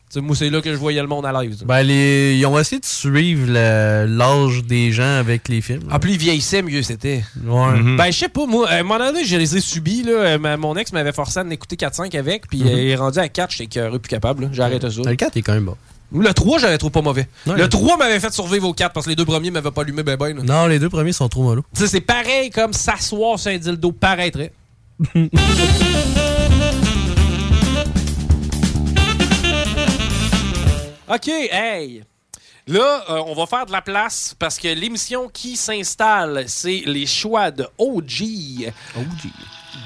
[0.10, 1.58] Tu sais, moi, c'est là que je voyais le monde à live.
[1.66, 2.36] Ben, les...
[2.38, 5.82] ils ont essayé de suivre l'âge des gens avec les films.
[5.92, 7.24] Ah, plus ils vieillissaient, mieux c'était.
[7.46, 7.82] Ouais.
[7.98, 10.12] Ben, je sais pas, moi, à un moment donné, je les ai subis, là.
[10.14, 12.68] Euh, ma- mon ex m'avait forcé à en écouter 4-5 avec, puis Mhm.
[12.68, 15.02] euh, il est rendu à 4, j'étais cœureux plus capable, arrêté ça.
[15.06, 15.76] Le 4 est quand même bon.
[16.16, 17.28] Le 3, j'avais trouvé pas mauvais.
[17.46, 20.04] Le 3 m'avait fait survivre au 4 parce que les deux premiers m'avaient pas allumé
[20.04, 20.38] ben ben.
[20.38, 20.42] là.
[20.44, 21.64] Non, les deux premiers sont trop mollo.
[21.76, 24.54] Tu sais, c'est pareil comme s'asseoir sur un dildo paraîtrait.
[31.10, 32.04] OK, hey!
[32.68, 37.06] Là, euh, on va faire de la place parce que l'émission qui s'installe, c'est les
[37.06, 38.74] choix de OG.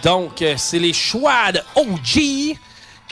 [0.01, 2.57] Donc, euh, c'est les choix de OG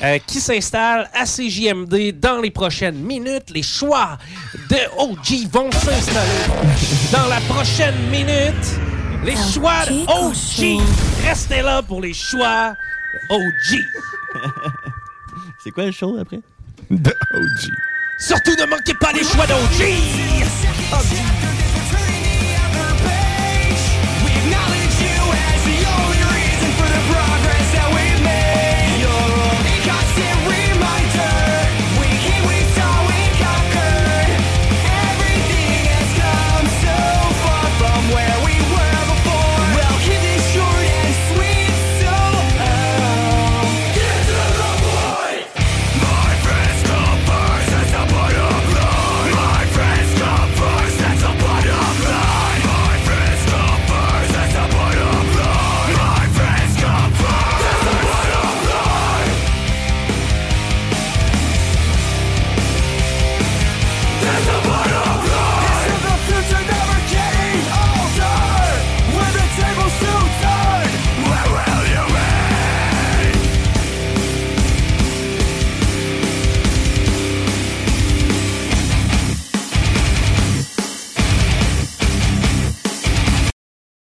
[0.02, 3.52] euh, qui s'installent à CJMD dans les prochaines minutes.
[3.52, 4.18] Les choix
[4.72, 6.72] de OG vont s'installer
[7.11, 8.80] dans la prochaine minute.
[9.23, 10.81] Les choix de OG.
[11.27, 12.72] Restez là pour les choix
[13.30, 13.84] de OG.
[15.64, 16.40] C'est quoi le show après?
[16.90, 17.98] De OG.
[18.20, 19.86] Surtout ne manquez pas les choix d'OG.